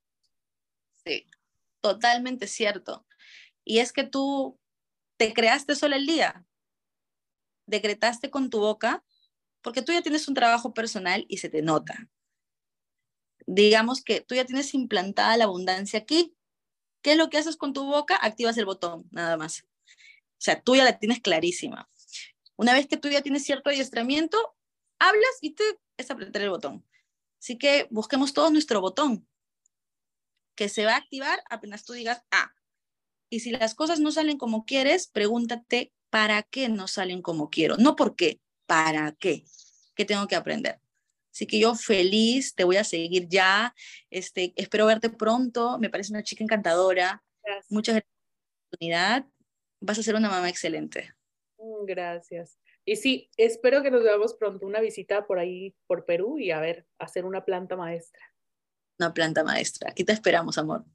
[1.06, 1.28] Sí,
[1.82, 3.06] totalmente cierto.
[3.64, 4.60] Y es que tú
[5.18, 6.44] te creaste solo el día,
[7.68, 9.06] decretaste con tu boca,
[9.62, 12.10] porque tú ya tienes un trabajo personal y se te nota
[13.46, 16.36] digamos que tú ya tienes implantada la abundancia aquí.
[17.02, 18.16] ¿Qué es lo que haces con tu boca?
[18.16, 19.62] Activas el botón, nada más.
[19.62, 21.90] O sea, tú ya la tienes clarísima.
[22.56, 24.56] Una vez que tú ya tienes cierto adiestramiento,
[25.00, 25.64] hablas y te
[25.98, 26.86] es apretar el botón.
[27.40, 29.28] Así que busquemos todos nuestro botón,
[30.56, 32.54] que se va a activar apenas tú digas ah.
[33.30, 37.78] Y si las cosas no salen como quieres, pregúntate, ¿para qué no salen como quiero?
[37.78, 39.46] No por qué, ¿para qué?
[39.96, 40.80] ¿Qué tengo que aprender?
[41.36, 43.76] Así que yo feliz, te voy a seguir ya.
[44.10, 45.78] Este, espero verte pronto.
[45.80, 47.26] Me parece una chica encantadora.
[47.70, 49.26] Muchas gracias por la oportunidad.
[49.82, 51.14] Vas a ser una mamá excelente.
[51.58, 52.58] Mm, gracias.
[52.86, 56.62] Y sí, espero que nos veamos pronto una visita por ahí, por Perú, y a
[56.62, 58.24] ver, hacer una planta maestra.
[58.98, 59.90] Una planta maestra.
[59.90, 60.86] Aquí te esperamos, amor.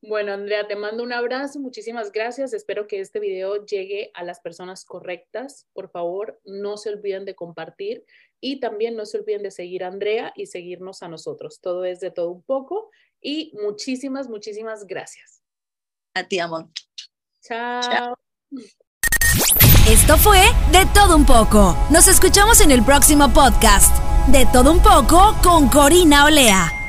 [0.00, 2.52] Bueno, Andrea, te mando un abrazo, muchísimas gracias.
[2.52, 5.66] Espero que este video llegue a las personas correctas.
[5.72, 8.04] Por favor, no se olviden de compartir
[8.40, 11.60] y también no se olviden de seguir a Andrea y seguirnos a nosotros.
[11.60, 12.90] Todo es de todo un poco.
[13.20, 15.42] Y muchísimas, muchísimas gracias.
[16.14, 16.68] A ti, amor.
[17.42, 18.16] Chao.
[19.88, 20.40] Esto fue
[20.72, 21.76] De Todo Un poco.
[21.90, 23.96] Nos escuchamos en el próximo podcast.
[24.28, 26.79] De Todo Un poco con Corina Olea.